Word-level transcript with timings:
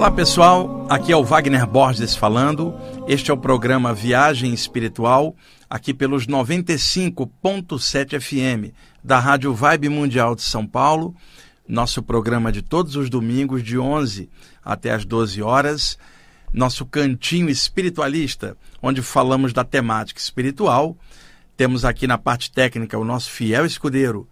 Olá 0.00 0.10
pessoal, 0.10 0.86
aqui 0.88 1.12
é 1.12 1.16
o 1.16 1.22
Wagner 1.22 1.66
Borges 1.66 2.16
falando. 2.16 2.74
Este 3.06 3.30
é 3.30 3.34
o 3.34 3.36
programa 3.36 3.92
Viagem 3.92 4.54
Espiritual, 4.54 5.36
aqui 5.68 5.92
pelos 5.92 6.26
95.7 6.26 8.18
FM 8.18 8.72
da 9.04 9.18
Rádio 9.18 9.52
Vibe 9.52 9.90
Mundial 9.90 10.34
de 10.34 10.40
São 10.40 10.66
Paulo. 10.66 11.14
Nosso 11.68 12.02
programa 12.02 12.50
de 12.50 12.62
todos 12.62 12.96
os 12.96 13.10
domingos, 13.10 13.62
de 13.62 13.78
11 13.78 14.30
até 14.64 14.90
as 14.90 15.04
12 15.04 15.42
horas. 15.42 15.98
Nosso 16.50 16.86
cantinho 16.86 17.50
espiritualista, 17.50 18.56
onde 18.80 19.02
falamos 19.02 19.52
da 19.52 19.64
temática 19.64 20.18
espiritual. 20.18 20.96
Temos 21.58 21.84
aqui 21.84 22.06
na 22.06 22.16
parte 22.16 22.50
técnica 22.50 22.96
o 22.98 23.04
nosso 23.04 23.30
fiel 23.30 23.66
escudeiro, 23.66 24.26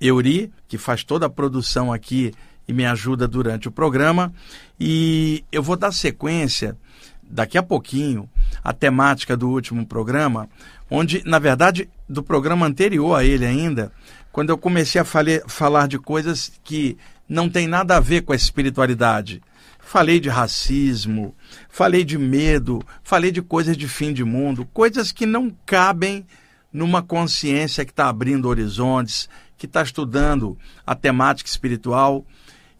Euri, 0.00 0.50
que 0.66 0.78
faz 0.78 1.04
toda 1.04 1.26
a 1.26 1.30
produção 1.30 1.92
aqui 1.92 2.32
e 2.66 2.72
me 2.72 2.84
ajuda 2.84 3.26
durante 3.26 3.68
o 3.68 3.72
programa. 3.72 4.32
E 4.78 5.44
eu 5.50 5.62
vou 5.62 5.76
dar 5.76 5.92
sequência 5.92 6.76
daqui 7.22 7.56
a 7.56 7.62
pouquinho 7.62 8.28
a 8.62 8.72
temática 8.72 9.36
do 9.36 9.48
último 9.48 9.86
programa, 9.86 10.48
onde, 10.90 11.22
na 11.24 11.38
verdade, 11.38 11.88
do 12.08 12.22
programa 12.22 12.66
anterior 12.66 13.14
a 13.14 13.24
ele 13.24 13.46
ainda, 13.46 13.90
quando 14.30 14.50
eu 14.50 14.58
comecei 14.58 15.00
a 15.00 15.04
falar 15.04 15.88
de 15.88 15.98
coisas 15.98 16.52
que 16.62 16.96
não 17.28 17.48
tem 17.48 17.66
nada 17.66 17.96
a 17.96 18.00
ver 18.00 18.22
com 18.22 18.32
a 18.32 18.36
espiritualidade. 18.36 19.42
Falei 19.78 20.20
de 20.20 20.28
racismo, 20.28 21.34
falei 21.68 22.04
de 22.04 22.16
medo, 22.16 22.82
falei 23.02 23.30
de 23.30 23.42
coisas 23.42 23.76
de 23.76 23.88
fim 23.88 24.12
de 24.12 24.24
mundo, 24.24 24.68
coisas 24.72 25.10
que 25.10 25.26
não 25.26 25.54
cabem 25.66 26.24
numa 26.72 27.02
consciência 27.02 27.84
que 27.84 27.90
está 27.90 28.08
abrindo 28.08 28.48
horizontes, 28.48 29.28
que 29.58 29.66
está 29.66 29.82
estudando 29.82 30.58
a 30.86 30.94
temática 30.94 31.48
espiritual 31.48 32.24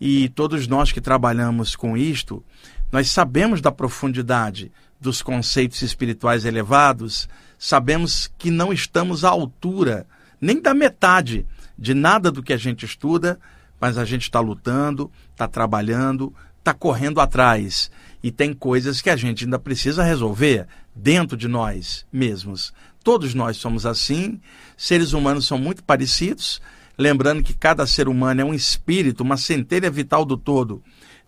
e 0.05 0.29
todos 0.31 0.67
nós 0.67 0.91
que 0.91 1.01
trabalhamos 1.01 1.77
com 1.77 1.97
isto, 1.97 2.45
nós 2.91 3.09
sabemos 3.09 3.61
da 3.61 3.71
profundidade 3.71 4.73
dos 5.01 5.23
conceitos 5.23 5.81
espirituais 5.81 6.45
elevados, 6.45 7.29
sabemos 7.57 8.29
que 8.37 8.51
não 8.51 8.73
estamos 8.73 9.25
à 9.25 9.29
altura 9.29 10.05
nem 10.41 10.61
da 10.61 10.75
metade 10.75 11.47
de 11.79 11.95
nada 11.95 12.33
do 12.33 12.43
que 12.43 12.53
a 12.53 12.57
gente 12.57 12.85
estuda, 12.85 13.39
mas 13.81 13.97
a 13.97 14.05
gente 14.05 14.23
está 14.23 14.41
lutando, 14.41 15.09
está 15.31 15.47
trabalhando, 15.47 16.35
está 16.59 16.75
correndo 16.75 17.21
atrás. 17.21 17.89
E 18.25 18.33
tem 18.33 18.53
coisas 18.53 19.01
que 19.01 19.09
a 19.09 19.15
gente 19.15 19.45
ainda 19.45 19.59
precisa 19.59 20.03
resolver 20.03 20.67
dentro 20.93 21.37
de 21.37 21.47
nós 21.47 22.05
mesmos. 22.13 22.75
Todos 23.05 23.35
nós 23.35 23.57
somos 23.57 23.87
assim, 23.87 24.41
seres 24.77 25.13
humanos 25.13 25.47
são 25.47 25.59
muito 25.59 25.85
parecidos, 25.85 26.61
lembrando 26.97 27.43
que 27.43 27.55
cada 27.55 27.87
ser 27.87 28.09
humano 28.09 28.41
é 28.41 28.45
um 28.45 28.55
espírito, 28.55 29.23
uma 29.23 29.37
centelha 29.37 29.91
vital 29.91 30.25
do 30.25 30.37
todo, 30.37 30.83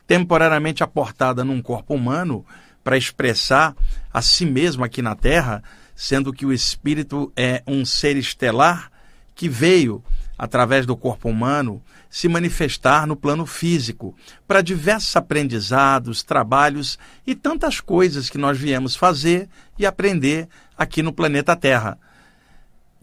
temporariamente 0.06 0.82
aportada 0.82 1.44
num 1.44 1.62
corpo 1.62 1.94
humano 1.94 2.44
para 2.82 2.98
expressar 2.98 3.74
a 4.12 4.20
si 4.20 4.44
mesmo 4.44 4.84
aqui 4.84 5.00
na 5.00 5.14
Terra, 5.14 5.62
sendo 5.96 6.32
que 6.32 6.44
o 6.44 6.52
espírito 6.52 7.32
é 7.34 7.62
um 7.66 7.84
ser 7.84 8.16
estelar 8.16 8.90
que 9.34 9.48
veio 9.48 10.04
através 10.36 10.84
do 10.84 10.96
corpo 10.96 11.28
humano 11.28 11.82
se 12.10 12.28
manifestar 12.28 13.06
no 13.06 13.16
plano 13.16 13.46
físico 13.46 14.14
para 14.46 14.62
diversos 14.62 15.16
aprendizados, 15.16 16.22
trabalhos 16.22 16.98
e 17.26 17.34
tantas 17.34 17.80
coisas 17.80 18.28
que 18.30 18.38
nós 18.38 18.58
viemos 18.58 18.94
fazer 18.94 19.48
e 19.78 19.86
aprender 19.86 20.48
aqui 20.76 21.02
no 21.02 21.12
planeta 21.12 21.56
Terra, 21.56 21.98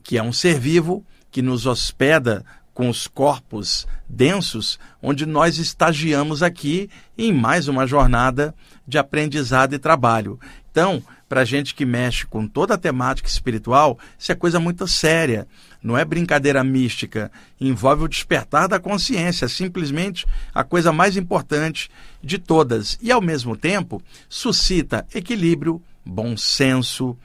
que 0.03 0.17
é 0.17 0.23
um 0.23 0.31
ser 0.31 0.59
vivo 0.59 1.05
que 1.31 1.41
nos 1.41 1.65
hospeda 1.65 2.45
com 2.73 2.89
os 2.89 3.07
corpos 3.07 3.87
densos, 4.07 4.79
onde 5.01 5.25
nós 5.25 5.57
estagiamos 5.57 6.41
aqui 6.41 6.89
em 7.17 7.33
mais 7.33 7.67
uma 7.67 7.85
jornada 7.85 8.53
de 8.87 8.97
aprendizado 8.97 9.73
e 9.73 9.79
trabalho. 9.79 10.39
Então, 10.71 11.03
para 11.27 11.45
gente 11.45 11.73
que 11.73 11.85
mexe 11.85 12.25
com 12.25 12.47
toda 12.47 12.73
a 12.73 12.77
temática 12.77 13.27
espiritual, 13.27 13.97
isso 14.17 14.31
é 14.31 14.35
coisa 14.35 14.59
muito 14.59 14.87
séria. 14.87 15.47
Não 15.81 15.97
é 15.97 16.03
brincadeira 16.03 16.63
mística. 16.63 17.31
Envolve 17.59 18.03
o 18.03 18.07
despertar 18.07 18.67
da 18.67 18.79
consciência, 18.79 19.47
simplesmente 19.47 20.25
a 20.53 20.63
coisa 20.63 20.91
mais 20.91 21.15
importante 21.15 21.89
de 22.21 22.37
todas. 22.37 22.97
E, 23.01 23.11
ao 23.11 23.21
mesmo 23.21 23.55
tempo, 23.55 24.01
suscita 24.27 25.07
equilíbrio, 25.13 25.81
bom 26.05 26.35
senso, 26.35 27.17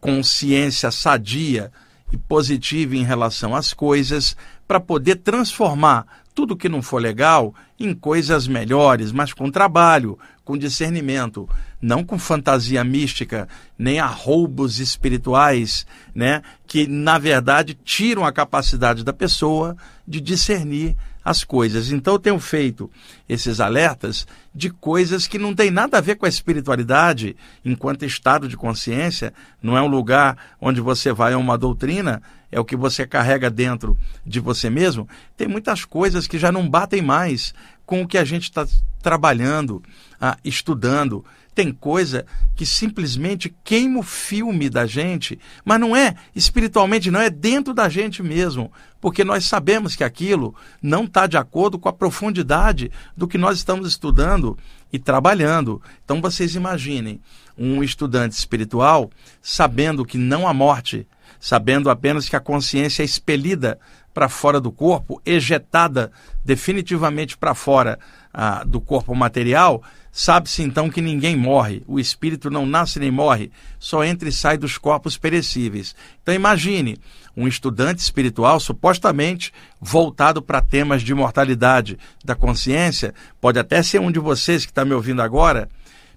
consciência 0.00 0.90
sadia 0.90 1.72
e 2.12 2.16
positiva 2.16 2.94
em 2.94 3.02
relação 3.02 3.56
às 3.56 3.72
coisas, 3.72 4.36
para 4.68 4.78
poder 4.78 5.16
transformar 5.16 6.06
tudo 6.34 6.56
que 6.56 6.68
não 6.68 6.80
for 6.80 7.00
legal 7.00 7.54
em 7.78 7.94
coisas 7.94 8.46
melhores, 8.46 9.12
mas 9.12 9.32
com 9.32 9.50
trabalho, 9.50 10.18
com 10.44 10.56
discernimento, 10.56 11.48
não 11.80 12.04
com 12.04 12.18
fantasia 12.18 12.82
mística, 12.84 13.48
nem 13.78 13.98
arroubos 13.98 14.78
espirituais, 14.78 15.86
né, 16.14 16.42
que 16.66 16.86
na 16.86 17.18
verdade 17.18 17.74
tiram 17.74 18.24
a 18.24 18.32
capacidade 18.32 19.04
da 19.04 19.12
pessoa 19.12 19.76
de 20.06 20.20
discernir 20.20 20.96
as 21.24 21.44
coisas. 21.44 21.90
Então 21.90 22.14
eu 22.14 22.18
tenho 22.18 22.38
feito 22.38 22.90
esses 23.28 23.60
alertas 23.60 24.26
de 24.54 24.70
coisas 24.70 25.26
que 25.26 25.38
não 25.38 25.54
tem 25.54 25.70
nada 25.70 25.98
a 25.98 26.00
ver 26.00 26.16
com 26.16 26.26
a 26.26 26.28
espiritualidade, 26.28 27.36
enquanto 27.64 28.04
estado 28.04 28.48
de 28.48 28.56
consciência, 28.56 29.32
não 29.62 29.76
é 29.76 29.82
um 29.82 29.86
lugar 29.86 30.36
onde 30.60 30.80
você 30.80 31.12
vai 31.12 31.32
a 31.32 31.38
uma 31.38 31.56
doutrina, 31.56 32.22
é 32.50 32.60
o 32.60 32.64
que 32.64 32.76
você 32.76 33.06
carrega 33.06 33.48
dentro 33.48 33.96
de 34.26 34.40
você 34.40 34.68
mesmo. 34.68 35.08
Tem 35.36 35.48
muitas 35.48 35.84
coisas 35.84 36.26
que 36.26 36.38
já 36.38 36.52
não 36.52 36.68
batem 36.68 37.00
mais 37.00 37.54
com 37.86 38.02
o 38.02 38.06
que 38.06 38.18
a 38.18 38.24
gente 38.24 38.44
está 38.44 38.66
trabalhando, 39.02 39.82
ah, 40.20 40.36
estudando. 40.44 41.24
Tem 41.54 41.70
coisa 41.70 42.24
que 42.56 42.64
simplesmente 42.64 43.54
queima 43.62 44.00
o 44.00 44.02
filme 44.02 44.70
da 44.70 44.86
gente, 44.86 45.38
mas 45.64 45.78
não 45.78 45.94
é 45.94 46.14
espiritualmente, 46.34 47.10
não 47.10 47.20
é 47.20 47.28
dentro 47.28 47.74
da 47.74 47.88
gente 47.90 48.22
mesmo, 48.22 48.72
porque 49.00 49.22
nós 49.22 49.44
sabemos 49.44 49.94
que 49.94 50.02
aquilo 50.02 50.54
não 50.80 51.04
está 51.04 51.26
de 51.26 51.36
acordo 51.36 51.78
com 51.78 51.88
a 51.88 51.92
profundidade 51.92 52.90
do 53.14 53.28
que 53.28 53.36
nós 53.36 53.58
estamos 53.58 53.86
estudando 53.86 54.56
e 54.90 54.98
trabalhando. 54.98 55.82
Então 56.04 56.22
vocês 56.22 56.54
imaginem 56.54 57.20
um 57.56 57.82
estudante 57.82 58.32
espiritual 58.32 59.10
sabendo 59.42 60.06
que 60.06 60.16
não 60.16 60.48
há 60.48 60.54
morte, 60.54 61.06
sabendo 61.38 61.90
apenas 61.90 62.28
que 62.28 62.36
a 62.36 62.40
consciência 62.40 63.02
é 63.02 63.04
expelida 63.04 63.78
para 64.14 64.28
fora 64.28 64.60
do 64.60 64.70
corpo, 64.70 65.20
ejetada 65.24 66.12
definitivamente 66.44 67.36
para 67.36 67.54
fora 67.54 67.98
ah, 68.32 68.62
do 68.64 68.80
corpo 68.80 69.14
material, 69.14 69.82
sabe-se 70.12 70.62
então 70.62 70.90
que 70.90 71.00
ninguém 71.00 71.34
morre, 71.34 71.82
o 71.86 71.98
espírito 71.98 72.50
não 72.50 72.66
nasce 72.66 73.00
nem 73.00 73.10
morre, 73.10 73.50
só 73.78 74.04
entra 74.04 74.28
e 74.28 74.32
sai 74.32 74.58
dos 74.58 74.76
corpos 74.76 75.16
perecíveis. 75.16 75.96
Então 76.22 76.34
imagine 76.34 76.98
um 77.34 77.48
estudante 77.48 78.00
espiritual 78.00 78.60
supostamente 78.60 79.52
voltado 79.80 80.42
para 80.42 80.60
temas 80.60 81.02
de 81.02 81.12
imortalidade 81.12 81.98
da 82.22 82.34
consciência, 82.34 83.14
pode 83.40 83.58
até 83.58 83.82
ser 83.82 84.00
um 84.00 84.12
de 84.12 84.18
vocês 84.18 84.66
que 84.66 84.70
está 84.70 84.84
me 84.84 84.92
ouvindo 84.92 85.22
agora, 85.22 85.68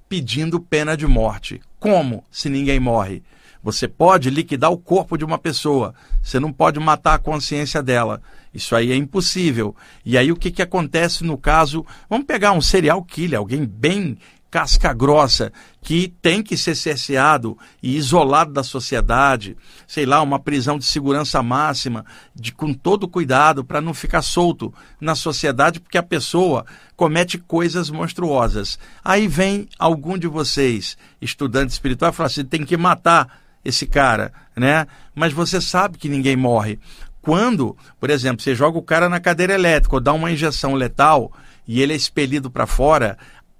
pedindo 0.10 0.60
pena 0.60 0.98
de 0.98 1.08
morte. 1.08 1.62
Como 1.80 2.24
se 2.30 2.50
ninguém 2.50 2.80
morre? 2.80 3.24
Você 3.66 3.88
pode 3.88 4.30
liquidar 4.30 4.72
o 4.72 4.78
corpo 4.78 5.18
de 5.18 5.26
uma 5.26 5.40
pessoa, 5.40 5.96
você 6.22 6.40
não 6.40 6.54
pode 6.54 6.80
matar 6.80 7.16
a 7.16 7.20
consciência 7.20 7.82
dela. 7.82 8.22
Isso 8.54 8.76
aí 8.76 8.92
é 8.92 8.96
impossível. 8.96 9.76
E 10.06 10.20
aí 10.20 10.32
o 10.32 10.36
que, 10.36 10.52
que 10.52 10.62
acontece 10.62 11.24
no 11.24 11.36
caso? 11.36 11.84
Vamos 12.08 12.28
pegar 12.28 12.52
um 12.52 12.62
serial 12.62 13.04
killer, 13.04 13.40
alguém 13.40 13.66
bem 13.66 14.20
casca 14.52 14.94
grossa, 14.94 15.52
que 15.82 16.14
tem 16.22 16.44
que 16.44 16.56
ser 16.56 16.76
cerceado 16.76 17.58
e 17.82 17.98
isolado 17.98 18.54
da 18.54 18.62
sociedade, 18.62 19.58
sei 19.88 20.06
lá, 20.06 20.22
uma 20.22 20.40
prisão 20.40 20.78
de 20.78 20.86
segurança 20.86 21.42
máxima, 21.42 22.06
de, 22.36 22.52
com 22.52 22.72
todo 22.72 23.08
cuidado 23.08 23.66
para 23.66 23.82
não 23.82 23.96
ficar 23.96 24.22
solto 24.22 24.72
na 25.02 25.16
sociedade, 25.16 25.80
porque 25.80 25.98
a 25.98 26.04
pessoa 26.04 26.68
comete 26.96 27.40
coisas 27.40 27.90
monstruosas. 27.90 28.78
Aí 29.04 29.28
vem 29.28 29.68
algum 29.80 30.20
de 30.20 30.28
vocês, 30.28 30.96
estudante 31.20 31.72
espiritual, 31.72 32.12
e 32.12 32.16
fala 32.16 32.28
assim: 32.28 32.46
tem 32.46 32.64
que 32.64 32.78
matar 32.78 33.45
esse 33.66 33.88
cara, 33.88 34.32
né? 34.56 34.86
Mas 35.14 35.34
você 35.34 35.60
sabe 35.60 35.98
que 35.98 36.08
ninguém 36.08 36.36
morre. 36.36 36.80
Quando, 37.22 37.76
por 38.00 38.12
exemplo, 38.12 38.44
você 38.44 38.54
joga 38.54 38.78
o 38.78 38.84
cara 38.84 39.10
na 39.10 39.20
cadeira 39.20 39.56
elétrica 39.56 39.96
ou 39.96 40.00
dá 40.00 40.14
uma 40.14 40.32
injeção 40.32 40.76
letal 40.76 41.34
e 41.68 41.82
ele 41.82 41.92
é 41.92 41.96
expelido 41.96 42.52
para 42.52 42.68
fora, 42.68 43.18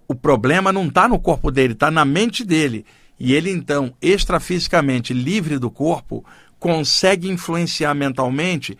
o 0.08 0.14
problema 0.14 0.72
não 0.72 0.88
está 0.88 1.08
no 1.08 1.20
corpo 1.20 1.50
dele, 1.50 1.74
está 1.74 1.90
na 1.90 2.06
mente 2.06 2.46
dele. 2.46 2.86
E 3.20 3.34
ele, 3.34 3.50
então, 3.50 3.94
extrafisicamente 4.00 5.14
livre 5.14 5.58
do 5.58 5.72
corpo, 5.72 6.24
consegue 6.60 7.28
influenciar 7.28 7.96
mentalmente 7.96 8.78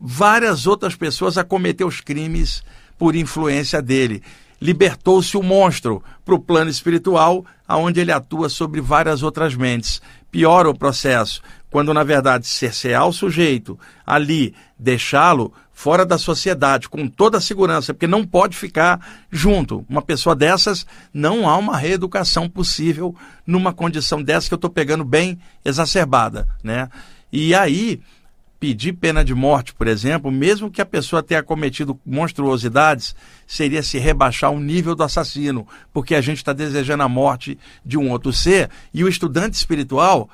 várias 0.00 0.66
outras 0.66 0.96
pessoas 0.96 1.38
a 1.38 1.44
cometer 1.44 1.84
os 1.84 2.00
crimes 2.00 2.64
por 2.98 3.14
influência 3.14 3.80
dele 3.80 4.22
libertou-se 4.60 5.36
o 5.36 5.42
monstro 5.42 6.02
para 6.24 6.34
o 6.34 6.40
plano 6.40 6.70
espiritual, 6.70 7.44
aonde 7.66 8.00
ele 8.00 8.12
atua 8.12 8.48
sobre 8.48 8.80
várias 8.80 9.22
outras 9.22 9.54
mentes. 9.54 10.00
Piora 10.30 10.68
o 10.68 10.78
processo, 10.78 11.42
quando 11.70 11.92
na 11.92 12.04
verdade 12.04 12.46
cercear 12.46 13.06
o 13.06 13.12
sujeito 13.12 13.78
ali, 14.06 14.54
deixá-lo, 14.78 15.52
fora 15.72 16.06
da 16.06 16.16
sociedade, 16.16 16.88
com 16.88 17.06
toda 17.06 17.36
a 17.36 17.40
segurança, 17.40 17.92
porque 17.92 18.06
não 18.06 18.24
pode 18.24 18.56
ficar 18.56 18.98
junto. 19.30 19.84
Uma 19.88 20.00
pessoa 20.00 20.34
dessas, 20.34 20.86
não 21.12 21.46
há 21.46 21.56
uma 21.58 21.76
reeducação 21.76 22.48
possível 22.48 23.14
numa 23.46 23.74
condição 23.74 24.22
dessa 24.22 24.48
que 24.48 24.54
eu 24.54 24.56
estou 24.56 24.70
pegando 24.70 25.04
bem 25.04 25.38
exacerbada, 25.62 26.48
né? 26.64 26.88
E 27.30 27.54
aí, 27.54 28.00
pedir 28.58 28.94
pena 28.94 29.24
de 29.24 29.34
morte, 29.34 29.74
por 29.74 29.86
exemplo, 29.86 30.30
mesmo 30.30 30.70
que 30.70 30.80
a 30.80 30.86
pessoa 30.86 31.22
tenha 31.22 31.42
cometido 31.42 31.98
monstruosidades, 32.04 33.14
seria 33.46 33.82
se 33.82 33.98
rebaixar 33.98 34.50
o 34.50 34.60
nível 34.60 34.94
do 34.94 35.02
assassino, 35.02 35.66
porque 35.92 36.14
a 36.14 36.20
gente 36.20 36.38
está 36.38 36.52
desejando 36.52 37.02
a 37.02 37.08
morte 37.08 37.58
de 37.84 37.98
um 37.98 38.10
outro 38.10 38.32
ser, 38.32 38.70
e 38.92 39.04
o 39.04 39.08
estudante 39.08 39.54
espiritual, 39.54 40.28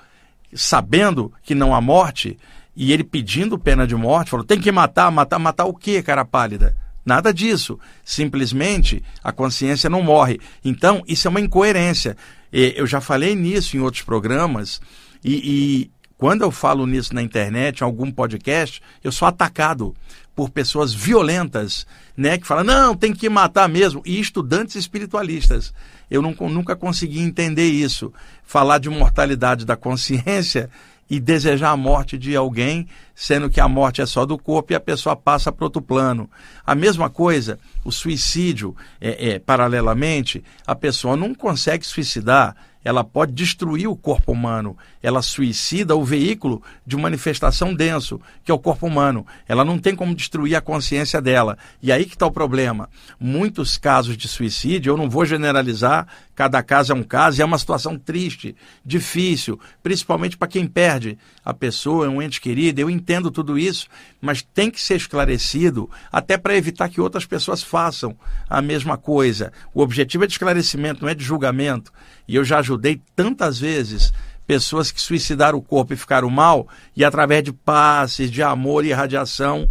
sabendo 0.54 1.32
que 1.42 1.54
não 1.54 1.74
há 1.74 1.80
morte, 1.80 2.38
e 2.74 2.92
ele 2.92 3.04
pedindo 3.04 3.58
pena 3.58 3.86
de 3.86 3.94
morte, 3.94 4.30
falou: 4.30 4.46
tem 4.46 4.60
que 4.60 4.72
matar, 4.72 5.10
matar, 5.10 5.38
matar 5.38 5.64
o 5.66 5.74
quê, 5.74 6.02
cara 6.02 6.24
pálida? 6.24 6.76
Nada 7.04 7.34
disso. 7.34 7.78
Simplesmente 8.04 9.02
a 9.22 9.32
consciência 9.32 9.90
não 9.90 10.02
morre. 10.02 10.40
Então, 10.64 11.02
isso 11.06 11.26
é 11.26 11.30
uma 11.30 11.40
incoerência. 11.40 12.16
Eu 12.52 12.86
já 12.86 13.00
falei 13.00 13.34
nisso 13.34 13.76
em 13.76 13.80
outros 13.80 14.02
programas, 14.02 14.80
e, 15.24 15.34
e 15.34 15.90
quando 16.22 16.42
eu 16.42 16.52
falo 16.52 16.86
nisso 16.86 17.12
na 17.12 17.20
internet, 17.20 17.80
em 17.80 17.84
algum 17.84 18.08
podcast, 18.08 18.80
eu 19.02 19.10
sou 19.10 19.26
atacado 19.26 19.92
por 20.36 20.50
pessoas 20.50 20.94
violentas, 20.94 21.84
né, 22.16 22.38
que 22.38 22.46
falam, 22.46 22.62
não, 22.62 22.94
tem 22.94 23.12
que 23.12 23.28
matar 23.28 23.68
mesmo, 23.68 24.00
e 24.06 24.20
estudantes 24.20 24.76
espiritualistas. 24.76 25.74
Eu 26.08 26.22
nunca 26.22 26.76
consegui 26.76 27.18
entender 27.18 27.66
isso. 27.66 28.12
Falar 28.44 28.78
de 28.78 28.88
mortalidade 28.88 29.66
da 29.66 29.74
consciência 29.74 30.70
e 31.10 31.18
desejar 31.18 31.70
a 31.70 31.76
morte 31.76 32.16
de 32.16 32.36
alguém, 32.36 32.86
sendo 33.16 33.50
que 33.50 33.60
a 33.60 33.66
morte 33.66 34.00
é 34.00 34.06
só 34.06 34.24
do 34.24 34.38
corpo 34.38 34.72
e 34.72 34.76
a 34.76 34.80
pessoa 34.80 35.16
passa 35.16 35.50
para 35.50 35.64
outro 35.64 35.82
plano. 35.82 36.30
A 36.64 36.76
mesma 36.76 37.10
coisa, 37.10 37.58
o 37.84 37.90
suicídio, 37.90 38.76
é, 39.00 39.30
é, 39.30 39.38
paralelamente, 39.40 40.44
a 40.64 40.76
pessoa 40.76 41.16
não 41.16 41.34
consegue 41.34 41.84
suicidar 41.84 42.54
ela 42.84 43.04
pode 43.04 43.32
destruir 43.32 43.88
o 43.88 43.96
corpo 43.96 44.32
humano. 44.32 44.76
Ela 45.02 45.22
suicida 45.22 45.96
o 45.96 46.04
veículo 46.04 46.62
de 46.86 46.96
manifestação 46.96 47.74
denso, 47.74 48.20
que 48.44 48.50
é 48.50 48.54
o 48.54 48.58
corpo 48.58 48.86
humano. 48.86 49.26
Ela 49.46 49.64
não 49.64 49.78
tem 49.78 49.94
como 49.94 50.14
destruir 50.14 50.56
a 50.56 50.60
consciência 50.60 51.20
dela. 51.20 51.56
E 51.82 51.92
aí 51.92 52.04
que 52.04 52.14
está 52.14 52.26
o 52.26 52.32
problema. 52.32 52.88
Muitos 53.18 53.76
casos 53.76 54.16
de 54.16 54.28
suicídio, 54.28 54.90
eu 54.90 54.96
não 54.96 55.08
vou 55.08 55.24
generalizar, 55.24 56.06
cada 56.34 56.62
caso 56.62 56.92
é 56.92 56.94
um 56.94 57.02
caso, 57.02 57.40
e 57.40 57.42
é 57.42 57.44
uma 57.44 57.58
situação 57.58 57.98
triste, 57.98 58.56
difícil, 58.84 59.60
principalmente 59.82 60.36
para 60.36 60.48
quem 60.48 60.66
perde 60.66 61.18
a 61.44 61.52
pessoa, 61.52 62.08
um 62.08 62.22
ente 62.22 62.40
querido. 62.40 62.80
Eu 62.80 62.90
entendo 62.90 63.30
tudo 63.30 63.58
isso, 63.58 63.86
mas 64.20 64.42
tem 64.42 64.70
que 64.70 64.80
ser 64.80 64.96
esclarecido, 64.96 65.88
até 66.10 66.36
para 66.36 66.56
evitar 66.56 66.88
que 66.88 67.00
outras 67.00 67.26
pessoas 67.26 67.62
façam 67.62 68.16
a 68.48 68.60
mesma 68.62 68.96
coisa. 68.96 69.52
O 69.74 69.82
objetivo 69.82 70.24
é 70.24 70.26
de 70.26 70.32
esclarecimento, 70.32 71.02
não 71.02 71.08
é 71.08 71.14
de 71.14 71.24
julgamento. 71.24 71.92
E 72.26 72.36
eu 72.36 72.44
já 72.44 72.58
ajudei 72.58 73.00
tantas 73.14 73.58
vezes 73.58 74.12
pessoas 74.46 74.90
que 74.90 75.00
suicidaram 75.00 75.58
o 75.58 75.62
corpo 75.62 75.92
e 75.92 75.96
ficaram 75.96 76.28
mal, 76.28 76.68
e 76.96 77.04
através 77.04 77.42
de 77.42 77.52
passes, 77.52 78.30
de 78.30 78.42
amor 78.42 78.84
e 78.84 78.92
radiação, 78.92 79.68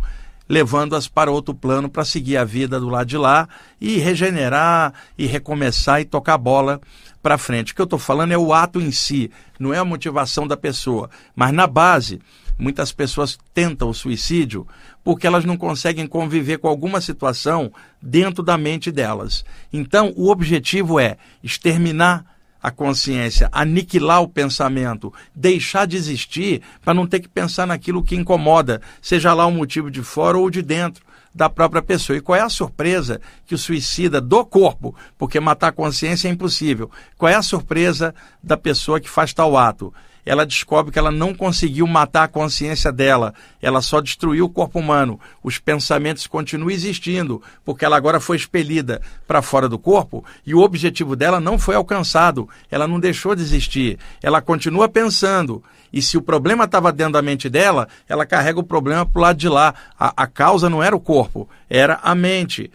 levando-as 0.48 1.08
para 1.08 1.32
outro 1.32 1.54
plano 1.54 1.90
para 1.90 2.04
seguir 2.04 2.38
a 2.38 2.44
vida 2.44 2.80
do 2.80 2.90
lado 2.90 3.08
de 3.08 3.18
lá 3.18 3.48
e 3.80 3.98
regenerar 3.98 4.94
e 5.18 5.26
recomeçar 5.26 6.02
e 6.02 6.06
tocar 6.06 6.38
bola 6.38 6.82
para 7.22 7.38
frente. 7.38 7.72
O 7.72 7.76
que 7.76 7.82
eu 7.82 7.86
estou 7.86 8.00
falando 8.00 8.32
é 8.32 8.38
o 8.38 8.54
ato 8.54 8.82
em 8.82 8.92
si, 8.92 9.32
não 9.60 9.74
é 9.74 9.78
a 9.78 9.86
motivação 9.86 10.48
da 10.48 10.58
pessoa. 10.58 11.10
Mas 11.36 11.54
na 11.54 11.68
base, 11.68 12.20
muitas 12.58 12.92
pessoas 12.92 13.38
tentam 13.54 13.90
o 13.90 13.94
suicídio 13.94 14.68
porque 15.04 15.26
elas 15.26 15.46
não 15.46 15.56
conseguem 15.58 16.06
conviver 16.06 16.58
com 16.58 16.68
alguma 16.68 17.00
situação 17.02 17.72
dentro 18.02 18.44
da 18.44 18.58
mente 18.58 18.92
delas. 18.92 19.46
Então, 19.72 20.14
o 20.16 20.30
objetivo 20.30 21.00
é 21.00 21.18
exterminar 21.44 22.26
a 22.62 22.70
consciência, 22.70 23.50
aniquilar 23.52 24.22
o 24.22 24.28
pensamento, 24.28 25.14
deixar 25.36 25.86
de 25.88 25.98
existir 25.98 26.62
para 26.84 26.94
não 26.94 27.08
ter 27.08 27.20
que 27.20 27.28
pensar 27.28 27.66
naquilo 27.66 28.04
que 28.04 28.16
incomoda, 28.16 28.82
seja 29.02 29.34
lá 29.34 29.46
o 29.46 29.52
motivo 29.52 29.90
de 29.90 30.04
fora 30.04 30.38
ou 30.38 30.50
de 30.50 30.62
dentro 30.62 31.04
da 31.34 31.50
própria 31.50 31.82
pessoa. 31.82 32.18
E 32.18 32.22
qual 32.22 32.38
é 32.38 32.42
a 32.42 32.50
surpresa 32.50 33.20
que 33.46 33.56
o 33.56 33.58
suicida 33.58 34.22
do 34.22 34.46
corpo, 34.46 34.96
porque 35.18 35.40
matar 35.40 35.70
a 35.70 35.72
consciência 35.72 36.28
é 36.28 36.32
impossível, 36.32 36.92
qual 37.18 37.30
é 37.30 37.36
a 37.36 37.42
surpresa 37.42 38.14
da 38.44 38.58
pessoa 38.58 39.00
que 39.00 39.10
faz 39.10 39.34
tal 39.34 39.58
ato? 39.58 39.94
Ela 40.26 40.46
descobre 40.46 40.92
que 40.92 41.00
ela 41.00 41.12
não 41.12 41.34
conseguiu 41.34 41.88
matar 41.88 42.24
a 42.24 42.28
consciência 42.28 42.92
dela, 42.92 43.34
ela 43.62 43.82
só 43.82 44.00
destruiu 44.02 44.46
o 44.46 44.50
corpo 44.50 44.80
humano. 44.80 45.20
Os 45.44 45.58
pensamentos 45.58 46.28
continuam 46.28 46.70
existindo, 46.70 47.42
porque 47.66 47.86
ela 47.86 47.98
agora 47.98 48.20
foi 48.20 48.38
expelida 48.38 49.02
para 49.28 49.42
fora 49.42 49.68
do 49.68 49.80
corpo 49.80 50.24
e 50.46 50.54
o 50.54 50.60
objetivo 50.60 51.16
dela 51.16 51.40
não 51.40 51.58
foi 51.58 51.76
alcançado, 51.76 52.48
ela 52.70 52.88
não 52.88 53.00
deixou 53.00 53.36
de 53.36 53.42
existir, 53.42 53.98
ela 54.22 54.42
continua 54.42 54.88
pensando. 54.88 55.64
E 55.94 56.02
se 56.02 56.18
o 56.18 56.22
problema 56.22 56.64
estava 56.64 56.92
dentro 56.92 57.14
da 57.14 57.22
mente 57.22 57.50
dela, 57.50 57.88
ela 58.08 58.26
carrega 58.26 58.60
o 58.60 58.64
problema 58.64 59.06
para 59.06 59.20
o 59.20 59.22
lado 59.22 59.38
de 59.38 59.50
lá. 59.50 59.74
A, 60.00 60.24
a 60.24 60.28
causa 60.28 60.70
não 60.70 60.82
era 60.82 60.96
o 60.96 61.00
corpo, 61.00 61.50
era 61.70 62.00
a 62.02 62.16
mente 62.16 62.72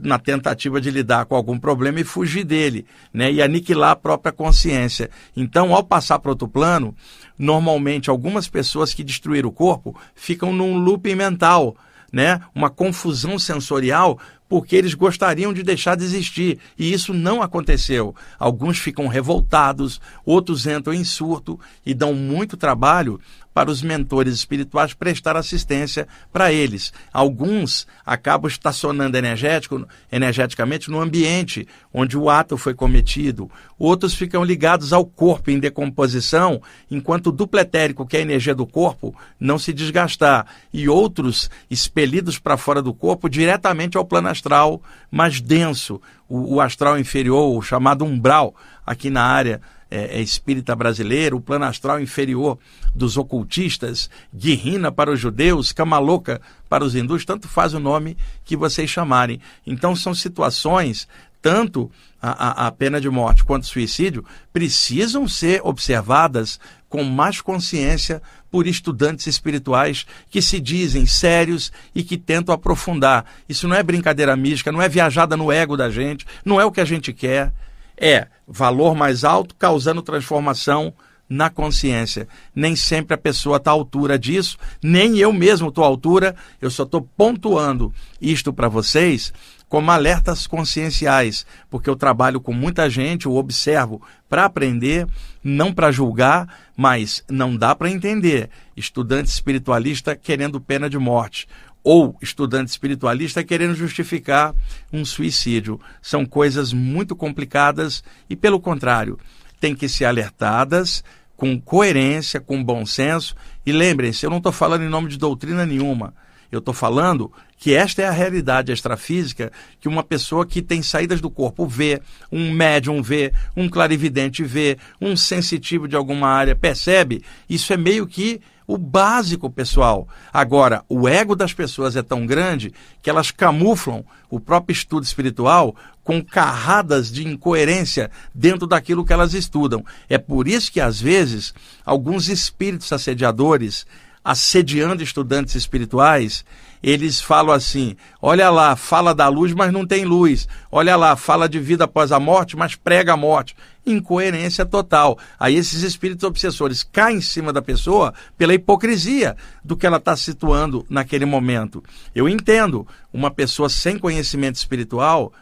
na 0.00 0.18
tentativa 0.18 0.80
de 0.80 0.90
lidar 0.90 1.26
com 1.26 1.34
algum 1.34 1.58
problema 1.58 2.00
e 2.00 2.04
fugir 2.04 2.44
dele, 2.44 2.86
né? 3.12 3.32
E 3.32 3.40
aniquilar 3.40 3.90
a 3.90 3.96
própria 3.96 4.32
consciência. 4.32 5.10
Então, 5.36 5.74
ao 5.74 5.84
passar 5.84 6.18
para 6.18 6.30
outro 6.30 6.48
plano, 6.48 6.94
normalmente 7.38 8.10
algumas 8.10 8.48
pessoas 8.48 8.92
que 8.92 9.04
destruíram 9.04 9.48
o 9.48 9.52
corpo 9.52 9.98
ficam 10.14 10.52
num 10.52 10.76
looping 10.78 11.14
mental, 11.14 11.76
né? 12.12 12.40
Uma 12.54 12.70
confusão 12.70 13.38
sensorial 13.38 14.18
porque 14.48 14.74
eles 14.74 14.94
gostariam 14.94 15.52
de 15.52 15.62
deixar 15.62 15.94
de 15.94 16.04
existir. 16.04 16.58
E 16.78 16.92
isso 16.92 17.12
não 17.12 17.42
aconteceu. 17.42 18.14
Alguns 18.38 18.78
ficam 18.78 19.06
revoltados, 19.06 20.00
outros 20.24 20.66
entram 20.66 20.94
em 20.94 21.04
surto 21.04 21.60
e 21.84 21.92
dão 21.92 22.14
muito 22.14 22.56
trabalho 22.56 23.20
para 23.58 23.72
os 23.72 23.82
mentores 23.82 24.34
espirituais 24.34 24.94
prestar 24.94 25.36
assistência 25.36 26.06
para 26.32 26.52
eles. 26.52 26.92
Alguns 27.12 27.88
acabam 28.06 28.48
estacionando 28.48 29.18
energético, 29.18 29.84
energeticamente 30.12 30.88
no 30.88 31.00
ambiente 31.00 31.66
onde 31.92 32.16
o 32.16 32.30
ato 32.30 32.56
foi 32.56 32.72
cometido. 32.72 33.50
Outros 33.76 34.14
ficam 34.14 34.44
ligados 34.44 34.92
ao 34.92 35.04
corpo 35.04 35.50
em 35.50 35.58
decomposição, 35.58 36.62
enquanto 36.88 37.26
o 37.26 37.32
duplo 37.32 37.58
etérico, 37.58 38.06
que 38.06 38.16
é 38.16 38.20
a 38.20 38.22
energia 38.22 38.54
do 38.54 38.64
corpo, 38.64 39.12
não 39.40 39.58
se 39.58 39.72
desgastar. 39.72 40.46
E 40.72 40.88
outros 40.88 41.50
expelidos 41.68 42.38
para 42.38 42.56
fora 42.56 42.80
do 42.80 42.94
corpo 42.94 43.28
diretamente 43.28 43.98
ao 43.98 44.04
plano 44.04 44.28
astral 44.28 44.80
mais 45.10 45.40
denso, 45.40 46.00
o, 46.28 46.54
o 46.54 46.60
astral 46.60 46.96
inferior, 46.96 47.58
o 47.58 47.60
chamado 47.60 48.04
umbral, 48.04 48.54
aqui 48.86 49.10
na 49.10 49.24
área 49.24 49.60
é, 49.90 50.18
é 50.18 50.20
espírita 50.20 50.74
brasileira, 50.74 51.34
o 51.36 51.40
plano 51.40 51.64
astral 51.64 52.00
inferior 52.00 52.58
dos 52.94 53.16
ocultistas, 53.16 54.10
guirrina 54.34 54.92
para 54.92 55.10
os 55.10 55.20
judeus, 55.20 55.74
louca 56.00 56.40
para 56.68 56.84
os 56.84 56.94
hindus, 56.94 57.24
tanto 57.24 57.48
faz 57.48 57.74
o 57.74 57.80
nome 57.80 58.16
que 58.44 58.56
vocês 58.56 58.88
chamarem. 58.90 59.40
Então 59.66 59.96
são 59.96 60.14
situações, 60.14 61.08
tanto 61.40 61.90
a, 62.20 62.66
a, 62.66 62.72
pena 62.72 63.00
de 63.00 63.08
morte 63.08 63.44
quanto 63.44 63.66
suicídio, 63.66 64.24
precisam 64.52 65.28
ser 65.28 65.60
observadas 65.64 66.58
com 66.88 67.04
mais 67.04 67.40
consciência 67.40 68.20
por 68.50 68.66
estudantes 68.66 69.26
espirituais 69.26 70.06
que 70.30 70.42
se 70.42 70.58
dizem 70.58 71.06
sérios 71.06 71.70
e 71.94 72.02
que 72.02 72.16
tentam 72.16 72.54
aprofundar. 72.54 73.24
Isso 73.48 73.68
não 73.68 73.76
é 73.76 73.82
brincadeira 73.82 74.36
mística, 74.36 74.72
não 74.72 74.82
é 74.82 74.88
viajada 74.88 75.36
no 75.36 75.52
ego 75.52 75.76
da 75.76 75.90
gente, 75.90 76.26
não 76.44 76.60
é 76.60 76.64
o 76.64 76.72
que 76.72 76.80
a 76.80 76.84
gente 76.84 77.12
quer 77.12 77.52
é 78.00 78.28
valor 78.46 78.94
mais 78.94 79.24
alto 79.24 79.54
causando 79.54 80.02
transformação 80.02 80.92
na 81.28 81.50
consciência. 81.50 82.26
Nem 82.54 82.74
sempre 82.74 83.14
a 83.14 83.18
pessoa 83.18 83.58
está 83.58 83.70
à 83.70 83.74
altura 83.74 84.18
disso, 84.18 84.56
nem 84.82 85.18
eu 85.18 85.32
mesmo 85.32 85.68
estou 85.68 85.84
à 85.84 85.86
altura, 85.86 86.34
eu 86.60 86.70
só 86.70 86.84
estou 86.84 87.02
pontuando 87.16 87.92
isto 88.20 88.52
para 88.52 88.68
vocês 88.68 89.32
como 89.68 89.90
alertas 89.90 90.46
conscienciais, 90.46 91.44
porque 91.68 91.90
eu 91.90 91.96
trabalho 91.96 92.40
com 92.40 92.54
muita 92.54 92.88
gente, 92.88 93.26
eu 93.26 93.36
observo 93.36 94.00
para 94.26 94.46
aprender, 94.46 95.06
não 95.44 95.74
para 95.74 95.92
julgar, 95.92 96.48
mas 96.74 97.22
não 97.28 97.54
dá 97.54 97.74
para 97.74 97.90
entender. 97.90 98.48
Estudante 98.74 99.28
espiritualista 99.28 100.16
querendo 100.16 100.60
pena 100.60 100.88
de 100.88 100.98
morte 100.98 101.46
ou 101.90 102.14
estudante 102.20 102.68
espiritualista 102.68 103.42
querendo 103.42 103.74
justificar 103.74 104.54
um 104.92 105.06
suicídio. 105.06 105.80
São 106.02 106.26
coisas 106.26 106.70
muito 106.70 107.16
complicadas 107.16 108.04
e, 108.28 108.36
pelo 108.36 108.60
contrário, 108.60 109.18
têm 109.58 109.74
que 109.74 109.88
ser 109.88 110.04
alertadas 110.04 111.02
com 111.34 111.58
coerência, 111.58 112.40
com 112.40 112.62
bom 112.62 112.84
senso. 112.84 113.34
E 113.64 113.72
lembrem-se, 113.72 114.26
eu 114.26 114.28
não 114.28 114.36
estou 114.36 114.52
falando 114.52 114.82
em 114.82 114.88
nome 114.88 115.08
de 115.08 115.16
doutrina 115.16 115.64
nenhuma. 115.64 116.12
Eu 116.50 116.60
estou 116.60 116.72
falando 116.72 117.30
que 117.56 117.74
esta 117.74 118.02
é 118.02 118.06
a 118.06 118.12
realidade 118.12 118.72
extrafísica 118.72 119.52
que 119.80 119.88
uma 119.88 120.02
pessoa 120.02 120.46
que 120.46 120.62
tem 120.62 120.82
saídas 120.82 121.20
do 121.20 121.28
corpo 121.28 121.66
vê, 121.66 122.00
um 122.30 122.52
médium 122.52 123.02
vê, 123.02 123.32
um 123.56 123.68
clarividente 123.68 124.44
vê, 124.44 124.78
um 125.00 125.16
sensitivo 125.16 125.86
de 125.88 125.96
alguma 125.96 126.28
área 126.28 126.56
percebe. 126.56 127.22
Isso 127.48 127.72
é 127.72 127.76
meio 127.76 128.06
que 128.06 128.40
o 128.68 128.76
básico, 128.76 129.48
pessoal. 129.48 130.06
Agora, 130.30 130.84
o 130.90 131.08
ego 131.08 131.34
das 131.34 131.54
pessoas 131.54 131.96
é 131.96 132.02
tão 132.02 132.26
grande 132.26 132.72
que 133.02 133.08
elas 133.08 133.30
camuflam 133.30 134.04
o 134.28 134.38
próprio 134.38 134.74
estudo 134.74 135.04
espiritual 135.04 135.74
com 136.04 136.22
carradas 136.22 137.10
de 137.10 137.26
incoerência 137.26 138.10
dentro 138.34 138.66
daquilo 138.66 139.06
que 139.06 139.12
elas 139.12 139.32
estudam. 139.32 139.82
É 140.06 140.18
por 140.18 140.46
isso 140.46 140.70
que, 140.70 140.80
às 140.80 141.00
vezes, 141.00 141.54
alguns 141.84 142.28
espíritos 142.28 142.92
assediadores, 142.92 143.86
assediando 144.28 145.02
estudantes 145.02 145.54
espirituais, 145.54 146.44
eles 146.82 147.18
falam 147.18 147.54
assim: 147.54 147.96
olha 148.20 148.50
lá, 148.50 148.76
fala 148.76 149.14
da 149.14 149.26
luz, 149.26 149.54
mas 149.54 149.72
não 149.72 149.86
tem 149.86 150.04
luz. 150.04 150.46
Olha 150.70 150.96
lá, 150.96 151.16
fala 151.16 151.48
de 151.48 151.58
vida 151.58 151.84
após 151.84 152.12
a 152.12 152.20
morte, 152.20 152.54
mas 152.54 152.74
prega 152.74 153.14
a 153.14 153.16
morte 153.16 153.56
incoerência 153.86 154.66
total. 154.66 155.18
Aí 155.40 155.56
esses 155.56 155.82
espíritos 155.82 156.22
obsessores 156.22 156.82
caem 156.82 157.16
em 157.16 157.22
cima 157.22 157.54
da 157.54 157.62
pessoa 157.62 158.12
pela 158.36 158.52
hipocrisia 158.52 159.34
do 159.64 159.78
que 159.78 159.86
ela 159.86 159.96
está 159.96 160.14
situando 160.14 160.84
naquele 160.90 161.24
momento. 161.24 161.82
Eu 162.14 162.28
entendo 162.28 162.86
uma 163.10 163.30
pessoa 163.30 163.70
sem 163.70 163.98
conhecimento 163.98 164.56
espiritual 164.56 165.32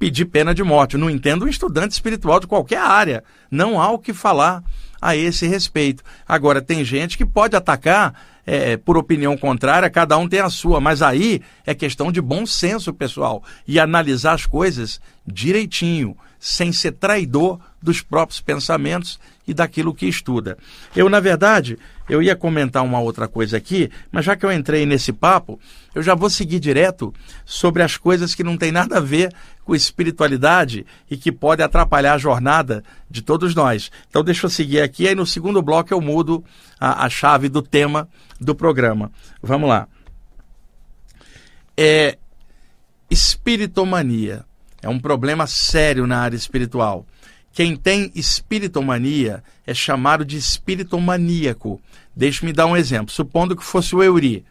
pedir 0.00 0.24
pena 0.24 0.54
de 0.54 0.64
morte. 0.64 0.96
Não 0.96 1.10
entendo 1.10 1.44
um 1.44 1.48
estudante 1.48 1.92
espiritual 1.92 2.40
de 2.40 2.46
qualquer 2.46 2.78
área. 2.78 3.22
Não 3.50 3.80
há 3.80 3.90
o 3.90 3.98
que 3.98 4.14
falar 4.14 4.64
a 5.00 5.14
esse 5.14 5.46
respeito. 5.46 6.02
Agora, 6.26 6.62
tem 6.62 6.82
gente 6.82 7.18
que 7.18 7.26
pode 7.26 7.54
atacar 7.54 8.14
é, 8.46 8.78
por 8.78 8.96
opinião 8.96 9.36
contrária, 9.36 9.90
cada 9.90 10.16
um 10.16 10.26
tem 10.26 10.40
a 10.40 10.48
sua, 10.48 10.80
mas 10.80 11.02
aí 11.02 11.42
é 11.66 11.74
questão 11.74 12.10
de 12.10 12.20
bom 12.20 12.46
senso, 12.46 12.92
pessoal, 12.92 13.44
e 13.68 13.78
analisar 13.78 14.32
as 14.32 14.46
coisas 14.46 15.00
direitinho, 15.26 16.16
sem 16.40 16.72
ser 16.72 16.92
traidor 16.92 17.60
dos 17.82 18.00
próprios 18.00 18.40
pensamentos 18.40 19.20
e 19.46 19.52
daquilo 19.52 19.94
que 19.94 20.06
estuda. 20.06 20.56
Eu, 20.96 21.08
na 21.08 21.20
verdade, 21.20 21.78
eu 22.08 22.22
ia 22.22 22.34
comentar 22.34 22.82
uma 22.82 22.98
outra 23.00 23.28
coisa 23.28 23.56
aqui, 23.56 23.90
mas 24.10 24.24
já 24.24 24.34
que 24.34 24.44
eu 24.44 24.52
entrei 24.52 24.86
nesse 24.86 25.12
papo, 25.12 25.60
eu 25.94 26.02
já 26.02 26.14
vou 26.14 26.30
seguir 26.30 26.58
direto 26.58 27.12
sobre 27.44 27.82
as 27.82 27.96
coisas 27.96 28.34
que 28.34 28.42
não 28.42 28.56
tem 28.56 28.72
nada 28.72 28.96
a 28.96 29.00
ver 29.00 29.32
com 29.64 29.74
espiritualidade 29.74 30.86
e 31.10 31.16
que 31.16 31.30
pode 31.30 31.62
atrapalhar 31.62 32.14
a 32.14 32.18
jornada 32.18 32.82
de 33.08 33.22
todos 33.22 33.54
nós. 33.54 33.90
Então 34.08 34.24
deixa 34.24 34.46
eu 34.46 34.50
seguir 34.50 34.80
aqui, 34.80 35.06
aí 35.06 35.14
no 35.14 35.26
segundo 35.26 35.60
bloco 35.60 35.92
eu 35.92 36.00
mudo 36.00 36.44
a, 36.78 37.04
a 37.04 37.10
chave 37.10 37.48
do 37.48 37.60
tema 37.60 38.08
do 38.40 38.54
programa. 38.54 39.12
Vamos 39.42 39.68
lá. 39.68 39.86
É 41.76 42.18
espiritomania. 43.10 44.44
É 44.82 44.88
um 44.88 44.98
problema 44.98 45.46
sério 45.46 46.06
na 46.06 46.18
área 46.18 46.36
espiritual. 46.36 47.06
Quem 47.52 47.76
tem 47.76 48.10
espiritomania 48.14 49.42
é 49.66 49.74
chamado 49.74 50.24
de 50.24 50.36
espiritomaníaco. 50.36 51.80
Deixe-me 52.14 52.52
dar 52.52 52.66
um 52.66 52.76
exemplo. 52.76 53.12
Supondo 53.12 53.56
que 53.56 53.64
fosse 53.64 53.94
o 53.94 54.02
Euri, 54.02 54.44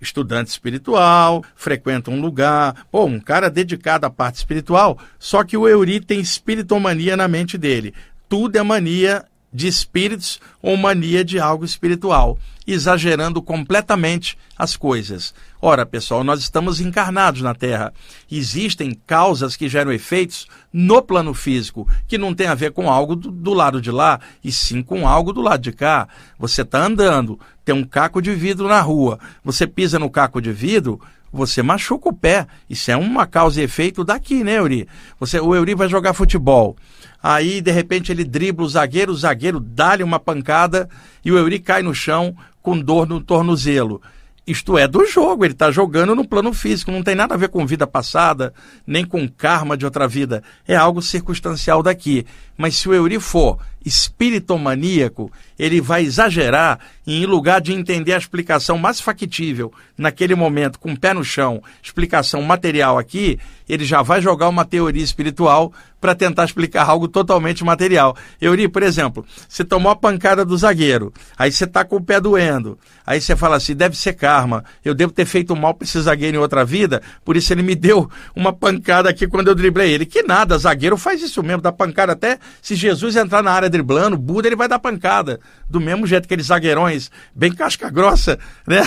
estudante 0.00 0.50
espiritual, 0.50 1.44
frequenta 1.54 2.10
um 2.10 2.20
lugar, 2.20 2.86
pô, 2.90 3.04
um 3.04 3.20
cara 3.20 3.48
dedicado 3.48 4.04
à 4.04 4.10
parte 4.10 4.36
espiritual, 4.36 4.98
só 5.18 5.44
que 5.44 5.56
o 5.56 5.68
Euri 5.68 6.00
tem 6.00 6.20
espiritomania 6.20 7.16
na 7.16 7.28
mente 7.28 7.56
dele. 7.56 7.94
Tudo 8.28 8.56
é 8.56 8.62
mania 8.62 9.24
de 9.52 9.66
espíritos 9.66 10.40
ou 10.62 10.76
mania 10.76 11.24
de 11.24 11.38
algo 11.38 11.64
espiritual, 11.64 12.38
exagerando 12.66 13.42
completamente 13.42 14.38
as 14.56 14.76
coisas. 14.76 15.34
Ora, 15.60 15.84
pessoal, 15.84 16.24
nós 16.24 16.40
estamos 16.40 16.80
encarnados 16.80 17.42
na 17.42 17.54
Terra. 17.54 17.92
Existem 18.30 18.96
causas 19.06 19.56
que 19.56 19.68
geram 19.68 19.92
efeitos 19.92 20.46
no 20.72 21.02
plano 21.02 21.34
físico, 21.34 21.86
que 22.08 22.16
não 22.16 22.34
tem 22.34 22.46
a 22.46 22.54
ver 22.54 22.72
com 22.72 22.90
algo 22.90 23.14
do, 23.14 23.30
do 23.30 23.52
lado 23.52 23.80
de 23.80 23.90
lá, 23.90 24.20
e 24.42 24.50
sim 24.50 24.82
com 24.82 25.06
algo 25.06 25.32
do 25.32 25.42
lado 25.42 25.62
de 25.62 25.72
cá. 25.72 26.08
Você 26.38 26.62
está 26.62 26.84
andando, 26.84 27.38
tem 27.64 27.74
um 27.74 27.84
caco 27.84 28.22
de 28.22 28.34
vidro 28.34 28.68
na 28.68 28.80
rua, 28.80 29.18
você 29.44 29.66
pisa 29.66 29.98
no 29.98 30.10
caco 30.10 30.40
de 30.40 30.52
vidro, 30.52 31.00
você 31.32 31.62
machuca 31.62 32.08
o 32.08 32.12
pé. 32.12 32.46
Isso 32.68 32.90
é 32.90 32.96
uma 32.96 33.26
causa 33.26 33.60
e 33.60 33.64
efeito 33.64 34.04
daqui, 34.04 34.44
né, 34.44 34.58
Euri? 34.58 34.86
Você, 35.18 35.40
o 35.40 35.54
Euri 35.54 35.74
vai 35.74 35.88
jogar 35.88 36.12
futebol. 36.12 36.76
Aí, 37.22 37.60
de 37.60 37.70
repente, 37.70 38.12
ele 38.12 38.24
dribla 38.24 38.66
o 38.66 38.68
zagueiro, 38.68 39.12
o 39.12 39.16
zagueiro 39.16 39.58
dá-lhe 39.58 40.02
uma 40.02 40.20
pancada 40.20 40.88
e 41.24 41.32
o 41.32 41.38
Euri 41.38 41.58
cai 41.58 41.82
no 41.82 41.94
chão 41.94 42.36
com 42.60 42.78
dor 42.78 43.08
no 43.08 43.20
tornozelo. 43.20 44.02
Isto 44.44 44.76
é 44.76 44.88
do 44.88 45.06
jogo, 45.06 45.44
ele 45.44 45.52
está 45.52 45.70
jogando 45.70 46.16
no 46.16 46.26
plano 46.26 46.52
físico, 46.52 46.90
não 46.90 47.02
tem 47.02 47.14
nada 47.14 47.34
a 47.34 47.38
ver 47.38 47.48
com 47.48 47.64
vida 47.64 47.86
passada, 47.86 48.52
nem 48.84 49.04
com 49.04 49.28
karma 49.28 49.76
de 49.76 49.84
outra 49.84 50.08
vida. 50.08 50.42
É 50.66 50.74
algo 50.74 51.00
circunstancial 51.00 51.80
daqui. 51.80 52.26
Mas 52.58 52.74
se 52.74 52.88
o 52.88 52.94
Euri 52.94 53.20
for 53.20 53.60
espiritomaníaco, 53.84 55.30
ele 55.58 55.80
vai 55.80 56.02
exagerar 56.02 56.78
e, 57.06 57.22
em 57.22 57.26
lugar 57.26 57.60
de 57.60 57.72
entender 57.72 58.12
a 58.12 58.18
explicação 58.18 58.78
mais 58.78 59.00
factível 59.00 59.72
naquele 59.96 60.34
momento, 60.34 60.78
com 60.78 60.92
o 60.92 60.98
pé 60.98 61.12
no 61.12 61.24
chão, 61.24 61.62
explicação 61.82 62.42
material 62.42 62.98
aqui, 62.98 63.38
ele 63.68 63.84
já 63.84 64.02
vai 64.02 64.20
jogar 64.20 64.48
uma 64.48 64.64
teoria 64.64 65.02
espiritual 65.02 65.72
para 66.00 66.16
tentar 66.16 66.44
explicar 66.44 66.84
algo 66.88 67.06
totalmente 67.06 67.62
material. 67.62 68.16
Euri, 68.40 68.68
por 68.68 68.82
exemplo, 68.82 69.24
você 69.48 69.64
tomou 69.64 69.92
a 69.92 69.94
pancada 69.94 70.44
do 70.44 70.56
zagueiro, 70.56 71.12
aí 71.38 71.52
você 71.52 71.62
está 71.62 71.84
com 71.84 71.96
o 71.96 72.02
pé 72.02 72.20
doendo, 72.20 72.76
aí 73.06 73.20
você 73.20 73.36
fala 73.36 73.56
assim: 73.56 73.74
deve 73.74 73.96
ser 73.96 74.14
karma, 74.14 74.64
eu 74.84 74.94
devo 74.94 75.12
ter 75.12 75.24
feito 75.24 75.54
mal 75.54 75.74
para 75.74 75.84
esse 75.84 76.00
zagueiro 76.00 76.36
em 76.36 76.40
outra 76.40 76.64
vida, 76.64 77.00
por 77.24 77.36
isso 77.36 77.52
ele 77.52 77.62
me 77.62 77.76
deu 77.76 78.10
uma 78.34 78.52
pancada 78.52 79.08
aqui 79.08 79.28
quando 79.28 79.46
eu 79.46 79.54
driblei 79.54 79.92
ele. 79.92 80.04
Que 80.04 80.24
nada, 80.24 80.58
zagueiro 80.58 80.96
faz 80.96 81.22
isso 81.22 81.40
mesmo, 81.40 81.62
dá 81.62 81.70
pancada 81.70 82.12
até 82.12 82.38
se 82.60 82.74
Jesus 82.74 83.14
entrar 83.14 83.44
na 83.44 83.52
área 83.52 83.70
driblando, 83.72 84.16
Buda, 84.16 84.46
ele 84.46 84.54
vai 84.54 84.68
dar 84.68 84.78
pancada. 84.78 85.40
Do 85.68 85.80
mesmo 85.80 86.06
jeito 86.06 86.28
que 86.28 86.34
aqueles 86.34 86.46
zagueirões, 86.46 87.10
bem 87.34 87.52
casca 87.52 87.90
grossa, 87.90 88.38
né? 88.66 88.82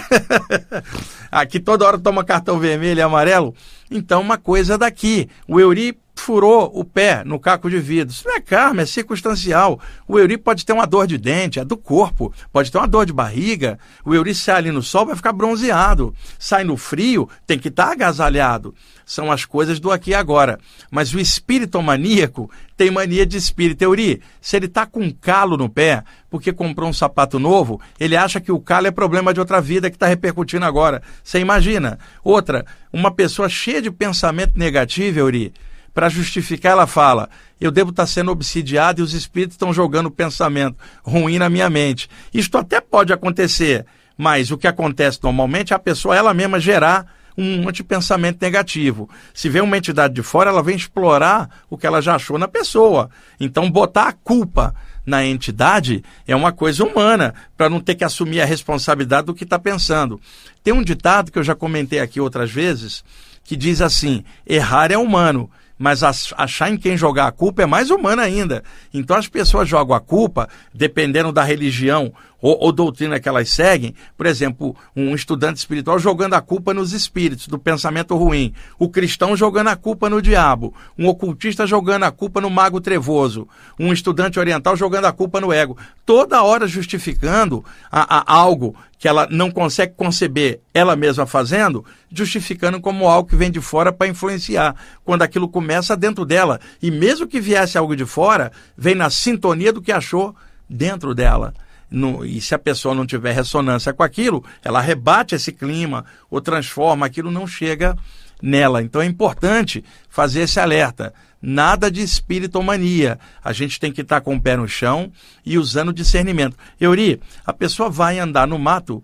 Aqui 1.30 1.60
toda 1.60 1.86
hora 1.86 2.00
toma 2.00 2.24
cartão 2.24 2.58
vermelho 2.58 3.00
e 3.00 3.02
amarelo. 3.02 3.54
Então, 3.92 4.22
uma 4.22 4.38
coisa 4.38 4.78
daqui. 4.78 5.30
O 5.48 5.60
Euri 5.60 5.98
furou 6.16 6.72
o 6.74 6.84
pé 6.84 7.24
no 7.24 7.40
caco 7.40 7.70
de 7.70 7.80
vidro. 7.80 8.14
Isso 8.14 8.28
não 8.28 8.36
é 8.36 8.42
karma, 8.42 8.82
é 8.82 8.86
circunstancial. 8.86 9.80
O 10.08 10.18
Euri 10.18 10.38
pode 10.38 10.66
ter 10.66 10.74
uma 10.74 10.88
dor 10.88 11.08
de 11.08 11.18
dente, 11.18 11.60
é 11.60 11.66
do 11.66 11.78
corpo, 11.78 12.34
pode 12.52 12.72
ter 12.72 12.78
uma 12.78 12.88
dor 12.88 13.06
de 13.06 13.14
barriga. 13.14 13.78
O 14.04 14.16
Euri 14.16 14.34
sai 14.34 14.56
ali 14.56 14.72
no 14.72 14.82
sol, 14.82 15.06
vai 15.06 15.16
ficar 15.16 15.34
bronzeado. 15.34 16.14
Sai 16.40 16.64
no 16.64 16.78
frio, 16.78 17.30
tem 17.46 17.60
que 17.60 17.68
estar 17.68 17.88
tá 17.88 17.92
agasalhado. 17.92 18.74
São 19.06 19.32
as 19.32 19.46
coisas 19.46 19.80
do 19.80 19.92
aqui 19.92 20.12
e 20.12 20.16
agora. 20.16 20.60
Mas 20.90 21.14
o 21.14 21.20
espírito 21.20 21.80
maníaco 21.82 22.50
tem 22.76 22.90
mania 22.90 23.26
de 23.26 23.38
espírito. 23.38 23.84
Euri, 23.84 24.22
se 24.42 24.56
ele 24.56 24.66
está 24.66 24.86
com 24.86 25.02
um 25.02 25.12
calo 25.12 25.56
no 25.58 25.70
pé, 25.70 26.04
porque 26.30 26.52
comprou 26.52 26.90
um 26.90 26.94
sapato 26.94 27.38
novo, 27.38 27.80
ele 28.00 28.18
acha 28.18 28.42
que 28.42 28.52
o 28.52 28.60
calo 28.60 28.88
é 28.88 28.92
problema 28.92 29.34
de 29.34 29.40
outra 29.40 29.62
vida 29.62 29.90
que 29.90 29.96
está 29.96 30.08
repercutindo 30.08 30.66
agora. 30.66 31.04
Você 31.24 31.40
imagina? 31.40 32.00
Outra, 32.24 32.66
uma 32.92 33.12
pessoa 33.12 33.48
cheia 33.48 33.82
de 33.82 33.92
pensamento 33.92 34.58
negativo, 34.58 35.20
Euri, 35.20 35.54
para 35.96 36.10
justificar, 36.10 36.74
ela 36.74 36.86
fala: 36.86 37.30
eu 37.60 37.72
devo 37.72 37.90
estar 37.90 38.06
sendo 38.06 38.30
obsidiado 38.30 39.00
e 39.00 39.04
os 39.04 39.14
espíritos 39.14 39.56
estão 39.56 39.74
jogando 39.74 40.12
pensamento 40.12 40.78
ruim 41.02 41.40
na 41.40 41.50
minha 41.50 41.70
mente. 41.70 42.10
Isto 42.34 42.58
até 42.58 42.82
pode 42.82 43.14
acontecer, 43.14 43.86
mas 44.18 44.52
o 44.52 44.58
que 44.58 44.68
acontece 44.68 45.20
normalmente 45.24 45.72
é 45.72 45.76
a 45.76 45.80
pessoa 45.80 46.16
ela 46.16 46.34
mesma 46.34 46.60
gerar 46.60 47.08
um 47.38 47.62
monte 47.62 47.78
de 47.78 47.84
pensamento 47.84 48.42
negativo. 48.42 49.10
Se 49.34 49.50
vem 49.50 49.62
uma 49.62 49.78
entidade 49.78 50.14
de 50.14 50.22
fora, 50.22 50.50
ela 50.50 50.64
vem 50.64 50.76
explorar 50.76 51.50
o 51.70 51.78
que 51.78 51.88
ela 51.88 52.02
já 52.02 52.16
achou 52.16 52.38
na 52.38 52.48
pessoa. 52.48 53.10
Então, 53.40 53.70
botar 53.70 54.08
a 54.08 54.14
culpa 54.14 54.74
na 55.06 55.26
entidade 55.26 56.04
é 56.26 56.36
uma 56.36 56.52
coisa 56.52 56.84
humana, 56.84 57.34
para 57.58 57.70
não 57.70 57.80
ter 57.80 57.96
que 57.96 58.06
assumir 58.06 58.42
a 58.42 58.46
responsabilidade 58.46 59.28
do 59.28 59.34
que 59.34 59.44
está 59.44 59.60
pensando. 59.60 60.20
Tem 60.64 60.74
um 60.74 60.84
ditado 60.84 61.32
que 61.32 61.38
eu 61.38 61.44
já 61.44 61.54
comentei 61.54 62.00
aqui 62.00 62.22
outras 62.22 62.50
vezes, 62.52 63.04
que 63.44 63.58
diz 63.58 63.82
assim: 63.82 64.24
errar 64.48 64.92
é 64.92 64.98
humano 64.98 65.50
mas 65.78 66.02
achar 66.04 66.70
em 66.70 66.78
quem 66.78 66.98
jogar 66.98 67.28
a 67.28 67.32
culpa 67.32 67.64
é 67.64 67.66
mais 67.66 67.90
humana 67.90 68.22
ainda. 68.22 68.64
Então 68.94 69.18
as 69.18 69.28
pessoas 69.28 69.68
jogam 69.68 69.96
a 69.96 70.00
culpa, 70.00 70.48
dependendo 70.74 71.32
da 71.32 71.44
religião 71.44 72.14
ou, 72.42 72.58
ou, 72.60 72.72
doutrina 72.72 73.20
que 73.20 73.28
elas 73.28 73.50
seguem, 73.50 73.96
por 74.18 74.26
exemplo, 74.26 74.76
um 74.96 75.16
estudante 75.16 75.58
espiritual 75.58 75.98
jogando 76.00 76.34
a 76.34 76.42
culpa 76.42 76.74
nos 76.74 76.94
espíritos, 76.94 77.48
do 77.48 77.58
pensamento 77.58 78.16
ruim, 78.16 78.54
o 78.78 78.90
cristão 78.90 79.36
jogando 79.36 79.70
a 79.70 79.76
culpa 79.76 80.10
no 80.10 80.22
diabo, 80.22 80.74
um 80.98 81.08
ocultista 81.08 81.66
jogando 81.66 82.04
a 82.04 82.12
culpa 82.12 82.42
no 82.42 82.50
mago 82.50 82.82
trevoso, 82.82 83.48
um 83.80 83.92
estudante 83.92 84.40
oriental 84.40 84.76
jogando 84.76 85.06
a 85.06 85.12
culpa 85.12 85.40
no 85.42 85.52
ego, 85.52 85.78
toda 86.06 86.44
hora 86.44 86.68
justificando 86.68 87.64
a, 87.92 88.20
a 88.20 88.34
algo 88.34 88.76
que 88.98 89.08
ela 89.08 89.28
não 89.30 89.52
consegue 89.52 89.94
conceber 89.96 90.62
ela 90.74 90.96
mesma 90.96 91.26
fazendo, 91.26 91.86
justificando 92.12 92.80
como 92.80 93.08
algo 93.08 93.30
que 93.30 93.36
vem 93.36 93.52
de 93.52 93.62
fora 93.62 93.92
para 93.92 94.08
influenciar, 94.08 94.76
quando 95.04 95.22
aquilo 95.22 95.50
começa 95.50 95.96
dentro 95.96 96.26
dela. 96.26 96.60
E 96.82 96.90
mesmo 96.90 97.28
que 97.28 97.40
viesse 97.40 97.78
algo 97.78 97.96
de 97.96 98.06
fora, 98.06 98.52
vem 98.78 98.96
na 98.96 99.10
sintonia 99.10 99.74
do 99.74 99.82
que 99.82 99.92
achou 99.92 100.36
dentro 100.70 101.14
dela. 101.14 101.54
No, 101.90 102.26
e 102.26 102.42
se 102.42 102.54
a 102.56 102.60
pessoa 102.60 102.96
não 102.96 103.06
tiver 103.06 103.34
ressonância 103.34 103.94
com 103.94 104.04
aquilo, 104.04 104.44
ela 104.64 104.82
rebate 104.82 105.36
esse 105.36 105.52
clima 105.52 106.06
ou 106.30 106.42
transforma, 106.42 107.06
aquilo 107.06 107.32
não 107.32 107.46
chega 107.48 107.96
nela. 108.42 108.82
Então 108.82 109.02
é 109.02 109.06
importante 109.06 109.84
fazer 110.10 110.42
esse 110.42 110.60
alerta. 110.60 111.14
Nada 111.42 111.92
de 111.92 112.02
espiritomania. 112.02 113.20
A 113.44 113.54
gente 113.54 113.80
tem 113.80 113.92
que 113.92 114.02
estar 114.02 114.22
com 114.22 114.36
o 114.36 114.42
pé 114.42 114.58
no 114.58 114.68
chão 114.68 115.12
e 115.46 115.58
usando 115.60 115.94
discernimento. 115.94 116.58
Euri, 116.82 117.22
a 117.46 117.54
pessoa 117.54 117.90
vai 117.90 118.18
andar 118.18 118.48
no 118.48 118.58
mato 118.58 119.04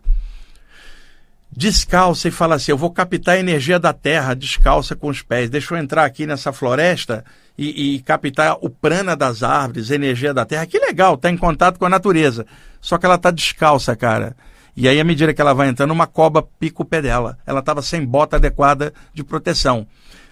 descalça 1.56 2.28
e 2.28 2.32
fala 2.32 2.56
assim: 2.56 2.72
Eu 2.72 2.78
vou 2.78 2.92
captar 2.92 3.36
a 3.36 3.40
energia 3.40 3.80
da 3.80 3.94
terra 3.94 4.34
descalça 4.34 4.96
com 4.96 5.10
os 5.10 5.22
pés. 5.22 5.50
Deixa 5.50 5.74
eu 5.74 5.78
entrar 5.78 6.06
aqui 6.06 6.26
nessa 6.26 6.52
floresta 6.52 7.24
e, 7.62 7.96
e 7.96 8.00
captar 8.00 8.58
o 8.60 8.72
prana 8.72 9.15
das 9.15 9.44
árvores, 9.44 9.91
a 9.91 9.96
energia 9.96 10.34
da 10.34 10.44
terra. 10.44 10.65
Que 10.65 10.80
legal, 10.80 11.15
tá 11.15 11.30
em 11.30 11.38
contato 11.38 11.77
com 11.77 11.86
a 11.86 11.89
natureza. 11.89 12.48
Só 12.82 12.98
que 12.98 13.06
ela 13.06 13.20
tá 13.20 13.30
descalça, 13.30 13.96
cara. 13.96 14.36
E 14.75 14.88
aí, 14.88 15.00
à 15.00 15.03
medida 15.03 15.32
que 15.32 15.39
ela 15.39 15.53
vai 15.53 15.70
entrando, 15.70 15.91
uma 15.91 16.08
cobra 16.08 16.41
pica 16.41 16.82
o 16.82 16.86
pé 16.86 17.03
dela. 17.03 17.38
Ela 17.46 17.60
estava 17.60 17.84
sem 17.84 18.03
bota 18.03 18.38
adequada 18.38 18.91
de 19.13 19.24
proteção. 19.24 19.86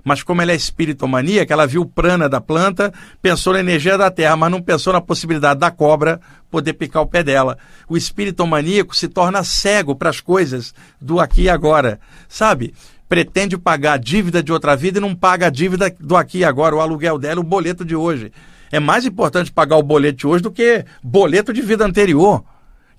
Mas 0.03 0.23
como 0.23 0.41
ela 0.41 0.53
é 0.53 0.55
espiritomaníaca, 0.55 1.53
ela 1.53 1.67
viu 1.67 1.81
o 1.81 1.85
prana 1.85 2.27
da 2.27 2.41
planta, 2.41 2.91
pensou 3.21 3.53
na 3.53 3.59
energia 3.59 3.95
da 3.95 4.09
terra, 4.09 4.35
mas 4.35 4.49
não 4.49 4.61
pensou 4.61 4.93
na 4.93 5.01
possibilidade 5.01 5.59
da 5.59 5.69
cobra 5.69 6.19
poder 6.49 6.73
picar 6.73 7.03
o 7.03 7.07
pé 7.07 7.21
dela. 7.21 7.59
O 7.87 7.95
espiritomaníaco 7.95 8.95
se 8.95 9.07
torna 9.07 9.43
cego 9.43 9.95
para 9.95 10.09
as 10.09 10.19
coisas 10.19 10.73
do 10.99 11.19
aqui 11.19 11.43
e 11.43 11.49
agora, 11.49 11.99
sabe? 12.27 12.73
Pretende 13.09 13.57
pagar 13.57 13.93
a 13.93 13.97
dívida 13.97 14.41
de 14.41 14.53
outra 14.53 14.75
vida 14.75 14.99
e 14.99 15.01
não 15.01 15.13
paga 15.13 15.47
a 15.47 15.49
dívida 15.49 15.93
do 15.99 16.15
aqui 16.15 16.39
e 16.39 16.43
agora, 16.45 16.75
o 16.75 16.79
aluguel 16.79 17.17
dela, 17.17 17.41
o 17.41 17.43
boleto 17.43 17.83
de 17.83 17.95
hoje. 17.95 18.31
É 18.71 18.79
mais 18.79 19.05
importante 19.05 19.51
pagar 19.51 19.75
o 19.77 19.83
boleto 19.83 20.19
de 20.19 20.27
hoje 20.27 20.43
do 20.43 20.51
que 20.51 20.85
boleto 21.03 21.51
de 21.51 21.61
vida 21.61 21.83
anterior 21.83 22.45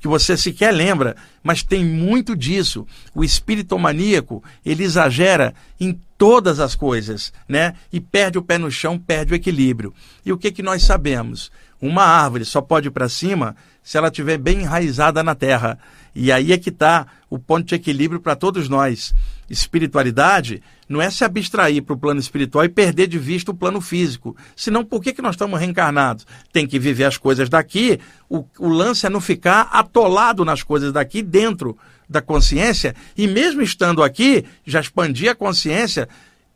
que 0.00 0.08
você 0.08 0.36
sequer 0.36 0.72
lembra, 0.72 1.14
mas 1.42 1.62
tem 1.62 1.84
muito 1.84 2.34
disso. 2.34 2.86
O 3.14 3.22
espírito 3.22 3.78
maníaco, 3.78 4.42
ele 4.64 4.82
exagera 4.82 5.54
em 5.78 6.00
todas 6.16 6.58
as 6.58 6.74
coisas, 6.74 7.32
né? 7.46 7.74
E 7.92 8.00
perde 8.00 8.38
o 8.38 8.42
pé 8.42 8.56
no 8.56 8.70
chão, 8.70 8.98
perde 8.98 9.34
o 9.34 9.36
equilíbrio. 9.36 9.92
E 10.24 10.32
o 10.32 10.38
que 10.38 10.50
que 10.50 10.62
nós 10.62 10.82
sabemos? 10.82 11.52
Uma 11.80 12.04
árvore 12.04 12.46
só 12.46 12.62
pode 12.62 12.88
ir 12.88 12.90
para 12.90 13.08
cima 13.08 13.54
se 13.90 13.98
ela 13.98 14.06
estiver 14.06 14.38
bem 14.38 14.60
enraizada 14.60 15.20
na 15.20 15.34
terra. 15.34 15.76
E 16.14 16.30
aí 16.30 16.52
é 16.52 16.58
que 16.58 16.68
está 16.68 17.08
o 17.28 17.40
ponto 17.40 17.66
de 17.66 17.74
equilíbrio 17.74 18.20
para 18.20 18.36
todos 18.36 18.68
nós. 18.68 19.12
Espiritualidade 19.50 20.62
não 20.88 21.02
é 21.02 21.10
se 21.10 21.24
abstrair 21.24 21.82
para 21.82 21.94
o 21.94 21.98
plano 21.98 22.20
espiritual 22.20 22.64
e 22.64 22.68
perder 22.68 23.08
de 23.08 23.18
vista 23.18 23.50
o 23.50 23.54
plano 23.54 23.80
físico. 23.80 24.36
Senão, 24.54 24.84
por 24.84 25.02
que, 25.02 25.12
que 25.12 25.20
nós 25.20 25.34
estamos 25.34 25.58
reencarnados? 25.58 26.24
Tem 26.52 26.68
que 26.68 26.78
viver 26.78 27.02
as 27.02 27.16
coisas 27.16 27.48
daqui. 27.48 27.98
O, 28.28 28.44
o 28.60 28.68
lance 28.68 29.06
é 29.06 29.10
não 29.10 29.20
ficar 29.20 29.62
atolado 29.72 30.44
nas 30.44 30.62
coisas 30.62 30.92
daqui 30.92 31.20
dentro 31.20 31.76
da 32.08 32.22
consciência 32.22 32.94
e, 33.16 33.26
mesmo 33.26 33.60
estando 33.60 34.04
aqui, 34.04 34.44
já 34.64 34.78
expandir 34.78 35.32
a 35.32 35.34
consciência 35.34 36.08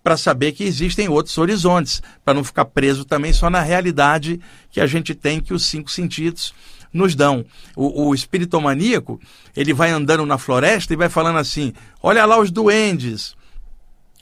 para 0.05 0.17
saber 0.17 0.53
que 0.53 0.63
existem 0.63 1.09
outros 1.09 1.37
horizontes, 1.37 2.01
para 2.25 2.35
não 2.35 2.45
ficar 2.45 2.67
preso 2.67 3.05
também 3.05 3.33
só 3.33 3.51
na 3.51 3.61
realidade 3.61 4.39
que 4.71 4.81
a 4.81 4.87
gente 4.87 5.17
tem, 5.17 5.41
que 5.41 5.53
os 5.53 5.67
cinco 5.67 5.91
sentidos 5.91 6.55
nos 6.95 7.17
dão. 7.17 7.45
O, 7.77 8.09
o 8.09 8.15
espiritomaníaco, 8.15 9.21
ele 9.55 9.75
vai 9.75 9.91
andando 9.91 10.25
na 10.25 10.39
floresta 10.39 10.95
e 10.95 10.97
vai 10.97 11.09
falando 11.09 11.39
assim: 11.39 11.73
olha 12.01 12.25
lá 12.25 12.39
os 12.39 12.51
duendes, 12.51 13.37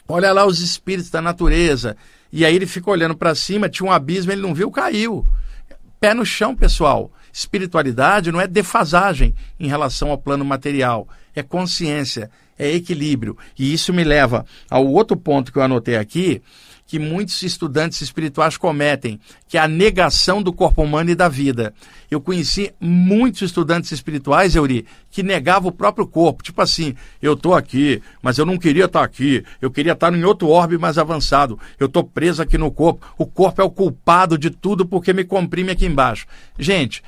olha 0.09 0.33
lá 0.33 0.47
os 0.47 0.61
espíritos 0.61 1.11
da 1.11 1.21
natureza. 1.21 1.97
E 2.33 2.47
aí 2.47 2.57
ele 2.57 2.67
fica 2.67 2.91
olhando 2.91 3.15
para 3.15 3.35
cima, 3.35 3.69
tinha 3.69 3.87
um 3.87 3.93
abismo, 3.93 4.33
ele 4.33 4.41
não 4.41 4.55
viu, 4.55 4.71
caiu. 4.71 5.25
Pé 6.01 6.15
no 6.15 6.25
chão, 6.25 6.57
pessoal. 6.57 7.13
Espiritualidade 7.31 8.33
não 8.33 8.41
é 8.41 8.47
defasagem 8.47 9.35
em 9.61 9.67
relação 9.67 10.11
ao 10.11 10.19
plano 10.19 10.45
material, 10.45 11.09
é 11.35 11.43
consciência, 11.43 12.31
é 12.59 12.71
equilíbrio. 12.71 13.37
E 13.59 13.73
isso 13.73 13.93
me 13.93 14.05
leva 14.05 14.45
ao 14.71 14.87
outro 14.87 15.17
ponto 15.17 15.53
que 15.53 15.59
eu 15.59 15.63
anotei 15.63 15.97
aqui, 15.97 16.43
que 16.87 16.99
muitos 16.99 17.43
estudantes 17.43 18.01
espirituais 18.03 18.57
cometem, 18.57 19.19
que 19.49 19.57
é 19.57 19.61
a 19.61 19.69
negação 19.69 20.43
do 20.43 20.53
corpo 20.53 20.83
humano 20.83 21.11
e 21.11 21.15
da 21.15 21.29
vida. 21.29 21.73
Eu 22.11 22.21
conheci 22.21 22.73
muitos 22.79 23.43
estudantes 23.43 23.93
espirituais, 23.93 24.55
Euri, 24.55 24.87
que 25.11 25.23
negavam 25.23 25.71
o 25.71 25.73
próprio 25.75 26.07
corpo. 26.07 26.43
Tipo 26.43 26.61
assim, 26.61 26.95
eu 27.21 27.33
estou 27.33 27.55
aqui, 27.55 28.03
mas 28.21 28.37
eu 28.37 28.45
não 28.45 28.59
queria 28.59 28.85
estar 28.85 29.01
tá 29.01 29.05
aqui. 29.05 29.45
Eu 29.61 29.71
queria 29.71 29.93
estar 29.93 30.11
tá 30.11 30.17
em 30.17 30.25
outro 30.25 30.49
orbe 30.49 30.77
mais 30.77 30.99
avançado. 30.99 31.59
Eu 31.81 31.87
estou 31.87 32.05
preso 32.05 32.43
aqui 32.43 32.59
no 32.59 32.71
corpo. 32.71 33.07
O 33.17 33.27
corpo 33.27 33.63
é 33.63 33.65
o 33.65 33.71
culpado 33.71 34.37
de 34.37 34.51
tudo 34.51 34.85
porque 34.85 35.13
me 35.13 35.25
comprime 35.25 35.73
aqui 35.73 35.87
embaixo. 35.87 36.27
Gente, 36.59 37.03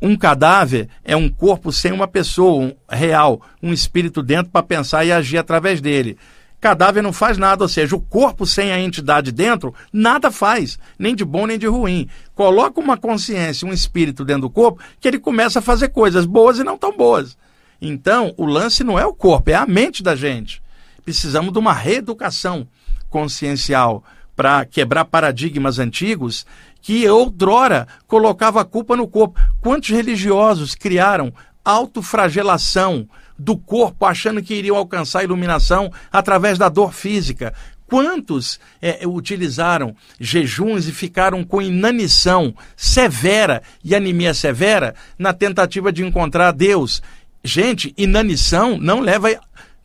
um 0.00 0.16
cadáver 0.16 0.88
é 1.04 1.16
um 1.16 1.28
corpo 1.28 1.72
sem 1.72 1.92
uma 1.92 2.06
pessoa 2.06 2.64
um, 2.64 2.72
real, 2.88 3.40
um 3.62 3.72
espírito 3.72 4.22
dentro 4.22 4.50
para 4.52 4.62
pensar 4.62 5.04
e 5.04 5.12
agir 5.12 5.38
através 5.38 5.80
dele. 5.80 6.16
Cadáver 6.60 7.02
não 7.02 7.12
faz 7.12 7.38
nada, 7.38 7.62
ou 7.62 7.68
seja, 7.68 7.94
o 7.94 8.00
corpo 8.00 8.44
sem 8.44 8.72
a 8.72 8.80
entidade 8.80 9.30
dentro, 9.30 9.72
nada 9.92 10.30
faz, 10.30 10.78
nem 10.98 11.14
de 11.14 11.24
bom 11.24 11.46
nem 11.46 11.58
de 11.58 11.66
ruim. 11.66 12.08
Coloca 12.34 12.80
uma 12.80 12.96
consciência, 12.96 13.66
um 13.66 13.72
espírito 13.72 14.24
dentro 14.24 14.42
do 14.42 14.50
corpo, 14.50 14.82
que 14.98 15.06
ele 15.06 15.20
começa 15.20 15.60
a 15.60 15.62
fazer 15.62 15.88
coisas 15.88 16.26
boas 16.26 16.58
e 16.58 16.64
não 16.64 16.76
tão 16.76 16.96
boas. 16.96 17.36
Então, 17.80 18.34
o 18.36 18.44
lance 18.44 18.82
não 18.82 18.98
é 18.98 19.06
o 19.06 19.14
corpo, 19.14 19.50
é 19.50 19.54
a 19.54 19.66
mente 19.66 20.02
da 20.02 20.16
gente. 20.16 20.60
Precisamos 21.04 21.52
de 21.52 21.58
uma 21.58 21.72
reeducação 21.72 22.66
consciencial 23.08 24.02
para 24.34 24.64
quebrar 24.64 25.04
paradigmas 25.04 25.78
antigos 25.78 26.44
que 26.80 27.08
outrora 27.08 27.86
colocava 28.06 28.60
a 28.60 28.64
culpa 28.64 28.96
no 28.96 29.06
corpo. 29.06 29.40
Quantos 29.60 29.90
religiosos 29.90 30.74
criaram 30.74 31.32
autofragelação 31.64 33.08
do 33.38 33.56
corpo, 33.56 34.04
achando 34.04 34.42
que 34.42 34.54
iriam 34.54 34.76
alcançar 34.76 35.20
a 35.20 35.24
iluminação 35.24 35.92
através 36.10 36.58
da 36.58 36.68
dor 36.68 36.92
física. 36.92 37.54
Quantos 37.86 38.60
é, 38.82 39.06
utilizaram 39.06 39.96
jejuns 40.20 40.86
e 40.86 40.92
ficaram 40.92 41.42
com 41.42 41.62
inanição 41.62 42.54
severa 42.76 43.62
e 43.82 43.94
anemia 43.94 44.34
severa 44.34 44.94
na 45.18 45.32
tentativa 45.32 45.90
de 45.90 46.04
encontrar 46.04 46.52
Deus? 46.52 47.02
Gente, 47.42 47.94
inanição 47.96 48.76
não 48.76 49.00
leva 49.00 49.30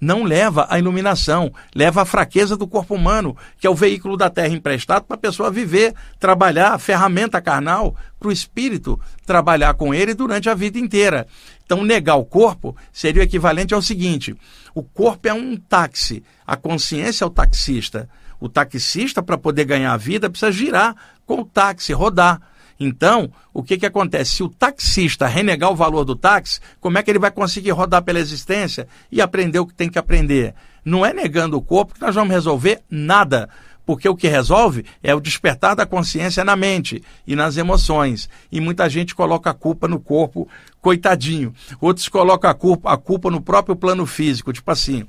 não 0.03 0.23
leva 0.23 0.67
à 0.69 0.77
iluminação, 0.77 1.51
leva 1.73 2.01
à 2.01 2.05
fraqueza 2.05 2.57
do 2.57 2.67
corpo 2.67 2.93
humano, 2.93 3.35
que 3.57 3.65
é 3.65 3.69
o 3.69 3.75
veículo 3.75 4.17
da 4.17 4.29
terra 4.29 4.53
emprestado 4.53 5.05
para 5.05 5.15
a 5.15 5.19
pessoa 5.19 5.49
viver, 5.49 5.93
trabalhar, 6.19 6.77
ferramenta 6.77 7.41
carnal 7.41 7.95
para 8.19 8.27
o 8.27 8.31
espírito 8.31 8.99
trabalhar 9.25 9.73
com 9.73 9.93
ele 9.93 10.13
durante 10.13 10.49
a 10.49 10.53
vida 10.53 10.77
inteira. 10.77 11.25
Então, 11.65 11.83
negar 11.83 12.15
o 12.15 12.25
corpo 12.25 12.75
seria 12.91 13.21
o 13.21 13.25
equivalente 13.25 13.73
ao 13.73 13.81
seguinte: 13.81 14.35
o 14.75 14.83
corpo 14.83 15.27
é 15.27 15.33
um 15.33 15.55
táxi, 15.55 16.23
a 16.45 16.55
consciência 16.55 17.23
é 17.23 17.27
o 17.27 17.31
taxista. 17.31 18.09
O 18.39 18.49
taxista, 18.49 19.23
para 19.23 19.37
poder 19.37 19.63
ganhar 19.63 19.93
a 19.93 19.97
vida, 19.97 20.29
precisa 20.29 20.51
girar 20.51 20.95
com 21.25 21.39
o 21.41 21.45
táxi, 21.45 21.93
rodar. 21.93 22.41
Então, 22.83 23.31
o 23.53 23.63
que, 23.63 23.77
que 23.77 23.85
acontece? 23.85 24.35
Se 24.35 24.43
o 24.43 24.49
taxista 24.49 25.25
renegar 25.27 25.71
o 25.71 25.75
valor 25.75 26.03
do 26.03 26.15
táxi, 26.15 26.59
como 26.79 26.97
é 26.97 27.03
que 27.03 27.09
ele 27.09 27.19
vai 27.19 27.31
conseguir 27.31 27.71
rodar 27.71 28.03
pela 28.03 28.19
existência 28.19 28.87
e 29.11 29.21
aprender 29.21 29.59
o 29.59 29.65
que 29.65 29.73
tem 29.73 29.89
que 29.89 29.99
aprender? 29.99 30.53
Não 30.83 31.05
é 31.05 31.13
negando 31.13 31.57
o 31.57 31.61
corpo 31.61 31.93
que 31.93 32.01
nós 32.01 32.13
vamos 32.13 32.33
resolver 32.33 32.81
nada 32.89 33.49
porque 33.85 34.07
o 34.07 34.15
que 34.15 34.27
resolve 34.27 34.85
é 35.01 35.13
o 35.13 35.19
despertar 35.19 35.75
da 35.75 35.85
consciência 35.85 36.43
na 36.43 36.55
mente 36.55 37.03
e 37.27 37.35
nas 37.35 37.57
emoções. 37.57 38.29
E 38.51 38.59
muita 38.61 38.89
gente 38.89 39.13
coloca 39.13 39.49
a 39.49 39.53
culpa 39.53 39.87
no 39.87 39.99
corpo, 39.99 40.47
coitadinho. 40.81 41.53
Outros 41.81 42.07
colocam 42.07 42.49
a 42.49 42.53
culpa, 42.53 42.93
a 42.93 42.97
culpa 42.97 43.29
no 43.29 43.41
próprio 43.41 43.75
plano 43.75 44.05
físico, 44.05 44.53
tipo 44.53 44.69
assim. 44.71 45.05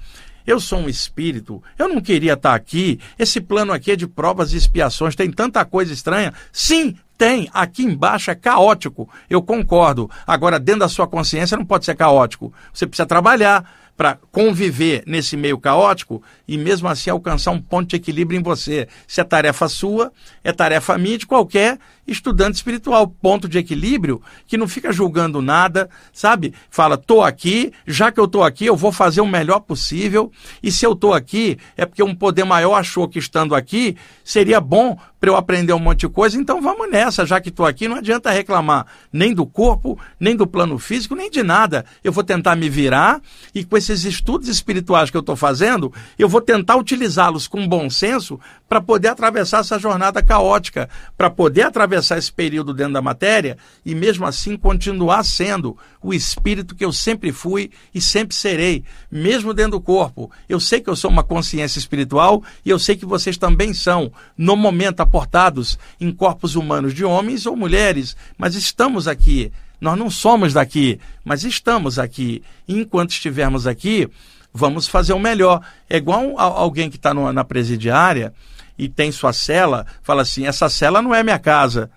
Eu 0.46 0.60
sou 0.60 0.80
um 0.80 0.88
espírito, 0.88 1.62
eu 1.78 1.88
não 1.88 2.00
queria 2.00 2.34
estar 2.34 2.54
aqui. 2.54 3.00
Esse 3.18 3.40
plano 3.40 3.72
aqui 3.72 3.92
é 3.92 3.96
de 3.96 4.06
provas 4.06 4.52
e 4.52 4.56
expiações, 4.56 5.14
tem 5.14 5.30
tanta 5.30 5.64
coisa 5.64 5.92
estranha. 5.92 6.34
Sim, 6.52 6.96
tem. 7.16 7.48
Aqui 7.52 7.84
embaixo 7.84 8.30
é 8.30 8.34
caótico. 8.34 9.08
Eu 9.30 9.40
concordo. 9.42 10.10
Agora, 10.26 10.58
dentro 10.58 10.80
da 10.80 10.88
sua 10.88 11.06
consciência 11.06 11.56
não 11.56 11.64
pode 11.64 11.84
ser 11.84 11.96
caótico. 11.96 12.52
Você 12.72 12.86
precisa 12.86 13.06
trabalhar 13.06 13.64
para 13.96 14.18
conviver 14.32 15.04
nesse 15.06 15.36
meio 15.36 15.56
caótico 15.56 16.22
e 16.48 16.58
mesmo 16.58 16.88
assim 16.88 17.10
alcançar 17.10 17.52
um 17.52 17.60
ponto 17.60 17.88
de 17.88 17.96
equilíbrio 17.96 18.38
em 18.38 18.42
você. 18.42 18.88
Se 19.06 19.20
é 19.20 19.24
tarefa 19.24 19.68
sua, 19.68 20.12
é 20.42 20.52
tarefa 20.52 20.98
minha 20.98 21.16
de 21.16 21.26
qualquer 21.26 21.78
estudante 22.06 22.56
espiritual. 22.56 23.08
Ponto 23.08 23.48
de 23.48 23.58
equilíbrio 23.58 24.20
que 24.46 24.58
não 24.58 24.68
fica 24.68 24.92
julgando 24.92 25.40
nada, 25.40 25.88
sabe? 26.12 26.52
Fala, 26.68 26.98
tô 26.98 27.22
aqui, 27.22 27.72
já 27.86 28.12
que 28.12 28.20
eu 28.20 28.28
tô 28.28 28.42
aqui, 28.42 28.66
eu 28.66 28.76
vou 28.76 28.92
fazer 28.92 29.22
o 29.22 29.26
melhor 29.26 29.60
possível. 29.60 30.30
E 30.62 30.70
se 30.70 30.84
eu 30.84 30.94
tô 30.94 31.12
aqui, 31.14 31.58
é 31.76 31.86
porque 31.86 32.02
um 32.02 32.14
poder 32.14 32.44
maior 32.44 32.74
achou 32.74 33.08
que 33.08 33.18
estando 33.18 33.54
aqui 33.54 33.96
seria 34.22 34.60
bom 34.60 34.98
para 35.18 35.30
eu 35.30 35.36
aprender 35.36 35.72
um 35.72 35.78
monte 35.78 36.00
de 36.00 36.08
coisa. 36.08 36.38
Então 36.38 36.60
vamos 36.60 36.90
nessa, 36.90 37.24
já 37.24 37.40
que 37.40 37.48
estou 37.48 37.64
aqui, 37.64 37.88
não 37.88 37.96
adianta 37.96 38.30
reclamar 38.30 38.86
nem 39.10 39.32
do 39.32 39.46
corpo, 39.46 39.98
nem 40.20 40.36
do 40.36 40.46
plano 40.46 40.78
físico, 40.78 41.14
nem 41.14 41.30
de 41.30 41.42
nada. 41.42 41.86
Eu 42.02 42.12
vou 42.12 42.22
tentar 42.22 42.54
me 42.54 42.68
virar 42.68 43.22
e 43.54 43.64
com 43.64 43.78
esse 43.78 43.94
esses 43.94 44.04
estudos 44.04 44.48
espirituais 44.48 45.10
que 45.10 45.16
eu 45.16 45.20
estou 45.20 45.36
fazendo, 45.36 45.92
eu 46.18 46.28
vou 46.28 46.40
tentar 46.40 46.76
utilizá-los 46.76 47.46
com 47.46 47.66
bom 47.66 47.88
senso 47.88 48.38
para 48.68 48.80
poder 48.80 49.08
atravessar 49.08 49.60
essa 49.60 49.78
jornada 49.78 50.22
caótica, 50.22 50.88
para 51.16 51.30
poder 51.30 51.62
atravessar 51.62 51.93
esse 51.98 52.32
período 52.32 52.72
dentro 52.72 52.94
da 52.94 53.02
matéria 53.02 53.56
e 53.84 53.94
mesmo 53.94 54.26
assim 54.26 54.56
continuar 54.56 55.24
sendo 55.24 55.76
o 56.02 56.12
espírito 56.12 56.74
que 56.74 56.84
eu 56.84 56.92
sempre 56.92 57.32
fui 57.32 57.70
e 57.94 58.00
sempre 58.00 58.34
serei, 58.34 58.84
mesmo 59.10 59.54
dentro 59.54 59.72
do 59.72 59.80
corpo. 59.80 60.30
Eu 60.48 60.60
sei 60.60 60.80
que 60.80 60.90
eu 60.90 60.96
sou 60.96 61.10
uma 61.10 61.22
consciência 61.22 61.78
espiritual 61.78 62.42
e 62.64 62.70
eu 62.70 62.78
sei 62.78 62.96
que 62.96 63.06
vocês 63.06 63.36
também 63.36 63.72
são, 63.72 64.12
no 64.36 64.56
momento 64.56 65.00
aportados 65.00 65.78
em 66.00 66.10
corpos 66.10 66.56
humanos 66.56 66.94
de 66.94 67.04
homens 67.04 67.46
ou 67.46 67.56
mulheres, 67.56 68.16
mas 68.36 68.54
estamos 68.54 69.08
aqui 69.08 69.52
nós 69.80 69.98
não 69.98 70.08
somos 70.08 70.54
daqui, 70.54 70.98
mas 71.22 71.44
estamos 71.44 71.98
aqui. 71.98 72.42
E 72.66 72.80
enquanto 72.80 73.10
estivermos 73.10 73.66
aqui, 73.66 74.08
vamos 74.50 74.88
fazer 74.88 75.12
o 75.12 75.18
melhor. 75.18 75.60
É 75.90 75.98
igual 75.98 76.38
alguém 76.38 76.88
que 76.88 76.96
está 76.96 77.12
na 77.12 77.44
presidiária 77.44 78.32
e 78.78 78.88
tem 78.88 79.12
sua 79.12 79.32
cela, 79.32 79.86
fala 80.02 80.22
assim: 80.22 80.46
essa 80.46 80.68
cela 80.68 81.00
não 81.00 81.14
é 81.14 81.22
minha 81.22 81.38
casa 81.38 81.90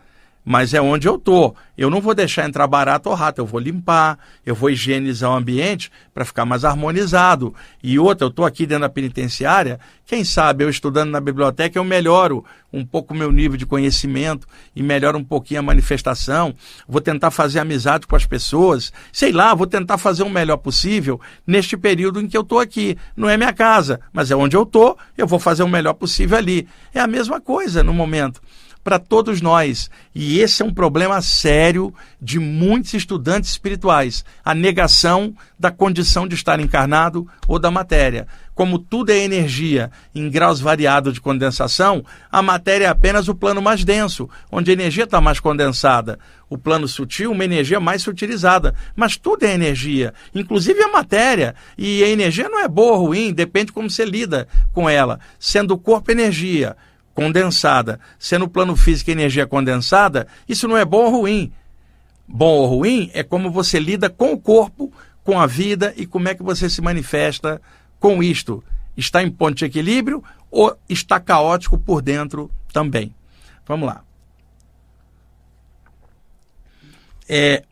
mas 0.49 0.73
é 0.73 0.79
onde 0.81 1.10
eu 1.10 1.15
estou. 1.15 1.53
Eu 1.77 1.89
não 1.89 1.99
vou 1.99 2.15
deixar 2.15 2.47
entrar 2.47 2.65
barato 2.67 3.10
ou 3.10 3.15
rato, 3.15 3.39
eu 3.39 3.45
vou 3.45 3.60
limpar, 3.60 4.17
eu 4.45 4.55
vou 4.55 4.69
higienizar 4.69 5.29
o 5.29 5.36
ambiente 5.36 5.91
para 6.13 6.23
ficar 6.23 6.45
mais 6.45 6.63
harmonizado. 6.63 7.53
E 7.83 7.99
outra, 7.99 8.23
eu 8.23 8.29
estou 8.29 8.45
aqui 8.45 8.65
dentro 8.65 8.83
da 8.83 8.89
penitenciária, 8.89 9.77
quem 10.05 10.23
sabe 10.23 10.63
eu 10.63 10.69
estudando 10.69 11.12
na 11.12 11.19
biblioteca 11.19 11.77
eu 11.77 11.83
melhoro 11.83 12.45
um 12.71 12.86
pouco 12.86 13.13
o 13.13 13.17
meu 13.17 13.29
nível 13.29 13.57
de 13.57 13.65
conhecimento 13.65 14.47
e 14.73 14.81
melhoro 14.81 15.17
um 15.17 15.23
pouquinho 15.23 15.60
a 15.60 15.63
manifestação. 15.63 16.55
Vou 16.88 17.01
tentar 17.01 17.29
fazer 17.29 17.60
amizade 17.60 18.07
com 18.07 18.15
as 18.15 18.25
pessoas, 18.25 18.93
sei 19.12 19.33
lá, 19.33 19.53
vou 19.53 19.67
tentar 19.67 19.97
fazer 19.97 20.23
o 20.23 20.29
melhor 20.29 20.57
possível 20.57 21.19
neste 21.45 21.75
período 21.75 22.21
em 22.21 22.27
que 22.27 22.38
eu 22.38 22.41
estou 22.41 22.62
aqui. 22.62 22.97
Não 23.17 23.29
é 23.29 23.36
minha 23.36 23.51
casa, 23.51 23.99
mas 24.13 24.31
é 24.31 24.36
onde 24.36 24.55
eu 24.55 24.63
estou, 24.63 24.97
eu 25.17 25.27
vou 25.27 25.39
fazer 25.39 25.63
o 25.63 25.67
melhor 25.67 25.95
possível 25.95 26.38
ali. 26.38 26.65
É 26.93 27.01
a 27.01 27.07
mesma 27.07 27.41
coisa 27.41 27.83
no 27.83 27.93
momento 27.93 28.41
para 28.88 29.00
todos 29.00 29.41
nós. 29.41 29.91
E 30.15 30.39
esse 30.39 30.62
é 30.62 30.65
um 30.65 30.73
problema 30.73 31.21
sério 31.21 31.93
de 32.21 32.39
muitos 32.39 32.93
estudantes 32.93 33.50
espirituais: 33.50 34.23
a 34.45 34.56
negação 34.56 35.36
da 35.60 35.69
condição 35.69 36.26
de 36.26 36.36
estar 36.36 36.58
encarnado 36.62 37.28
ou 37.50 37.60
da 37.60 37.69
matéria. 37.69 38.28
Como 38.56 38.80
tudo 38.80 39.12
é 39.12 39.17
energia 39.17 39.91
em 40.15 40.30
graus 40.30 40.62
variados 40.62 41.13
de 41.13 41.21
condensação, 41.21 42.04
a 42.32 42.41
matéria 42.41 42.86
é 42.86 42.89
apenas 42.89 43.28
o 43.28 43.36
plano 43.36 43.62
mais 43.62 43.84
denso, 43.84 44.30
onde 44.50 44.71
a 44.71 44.73
energia 44.73 45.04
está 45.04 45.19
mais 45.19 45.39
condensada. 45.39 46.17
O 46.50 46.58
plano 46.58 46.88
sutil, 46.88 47.32
uma 47.32 47.43
energia 47.43 47.80
mais 47.80 48.02
sutilizada. 48.02 48.73
Mas 48.95 49.17
tudo 49.17 49.43
é 49.43 49.54
energia, 49.54 50.13
inclusive 50.34 50.82
a 50.82 50.88
matéria. 50.88 51.54
E 51.78 52.04
a 52.04 52.08
energia 52.08 52.47
não 52.50 52.60
é 52.60 52.67
boa 52.67 52.97
ou 52.97 53.08
ruim, 53.08 53.34
depende 53.34 53.67
de 53.67 53.73
como 53.73 53.89
você 53.89 54.06
lida 54.06 54.47
com 54.73 54.89
ela. 54.89 55.19
Sendo 55.38 55.73
o 55.76 55.78
corpo 55.78 56.10
energia, 56.10 56.76
condensada, 57.17 57.99
sendo 58.19 58.45
o 58.45 58.47
plano 58.47 58.75
físico 58.75 59.10
energia 59.10 59.47
condensada, 59.47 60.27
isso 60.47 60.67
não 60.67 60.77
é 60.77 60.86
bom 60.86 61.06
ou 61.06 61.21
ruim. 61.21 61.51
Bom 62.27 62.60
ou 62.60 62.67
ruim 62.67 63.10
é 63.12 63.23
como 63.23 63.49
você 63.49 63.80
lida 63.80 64.08
com 64.08 64.34
o 64.34 64.39
corpo, 64.39 64.93
com 65.23 65.39
a 65.39 65.47
vida 65.47 65.95
e 65.97 66.06
como 66.06 66.27
é 66.27 66.36
que 66.36 66.43
você 66.43 66.69
se 66.69 66.80
manifesta 66.80 67.60
com 67.99 68.21
isto. 68.21 68.63
Está 68.95 69.23
em 69.23 69.32
ponto 69.32 69.56
de 69.56 69.65
equilíbrio 69.65 70.23
ou 70.51 70.77
está 70.88 71.19
caótico 71.19 71.75
por 71.75 72.03
dentro 72.03 72.51
também? 72.71 73.15
Vamos 73.65 73.88
lá. 73.88 74.03
É, 77.27 77.63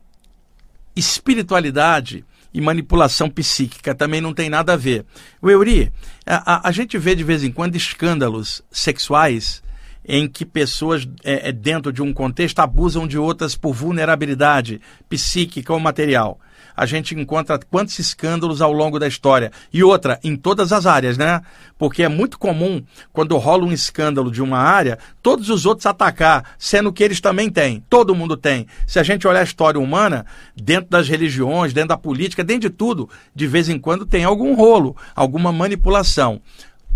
espiritualidade 0.96 2.26
e 2.56 2.62
manipulação 2.62 3.30
psíquica 3.30 3.94
também 3.94 4.22
não 4.22 4.34
tem 4.34 4.50
nada 4.50 4.74
a 4.74 4.78
ver. 4.78 5.06
O 5.42 5.50
Euri, 5.50 5.92
a, 6.26 6.54
a, 6.54 6.70
a 6.70 6.72
gente 6.72 6.98
vê 6.98 7.14
de 7.14 7.22
vez 7.22 7.44
em 7.44 7.52
quando 7.52 7.76
escândalos 7.76 8.64
sexuais 8.72 9.62
em 10.08 10.26
que 10.26 10.46
pessoas, 10.46 11.06
é, 11.22 11.50
é, 11.50 11.52
dentro 11.52 11.92
de 11.92 12.02
um 12.02 12.14
contexto, 12.14 12.60
abusam 12.60 13.06
de 13.06 13.18
outras 13.18 13.56
por 13.56 13.74
vulnerabilidade 13.74 14.80
psíquica 15.10 15.74
ou 15.74 15.82
material 15.82 16.40
a 16.76 16.86
gente 16.86 17.16
encontra 17.16 17.60
quantos 17.60 17.98
escândalos 18.00 18.62
ao 18.62 18.72
longo 18.72 19.00
da 19.00 19.08
história. 19.08 19.52
E 19.72 19.84
outra, 19.84 20.20
em 20.24 20.36
todas 20.36 20.72
as 20.72 20.86
áreas, 20.86 21.18
né? 21.18 21.42
Porque 21.78 22.04
é 22.04 22.10
muito 22.10 22.38
comum, 22.38 22.84
quando 23.12 23.38
rola 23.38 23.66
um 23.66 23.72
escândalo 23.72 24.32
de 24.32 24.42
uma 24.42 24.58
área, 24.58 24.98
todos 25.22 25.50
os 25.50 25.66
outros 25.66 25.86
atacar, 25.86 26.56
sendo 26.58 26.92
que 26.92 27.04
eles 27.04 27.22
também 27.22 27.50
têm. 27.50 27.84
Todo 27.90 28.16
mundo 28.16 28.36
tem. 28.36 28.68
Se 28.88 29.00
a 29.00 29.04
gente 29.04 29.28
olhar 29.28 29.42
a 29.42 29.44
história 29.44 29.80
humana, 29.80 30.26
dentro 30.56 30.90
das 30.90 31.08
religiões, 31.08 31.74
dentro 31.74 31.90
da 31.90 31.98
política, 31.98 32.44
dentro 32.44 32.70
de 32.70 32.76
tudo, 32.76 33.10
de 33.34 33.48
vez 33.48 33.70
em 33.70 33.80
quando 33.80 34.06
tem 34.06 34.24
algum 34.24 34.56
rolo, 34.56 34.96
alguma 35.16 35.52
manipulação. 35.52 36.42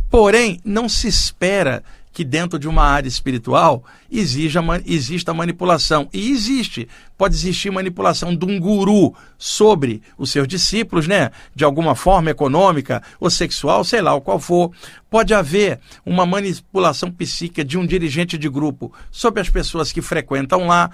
Porém, 0.09 0.59
não 0.65 0.89
se 0.89 1.07
espera 1.07 1.83
que 2.11 2.23
dentro 2.23 2.57
de 2.57 2.67
uma 2.67 2.83
área 2.83 3.07
espiritual 3.07 3.83
exija, 4.11 4.61
exista 4.85 5.33
manipulação. 5.33 6.09
E 6.11 6.31
existe. 6.31 6.87
Pode 7.17 7.35
existir 7.35 7.71
manipulação 7.71 8.35
de 8.35 8.45
um 8.45 8.59
guru 8.59 9.13
sobre 9.37 10.01
os 10.17 10.31
seus 10.31 10.47
discípulos, 10.47 11.07
né? 11.07 11.31
De 11.55 11.63
alguma 11.63 11.95
forma 11.95 12.29
econômica 12.29 13.01
ou 13.19 13.29
sexual, 13.29 13.83
sei 13.83 14.01
lá, 14.01 14.13
o 14.13 14.21
qual 14.21 14.39
for. 14.39 14.71
Pode 15.09 15.33
haver 15.33 15.79
uma 16.05 16.25
manipulação 16.25 17.11
psíquica 17.11 17.63
de 17.63 17.77
um 17.77 17.85
dirigente 17.85 18.37
de 18.37 18.49
grupo 18.49 18.91
sobre 19.11 19.41
as 19.41 19.49
pessoas 19.49 19.91
que 19.91 20.01
frequentam 20.01 20.67
lá. 20.67 20.89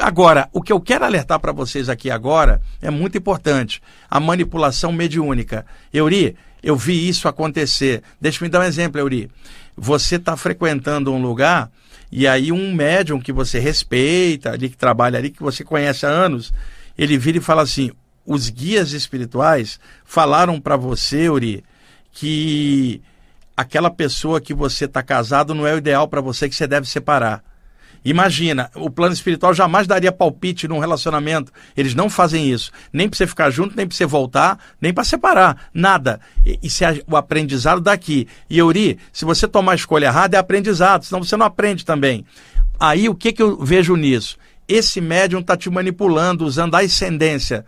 Agora, 0.00 0.48
o 0.52 0.60
que 0.60 0.72
eu 0.72 0.80
quero 0.80 1.04
alertar 1.04 1.38
para 1.38 1.52
vocês 1.52 1.88
aqui 1.88 2.10
agora 2.10 2.60
é 2.80 2.90
muito 2.90 3.18
importante: 3.18 3.82
a 4.08 4.20
manipulação 4.20 4.92
mediúnica. 4.92 5.66
Euri, 5.92 6.36
eu 6.62 6.76
vi 6.76 7.08
isso 7.08 7.28
acontecer. 7.28 8.02
Deixa 8.20 8.42
eu 8.42 8.46
me 8.46 8.50
dar 8.50 8.60
um 8.60 8.64
exemplo, 8.64 9.00
Euri 9.00 9.30
você 9.76 10.16
está 10.16 10.36
frequentando 10.36 11.12
um 11.12 11.20
lugar 11.20 11.70
e 12.10 12.26
aí 12.28 12.52
um 12.52 12.72
médium 12.72 13.20
que 13.20 13.32
você 13.32 13.58
respeita, 13.58 14.52
ali 14.52 14.68
que 14.68 14.76
trabalha 14.76 15.18
ali, 15.18 15.30
que 15.30 15.42
você 15.42 15.64
conhece 15.64 16.06
há 16.06 16.08
anos, 16.08 16.52
ele 16.96 17.18
vira 17.18 17.38
e 17.38 17.40
fala 17.40 17.62
assim: 17.62 17.90
os 18.24 18.48
guias 18.48 18.92
espirituais 18.92 19.80
falaram 20.04 20.60
para 20.60 20.76
você, 20.76 21.28
Uri, 21.28 21.64
que 22.12 23.02
aquela 23.56 23.90
pessoa 23.90 24.40
que 24.40 24.54
você 24.54 24.84
está 24.84 25.02
casado 25.02 25.54
não 25.54 25.66
é 25.66 25.74
o 25.74 25.78
ideal 25.78 26.08
para 26.08 26.20
você, 26.20 26.48
que 26.48 26.54
você 26.54 26.66
deve 26.66 26.88
separar. 26.88 27.42
Imagina, 28.04 28.70
o 28.74 28.90
plano 28.90 29.14
espiritual 29.14 29.54
jamais 29.54 29.86
daria 29.86 30.12
palpite 30.12 30.68
num 30.68 30.78
relacionamento. 30.78 31.50
Eles 31.76 31.94
não 31.94 32.10
fazem 32.10 32.50
isso. 32.50 32.70
Nem 32.92 33.08
para 33.08 33.16
você 33.16 33.26
ficar 33.26 33.50
junto, 33.50 33.74
nem 33.74 33.86
para 33.86 33.96
você 33.96 34.04
voltar, 34.04 34.58
nem 34.80 34.92
para 34.92 35.04
separar. 35.04 35.70
Nada. 35.72 36.20
Isso 36.62 36.84
é 36.84 37.00
o 37.06 37.16
aprendizado 37.16 37.80
daqui. 37.80 38.28
E 38.50 38.58
Euri, 38.58 38.98
se 39.12 39.24
você 39.24 39.48
tomar 39.48 39.72
a 39.72 39.76
escolha 39.76 40.06
errada, 40.06 40.36
é 40.36 40.40
aprendizado, 40.40 41.04
senão 41.04 41.24
você 41.24 41.36
não 41.36 41.46
aprende 41.46 41.84
também. 41.84 42.26
Aí 42.78 43.08
o 43.08 43.14
que, 43.14 43.32
que 43.32 43.42
eu 43.42 43.56
vejo 43.64 43.96
nisso? 43.96 44.36
Esse 44.68 45.00
médium 45.00 45.40
está 45.40 45.56
te 45.56 45.70
manipulando, 45.70 46.44
usando 46.44 46.74
a 46.74 46.80
ascendência 46.80 47.64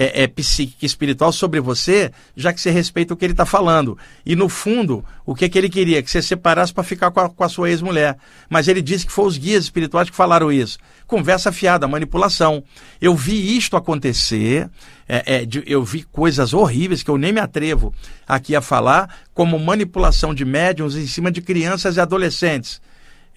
é, 0.00 0.22
é, 0.22 0.26
psíquica 0.28 0.86
espiritual 0.86 1.32
sobre 1.32 1.58
você, 1.58 2.12
já 2.36 2.52
que 2.52 2.60
você 2.60 2.70
respeita 2.70 3.12
o 3.12 3.16
que 3.16 3.24
ele 3.24 3.32
está 3.32 3.44
falando. 3.44 3.98
E 4.24 4.36
no 4.36 4.48
fundo, 4.48 5.04
o 5.26 5.34
que, 5.34 5.48
que 5.48 5.58
ele 5.58 5.68
queria? 5.68 6.00
Que 6.00 6.08
você 6.08 6.22
separasse 6.22 6.72
para 6.72 6.84
ficar 6.84 7.10
com 7.10 7.18
a, 7.18 7.28
com 7.28 7.42
a 7.42 7.48
sua 7.48 7.68
ex-mulher. 7.68 8.16
Mas 8.48 8.68
ele 8.68 8.80
disse 8.80 9.04
que 9.04 9.10
foi 9.10 9.26
os 9.26 9.36
guias 9.36 9.64
espirituais 9.64 10.08
que 10.08 10.14
falaram 10.14 10.52
isso. 10.52 10.78
Conversa 11.04 11.50
fiada, 11.50 11.88
manipulação. 11.88 12.62
Eu 13.00 13.16
vi 13.16 13.56
isto 13.56 13.76
acontecer, 13.76 14.70
é, 15.08 15.42
é, 15.42 15.48
eu 15.66 15.82
vi 15.82 16.04
coisas 16.04 16.54
horríveis 16.54 17.02
que 17.02 17.10
eu 17.10 17.18
nem 17.18 17.32
me 17.32 17.40
atrevo 17.40 17.92
aqui 18.24 18.54
a 18.54 18.60
falar, 18.60 19.12
como 19.34 19.58
manipulação 19.58 20.32
de 20.32 20.44
médiums 20.44 20.94
em 20.94 21.08
cima 21.08 21.28
de 21.28 21.42
crianças 21.42 21.96
e 21.96 22.00
adolescentes. 22.00 22.80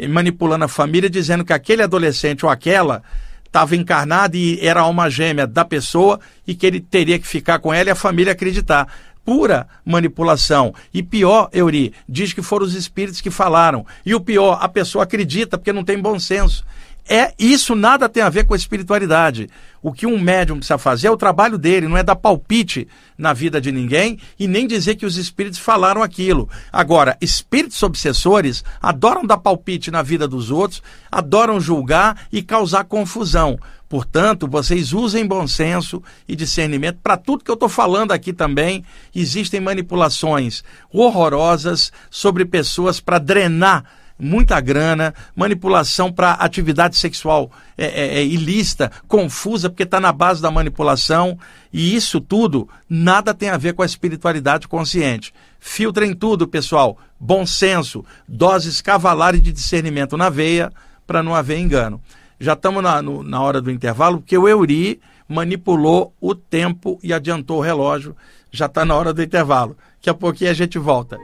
Manipulando 0.10 0.66
a 0.66 0.68
família, 0.68 1.10
dizendo 1.10 1.44
que 1.44 1.54
aquele 1.54 1.82
adolescente 1.82 2.46
ou 2.46 2.52
aquela 2.52 3.02
estava 3.52 3.76
encarnado 3.76 4.38
e 4.38 4.66
era 4.66 4.80
alma 4.80 5.10
gêmea 5.10 5.46
da 5.46 5.66
pessoa 5.66 6.22
e 6.48 6.56
que 6.56 6.66
ele 6.66 6.80
teria 6.80 7.20
que 7.20 7.28
ficar 7.28 7.60
com 7.60 7.74
ela 7.74 7.90
e 7.90 7.92
a 7.92 7.96
família 7.96 8.32
acreditar. 8.32 8.88
Pura 9.26 9.68
manipulação. 9.86 10.74
E 10.94 11.04
pior, 11.04 11.50
Euri, 11.52 11.94
diz 12.08 12.32
que 12.32 12.42
foram 12.42 12.66
os 12.66 12.74
espíritos 12.74 13.20
que 13.20 13.30
falaram. 13.30 13.86
E 14.06 14.16
o 14.16 14.22
pior, 14.22 14.58
a 14.62 14.70
pessoa 14.70 15.04
acredita 15.04 15.58
porque 15.58 15.74
não 15.74 15.84
tem 15.84 16.00
bom 16.00 16.18
senso. 16.18 16.66
É 17.08 17.34
isso 17.38 17.76
nada 17.76 18.08
tem 18.08 18.24
a 18.24 18.30
ver 18.30 18.46
com 18.46 18.54
a 18.54 18.58
espiritualidade. 18.58 19.50
O 19.82 19.92
que 19.92 20.06
um 20.06 20.20
médium 20.20 20.58
precisa 20.58 20.78
fazer 20.78 21.08
é 21.08 21.12
o 21.12 21.18
trabalho 21.18 21.58
dele, 21.58 21.88
não 21.88 21.98
é 21.98 22.04
dar 22.04 22.16
palpite 22.16 22.88
na 23.18 23.34
vida 23.34 23.60
de 23.60 23.72
ninguém 23.72 24.20
e 24.40 24.48
nem 24.48 24.68
dizer 24.68 24.96
que 24.96 25.06
os 25.06 25.18
espíritos 25.18 25.60
falaram 25.60 26.04
aquilo. 26.04 26.48
Agora, 26.72 27.18
espíritos 27.20 27.82
obsessores 27.82 28.64
adoram 28.82 29.26
dar 29.26 29.40
palpite 29.40 29.90
na 29.90 30.02
vida 30.04 30.28
dos 30.28 30.52
outros, 30.52 30.84
adoram 31.12 31.60
julgar 31.60 32.28
e 32.32 32.44
causar 32.44 32.84
confusão. 32.84 33.60
Portanto, 33.90 34.48
vocês 34.48 34.94
usem 34.94 35.26
bom 35.26 35.46
senso 35.46 36.02
e 36.26 36.34
discernimento 36.34 37.00
para 37.04 37.18
tudo 37.18 37.44
que 37.44 37.52
eu 37.52 37.56
estou 37.56 37.68
falando 37.68 38.14
aqui 38.14 38.32
também. 38.32 38.86
Existem 39.14 39.60
manipulações 39.60 40.64
horrorosas 40.94 41.92
sobre 42.10 42.46
pessoas 42.46 43.02
para 43.02 43.20
drenar 43.20 43.84
muita 44.22 44.62
grana, 44.62 45.16
manipulação 45.36 46.12
para 46.12 46.34
atividade 46.34 46.96
sexual 46.96 47.52
é, 47.76 47.86
é, 47.86 48.20
é 48.20 48.26
ilícita, 48.26 48.92
confusa, 49.08 49.68
porque 49.68 49.82
está 49.82 50.00
na 50.00 50.12
base 50.12 50.42
da 50.42 50.52
manipulação. 50.52 51.40
E 51.74 51.96
isso 51.96 52.22
tudo 52.22 52.70
nada 52.88 53.34
tem 53.34 53.50
a 53.50 53.58
ver 53.58 53.74
com 53.74 53.82
a 53.82 53.86
espiritualidade 53.86 54.68
consciente. 54.68 55.34
Filtrem 55.60 56.14
tudo, 56.14 56.48
pessoal. 56.48 56.98
Bom 57.20 57.46
senso, 57.46 58.06
doses 58.28 58.80
cavalares 58.80 59.42
de 59.42 59.52
discernimento 59.52 60.16
na 60.16 60.30
veia, 60.30 60.72
para 61.08 61.24
não 61.24 61.34
haver 61.34 61.58
engano. 61.58 62.00
Já 62.40 62.54
estamos 62.54 62.84
na, 62.84 63.02
na 63.02 63.42
hora 63.42 63.60
do 63.60 63.72
intervalo, 63.72 64.20
porque 64.20 64.38
o 64.38 64.48
Euri 64.48 65.02
manipulou 65.28 66.14
o 66.22 66.36
tempo 66.36 67.00
e 67.02 67.12
adiantou 67.12 67.58
o 67.58 67.62
relógio. 67.62 68.16
Já 68.52 68.68
está 68.68 68.86
na 68.86 68.96
hora 68.96 69.14
do 69.14 69.24
intervalo. 69.24 69.76
Daqui 69.96 70.10
a 70.10 70.14
pouquinho 70.14 70.52
a 70.52 70.54
gente 70.54 70.78
volta. 70.78 71.18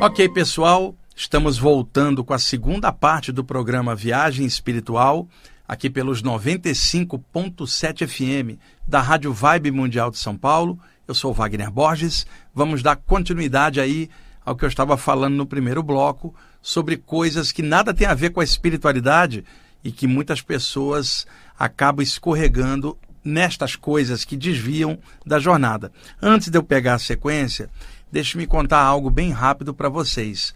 Ok, 0.00 0.28
pessoal, 0.30 0.94
estamos 1.14 1.58
voltando 1.58 2.24
com 2.24 2.32
a 2.32 2.38
segunda 2.38 2.92
parte 2.92 3.30
do 3.32 3.44
programa 3.44 3.94
Viagem 3.94 4.46
Espiritual, 4.46 5.28
aqui 5.66 5.90
pelos 5.90 6.22
95.7 6.22 8.06
FM 8.06 8.58
da 8.86 9.00
Rádio 9.00 9.32
Vibe 9.32 9.70
Mundial 9.70 10.10
de 10.10 10.18
São 10.18 10.36
Paulo. 10.36 10.78
Eu 11.06 11.14
sou 11.14 11.32
Wagner 11.32 11.70
Borges. 11.70 12.26
Vamos 12.54 12.82
dar 12.82 12.96
continuidade 12.96 13.80
aí 13.80 14.08
ao 14.44 14.56
que 14.56 14.64
eu 14.64 14.68
estava 14.68 14.96
falando 14.96 15.34
no 15.36 15.46
primeiro 15.46 15.82
bloco 15.82 16.34
sobre 16.60 16.96
coisas 16.96 17.52
que 17.52 17.62
nada 17.62 17.94
tem 17.94 18.06
a 18.06 18.14
ver 18.14 18.30
com 18.30 18.40
a 18.40 18.44
espiritualidade 18.44 19.44
e 19.84 19.92
que 19.92 20.06
muitas 20.06 20.40
pessoas 20.40 21.26
acabam 21.58 22.02
escorregando 22.02 22.96
nestas 23.24 23.76
coisas 23.76 24.24
que 24.24 24.36
desviam 24.36 24.98
da 25.24 25.38
jornada. 25.38 25.92
Antes 26.20 26.48
de 26.48 26.58
eu 26.58 26.62
pegar 26.62 26.94
a 26.94 26.98
sequência, 26.98 27.70
deixe-me 28.10 28.46
contar 28.46 28.80
algo 28.80 29.10
bem 29.10 29.30
rápido 29.30 29.72
para 29.72 29.88
vocês. 29.88 30.54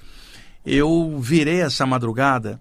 Eu 0.66 1.20
virei 1.20 1.60
essa 1.60 1.86
madrugada 1.86 2.60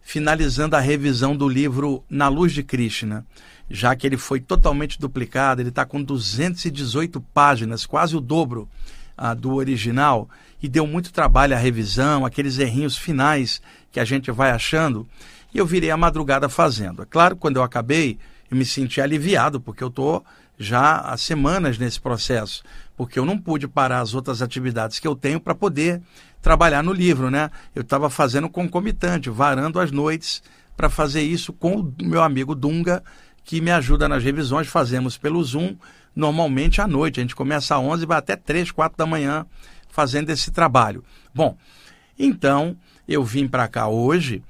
finalizando 0.00 0.74
a 0.74 0.80
revisão 0.80 1.36
do 1.36 1.46
livro 1.46 2.02
Na 2.08 2.26
Luz 2.26 2.50
de 2.50 2.62
Krishna, 2.62 3.26
já 3.70 3.94
que 3.94 4.06
ele 4.06 4.16
foi 4.16 4.40
totalmente 4.40 4.98
duplicado, 4.98 5.60
ele 5.60 5.68
está 5.68 5.84
com 5.84 6.02
218 6.02 7.20
páginas, 7.20 7.84
quase 7.84 8.16
o 8.16 8.20
dobro 8.20 8.66
ah, 9.14 9.34
do 9.34 9.54
original, 9.54 10.30
e 10.62 10.68
deu 10.68 10.86
muito 10.86 11.12
trabalho 11.12 11.54
a 11.54 11.58
revisão, 11.58 12.24
aqueles 12.24 12.58
errinhos 12.58 12.96
finais 12.96 13.60
que 13.92 14.00
a 14.00 14.04
gente 14.04 14.30
vai 14.30 14.50
achando, 14.50 15.06
e 15.52 15.58
eu 15.58 15.66
virei 15.66 15.90
a 15.90 15.96
madrugada 15.96 16.48
fazendo. 16.48 17.02
É 17.02 17.06
claro, 17.06 17.36
quando 17.36 17.56
eu 17.56 17.62
acabei, 17.62 18.18
eu 18.50 18.56
me 18.56 18.64
senti 18.64 18.98
aliviado, 18.98 19.60
porque 19.60 19.84
eu 19.84 19.88
estou 19.88 20.24
já 20.62 20.98
há 20.98 21.16
semanas 21.16 21.76
nesse 21.78 22.00
processo, 22.00 22.62
porque 22.96 23.18
eu 23.18 23.24
não 23.24 23.36
pude 23.36 23.66
parar 23.66 24.00
as 24.00 24.14
outras 24.14 24.40
atividades 24.40 24.98
que 24.98 25.08
eu 25.08 25.14
tenho 25.14 25.40
para 25.40 25.54
poder 25.54 26.00
trabalhar 26.40 26.82
no 26.82 26.92
livro, 26.92 27.30
né? 27.30 27.50
Eu 27.74 27.82
estava 27.82 28.08
fazendo 28.08 28.48
concomitante, 28.48 29.28
varando 29.28 29.80
as 29.80 29.90
noites 29.90 30.42
para 30.76 30.88
fazer 30.88 31.22
isso 31.22 31.52
com 31.52 31.76
o 31.76 31.94
meu 32.02 32.22
amigo 32.22 32.54
Dunga, 32.54 33.02
que 33.44 33.60
me 33.60 33.70
ajuda 33.70 34.08
nas 34.08 34.22
revisões, 34.22 34.68
fazemos 34.68 35.18
pelo 35.18 35.42
Zoom, 35.42 35.76
normalmente 36.14 36.80
à 36.80 36.86
noite. 36.86 37.20
A 37.20 37.22
gente 37.22 37.36
começa 37.36 37.74
às 37.74 37.80
11 37.82 38.02
e 38.02 38.06
vai 38.06 38.18
até 38.18 38.36
3, 38.36 38.70
4 38.70 38.96
da 38.96 39.06
manhã 39.06 39.46
fazendo 39.88 40.30
esse 40.30 40.50
trabalho. 40.50 41.04
Bom, 41.34 41.56
então 42.18 42.76
eu 43.06 43.24
vim 43.24 43.46
para 43.46 43.68
cá 43.68 43.88
hoje, 43.88 44.42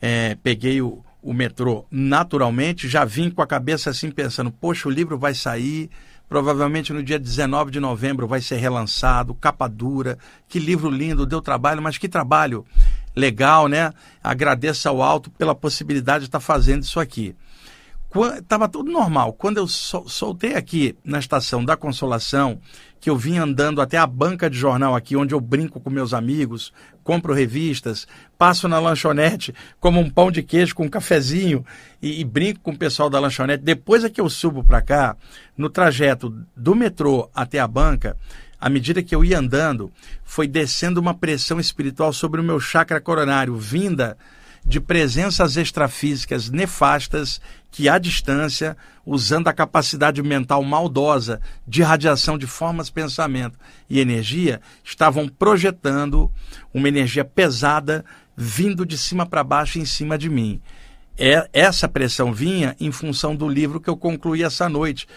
é, 0.00 0.36
peguei 0.42 0.80
o, 0.80 1.04
o 1.28 1.34
metrô 1.34 1.84
naturalmente, 1.90 2.88
já 2.88 3.04
vim 3.04 3.30
com 3.30 3.42
a 3.42 3.46
cabeça 3.46 3.90
assim 3.90 4.10
pensando: 4.10 4.50
poxa, 4.50 4.88
o 4.88 4.90
livro 4.90 5.18
vai 5.18 5.34
sair. 5.34 5.90
Provavelmente 6.26 6.92
no 6.92 7.02
dia 7.02 7.18
19 7.18 7.70
de 7.70 7.80
novembro 7.80 8.26
vai 8.26 8.40
ser 8.40 8.56
relançado, 8.56 9.34
capa 9.34 9.66
dura. 9.66 10.18
Que 10.46 10.58
livro 10.58 10.90
lindo, 10.90 11.24
deu 11.24 11.40
trabalho, 11.40 11.80
mas 11.80 11.96
que 11.96 12.08
trabalho 12.08 12.66
legal, 13.16 13.66
né? 13.66 13.92
Agradeço 14.22 14.88
ao 14.88 15.02
alto 15.02 15.30
pela 15.30 15.54
possibilidade 15.54 16.24
de 16.24 16.28
estar 16.28 16.40
fazendo 16.40 16.82
isso 16.82 17.00
aqui. 17.00 17.34
Estava 18.38 18.68
tudo 18.68 18.90
normal. 18.90 19.34
Quando 19.34 19.58
eu 19.58 19.66
soltei 19.68 20.54
aqui 20.54 20.96
na 21.04 21.18
estação 21.18 21.62
da 21.64 21.76
Consolação, 21.76 22.58
que 23.00 23.10
eu 23.10 23.16
vim 23.16 23.38
andando 23.38 23.80
até 23.80 23.98
a 23.98 24.06
banca 24.06 24.48
de 24.48 24.56
jornal 24.56 24.94
aqui, 24.94 25.16
onde 25.16 25.34
eu 25.34 25.40
brinco 25.40 25.78
com 25.78 25.90
meus 25.90 26.14
amigos, 26.14 26.72
compro 27.08 27.32
revistas, 27.32 28.06
passo 28.36 28.68
na 28.68 28.78
lanchonete, 28.78 29.54
como 29.80 29.98
um 29.98 30.10
pão 30.10 30.30
de 30.30 30.42
queijo 30.42 30.74
com 30.74 30.84
um 30.84 30.90
cafezinho 30.90 31.64
e, 32.02 32.20
e 32.20 32.24
brinco 32.24 32.60
com 32.60 32.72
o 32.72 32.76
pessoal 32.76 33.08
da 33.08 33.18
lanchonete. 33.18 33.64
Depois 33.64 34.04
é 34.04 34.10
que 34.10 34.20
eu 34.20 34.28
subo 34.28 34.62
para 34.62 34.82
cá, 34.82 35.16
no 35.56 35.70
trajeto 35.70 36.28
do 36.54 36.74
metrô 36.74 37.30
até 37.34 37.60
a 37.60 37.66
banca, 37.66 38.14
à 38.60 38.68
medida 38.68 39.02
que 39.02 39.14
eu 39.14 39.24
ia 39.24 39.38
andando, 39.38 39.90
foi 40.22 40.46
descendo 40.46 41.00
uma 41.00 41.14
pressão 41.14 41.58
espiritual 41.58 42.12
sobre 42.12 42.42
o 42.42 42.44
meu 42.44 42.60
chakra 42.60 43.00
coronário, 43.00 43.56
vinda 43.56 44.14
de 44.64 44.80
presenças 44.80 45.56
extrafísicas 45.56 46.50
nefastas 46.50 47.40
que, 47.70 47.88
à 47.88 47.98
distância, 47.98 48.76
usando 49.04 49.48
a 49.48 49.52
capacidade 49.52 50.22
mental 50.22 50.62
maldosa 50.62 51.40
de 51.66 51.82
radiação 51.82 52.36
de 52.36 52.46
formas, 52.46 52.90
pensamento 52.90 53.58
e 53.88 54.00
energia, 54.00 54.60
estavam 54.84 55.28
projetando 55.28 56.30
uma 56.72 56.88
energia 56.88 57.24
pesada 57.24 58.04
vindo 58.36 58.86
de 58.86 58.96
cima 58.96 59.26
para 59.26 59.42
baixo 59.42 59.78
em 59.78 59.84
cima 59.84 60.16
de 60.16 60.28
mim. 60.28 60.60
É, 61.16 61.48
essa 61.52 61.88
pressão 61.88 62.32
vinha 62.32 62.76
em 62.78 62.92
função 62.92 63.34
do 63.34 63.48
livro 63.48 63.80
que 63.80 63.90
eu 63.90 63.96
concluí 63.96 64.44
essa 64.44 64.68
noite. 64.68 65.08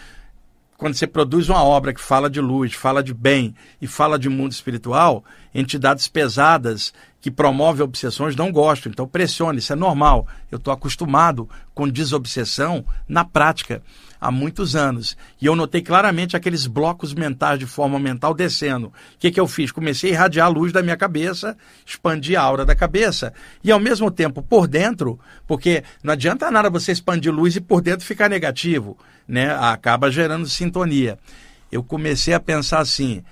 Quando 0.76 0.94
você 0.94 1.06
produz 1.06 1.48
uma 1.48 1.62
obra 1.62 1.94
que 1.94 2.00
fala 2.00 2.28
de 2.28 2.40
luz, 2.40 2.72
fala 2.72 3.04
de 3.04 3.14
bem 3.14 3.54
e 3.80 3.86
fala 3.86 4.18
de 4.18 4.28
mundo 4.28 4.50
espiritual, 4.50 5.24
entidades 5.54 6.08
pesadas 6.08 6.92
que 7.22 7.30
promovem 7.30 7.84
obsessões 7.84 8.34
não 8.34 8.50
gostam. 8.50 8.90
Então 8.90 9.06
pressione, 9.06 9.60
isso 9.60 9.72
é 9.72 9.76
normal. 9.76 10.26
Eu 10.50 10.58
estou 10.58 10.74
acostumado 10.74 11.48
com 11.72 11.88
desobsessão 11.88 12.84
na 13.08 13.24
prática 13.24 13.80
há 14.20 14.28
muitos 14.28 14.74
anos. 14.74 15.16
E 15.40 15.46
eu 15.46 15.54
notei 15.54 15.82
claramente 15.82 16.36
aqueles 16.36 16.66
blocos 16.66 17.14
mentais 17.14 17.60
de 17.60 17.66
forma 17.66 17.96
mental 17.96 18.34
descendo. 18.34 18.88
O 18.88 18.92
que, 19.20 19.30
que 19.30 19.38
eu 19.38 19.46
fiz? 19.46 19.70
Comecei 19.70 20.10
a 20.10 20.14
irradiar 20.14 20.46
a 20.46 20.50
luz 20.50 20.72
da 20.72 20.82
minha 20.82 20.96
cabeça, 20.96 21.56
expandir 21.86 22.38
a 22.38 22.42
aura 22.42 22.64
da 22.64 22.74
cabeça. 22.74 23.32
E 23.62 23.70
ao 23.70 23.78
mesmo 23.78 24.10
tempo, 24.10 24.42
por 24.42 24.66
dentro, 24.66 25.18
porque 25.46 25.84
não 26.02 26.14
adianta 26.14 26.50
nada 26.50 26.68
você 26.68 26.90
expandir 26.90 27.32
luz 27.32 27.54
e 27.54 27.60
por 27.60 27.80
dentro 27.80 28.04
ficar 28.04 28.28
negativo, 28.28 28.98
né? 29.28 29.54
Acaba 29.54 30.10
gerando 30.10 30.48
sintonia. 30.48 31.16
Eu 31.70 31.84
comecei 31.84 32.34
a 32.34 32.40
pensar 32.40 32.80
assim. 32.80 33.22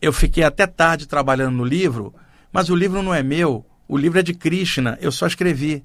Eu 0.00 0.14
fiquei 0.14 0.44
até 0.44 0.66
tarde 0.66 1.06
trabalhando 1.06 1.56
no 1.56 1.64
livro 1.64 2.14
mas 2.54 2.70
o 2.70 2.76
livro 2.76 3.02
não 3.02 3.12
é 3.12 3.20
meu, 3.20 3.66
o 3.88 3.98
livro 3.98 4.20
é 4.20 4.22
de 4.22 4.32
Krishna, 4.32 4.96
eu 5.00 5.10
só 5.10 5.26
escrevi. 5.26 5.82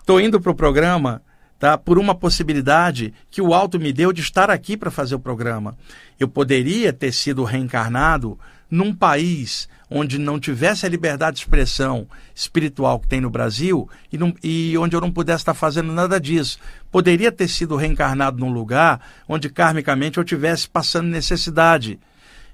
Estou 0.00 0.18
indo 0.18 0.40
para 0.40 0.50
o 0.50 0.54
programa 0.54 1.20
tá, 1.58 1.76
por 1.76 1.98
uma 1.98 2.14
possibilidade 2.14 3.12
que 3.30 3.42
o 3.42 3.52
alto 3.52 3.78
me 3.78 3.92
deu 3.92 4.14
de 4.14 4.22
estar 4.22 4.48
aqui 4.48 4.78
para 4.78 4.90
fazer 4.90 5.14
o 5.14 5.20
programa. 5.20 5.76
Eu 6.18 6.26
poderia 6.26 6.90
ter 6.90 7.12
sido 7.12 7.44
reencarnado 7.44 8.38
num 8.70 8.94
país 8.94 9.68
onde 9.90 10.18
não 10.18 10.40
tivesse 10.40 10.86
a 10.86 10.88
liberdade 10.88 11.36
de 11.36 11.42
expressão 11.42 12.08
espiritual 12.34 12.98
que 12.98 13.08
tem 13.08 13.20
no 13.20 13.28
Brasil 13.28 13.86
e, 14.10 14.16
não, 14.16 14.34
e, 14.42 14.76
onde 14.78 14.96
eu 14.96 15.02
não 15.02 15.12
pudesse 15.12 15.42
estar 15.42 15.54
fazendo 15.54 15.92
nada 15.92 16.18
disso. 16.18 16.58
Poderia 16.90 17.30
ter 17.30 17.46
sido 17.46 17.76
reencarnado 17.76 18.38
num 18.38 18.50
lugar 18.50 19.02
onde 19.28 19.50
karmicamente 19.50 20.16
eu 20.16 20.24
tivesse 20.24 20.66
passando 20.66 21.08
necessidade. 21.08 22.00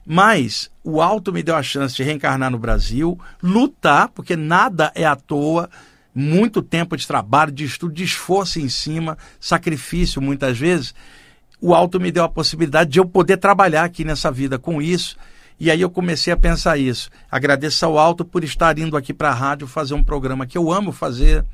Mas 0.05 0.71
o 0.83 1.01
alto 1.01 1.33
me 1.33 1.43
deu 1.43 1.55
a 1.55 1.63
chance 1.63 1.95
de 1.95 2.03
reencarnar 2.03 2.51
no 2.51 2.59
Brasil, 2.59 3.19
lutar, 3.43 4.09
porque 4.09 4.37
nada 4.37 4.91
é 4.95 5.05
à 5.05 5.15
toa, 5.15 5.71
muito 6.15 6.61
tempo 6.61 6.97
de 6.97 7.07
trabalho, 7.07 7.53
de 7.53 7.65
estudo, 7.65 7.95
de 7.95 8.05
esforço 8.05 8.59
em 8.59 8.69
cima, 8.69 9.17
sacrifício 9.41 10.21
muitas 10.21 10.59
vezes. 10.59 10.95
O 11.61 11.75
alto 11.75 12.01
me 12.01 12.11
deu 12.11 12.25
a 12.25 12.29
possibilidade 12.29 12.91
de 12.91 12.99
eu 12.99 13.07
poder 13.07 13.37
trabalhar 13.37 13.85
aqui 13.85 14.05
nessa 14.05 14.31
vida 14.31 14.59
com 14.59 14.83
isso. 14.83 15.17
E 15.61 15.71
aí 15.71 15.81
eu 15.81 15.89
comecei 15.89 16.33
a 16.33 16.37
pensar 16.37 16.77
isso. 16.77 17.09
Agradeço 17.31 17.87
ao 17.87 17.97
alto 17.97 18.25
por 18.25 18.43
estar 18.43 18.77
indo 18.79 18.97
aqui 18.97 19.15
para 19.15 19.31
a 19.31 19.35
rádio 19.35 19.69
fazer 19.69 19.95
um 19.95 20.03
programa 20.03 20.45
que 20.45 20.59
eu 20.59 20.73
amo 20.73 20.91
fazer. 20.91 21.45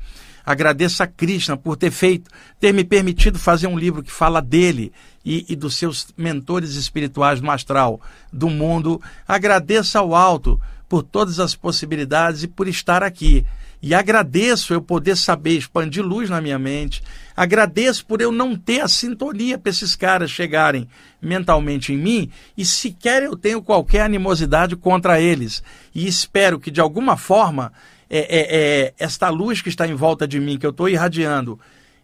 Agradeço 0.49 1.03
a 1.03 1.05
Krishna 1.05 1.55
por 1.55 1.77
ter 1.77 1.91
feito, 1.91 2.31
ter 2.59 2.73
me 2.73 2.83
permitido 2.83 3.37
fazer 3.37 3.67
um 3.67 3.77
livro 3.77 4.01
que 4.01 4.11
fala 4.11 4.41
dele 4.41 4.91
e, 5.23 5.45
e 5.47 5.55
dos 5.55 5.75
seus 5.75 6.07
mentores 6.17 6.73
espirituais 6.73 7.39
no 7.39 7.51
astral 7.51 8.01
do 8.33 8.49
mundo. 8.49 8.99
Agradeço 9.27 9.95
ao 9.99 10.15
alto 10.15 10.59
por 10.89 11.03
todas 11.03 11.39
as 11.39 11.53
possibilidades 11.53 12.41
e 12.41 12.47
por 12.47 12.67
estar 12.67 13.03
aqui. 13.03 13.45
E 13.79 13.93
agradeço 13.93 14.73
eu 14.73 14.81
poder 14.81 15.15
saber 15.17 15.55
expandir 15.55 16.03
luz 16.03 16.31
na 16.31 16.41
minha 16.41 16.57
mente. 16.57 17.03
Agradeço 17.37 18.03
por 18.07 18.19
eu 18.19 18.31
não 18.31 18.55
ter 18.55 18.81
a 18.81 18.87
sintonia 18.87 19.55
para 19.55 19.69
esses 19.69 19.95
caras 19.95 20.31
chegarem 20.31 20.89
mentalmente 21.21 21.93
em 21.93 21.97
mim 21.97 22.31
e 22.57 22.65
sequer 22.65 23.21
eu 23.21 23.37
tenho 23.37 23.61
qualquer 23.61 24.01
animosidade 24.01 24.75
contra 24.75 25.21
eles. 25.21 25.61
E 25.93 26.07
espero 26.07 26.59
que 26.59 26.71
de 26.71 26.81
alguma 26.81 27.15
forma 27.15 27.71
é, 28.09 28.19
é, 28.19 28.85
é, 28.87 28.93
esta 28.97 29.29
luz 29.29 29.61
que 29.61 29.69
está 29.69 29.87
em 29.87 29.93
volta 29.93 30.27
de 30.27 30.39
mim, 30.39 30.57
que 30.57 30.65
eu 30.65 30.71
estou 30.71 30.89
irradiando, 30.89 31.59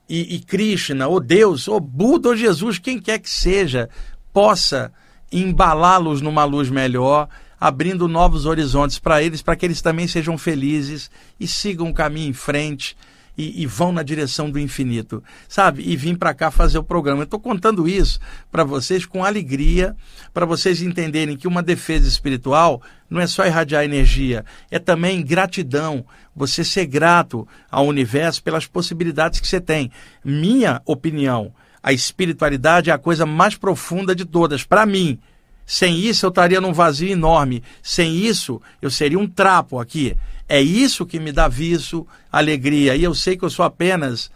e, 0.08 0.36
e 0.36 0.40
Krishna, 0.40 1.08
ou 1.08 1.20
Deus, 1.20 1.68
ou 1.68 1.80
Buda, 1.80 2.30
ou 2.30 2.36
Jesus, 2.36 2.78
quem 2.78 3.00
quer 3.00 3.20
que 3.20 3.30
seja, 3.30 3.90
possa 4.32 4.94
embalá-los 5.32 6.22
numa 6.22 6.44
luz 6.44 6.70
melhor, 6.70 7.28
abrindo 7.60 8.08
novos 8.08 8.46
horizontes 8.46 9.00
para 9.00 9.24
eles, 9.24 9.42
para 9.42 9.56
que 9.56 9.66
eles 9.66 9.82
também 9.82 10.08
sejam 10.08 10.38
felizes 10.38 11.10
e 11.40 11.48
sigam 11.48 11.90
o 11.90 11.94
caminho 11.94 12.30
em 12.30 12.34
frente 12.34 12.96
e, 13.38 13.64
e 13.64 13.66
vão 13.66 13.92
na 13.92 14.04
direção 14.04 14.50
do 14.50 14.60
infinito, 14.60 15.24
sabe? 15.48 15.84
E 15.86 15.96
vim 15.96 16.16
para 16.16 16.34
cá 16.34 16.50
fazer 16.50 16.78
o 16.78 16.84
programa. 16.84 17.22
Eu 17.22 17.26
estou 17.26 17.40
contando 17.40 17.88
isso 17.88 18.20
para 18.52 18.64
vocês 18.64 19.06
com 19.06 19.24
alegria, 19.24 19.96
para 20.34 20.46
vocês 20.46 20.82
entenderem 20.82 21.38
que 21.38 21.48
uma 21.48 21.62
defesa 21.64 22.08
espiritual 22.08 22.82
não 23.10 23.22
é 23.22 23.28
só 23.28 23.46
irradiar 23.46 23.84
energia, 23.84 24.44
é 24.72 24.80
também 24.80 25.24
gratidão, 25.24 26.06
você 26.36 26.64
ser 26.64 26.86
grato 26.86 27.48
ao 27.70 27.86
universo 27.86 28.44
pelas 28.44 28.66
possibilidades 28.66 29.40
que 29.40 29.48
você 29.48 29.62
tem. 29.62 29.92
Minha 30.24 30.82
opinião, 30.86 31.54
a 31.82 31.94
espiritualidade 31.94 32.90
é 32.90 32.94
a 32.94 32.98
coisa 32.98 33.26
mais 33.26 33.56
profunda 33.56 34.16
de 34.16 34.26
todas, 34.26 34.64
para 34.64 34.86
mim. 34.86 35.20
Sem 35.66 35.98
isso 35.98 36.26
eu 36.26 36.30
estaria 36.30 36.62
num 36.62 36.74
vazio 36.74 37.10
enorme. 37.10 37.64
Sem 37.82 38.16
isso 38.16 38.62
eu 38.82 38.90
seria 38.90 39.20
um 39.20 39.28
trapo 39.28 39.80
aqui. 39.80 40.16
É 40.48 40.62
isso 40.62 41.06
que 41.06 41.20
me 41.20 41.32
dá 41.32 41.48
viso, 41.48 42.06
alegria. 42.32 42.96
E 42.96 43.04
eu 43.04 43.16
sei 43.16 43.36
que 43.36 43.44
eu 43.44 43.50
sou 43.50 43.66
apenas 43.66 44.30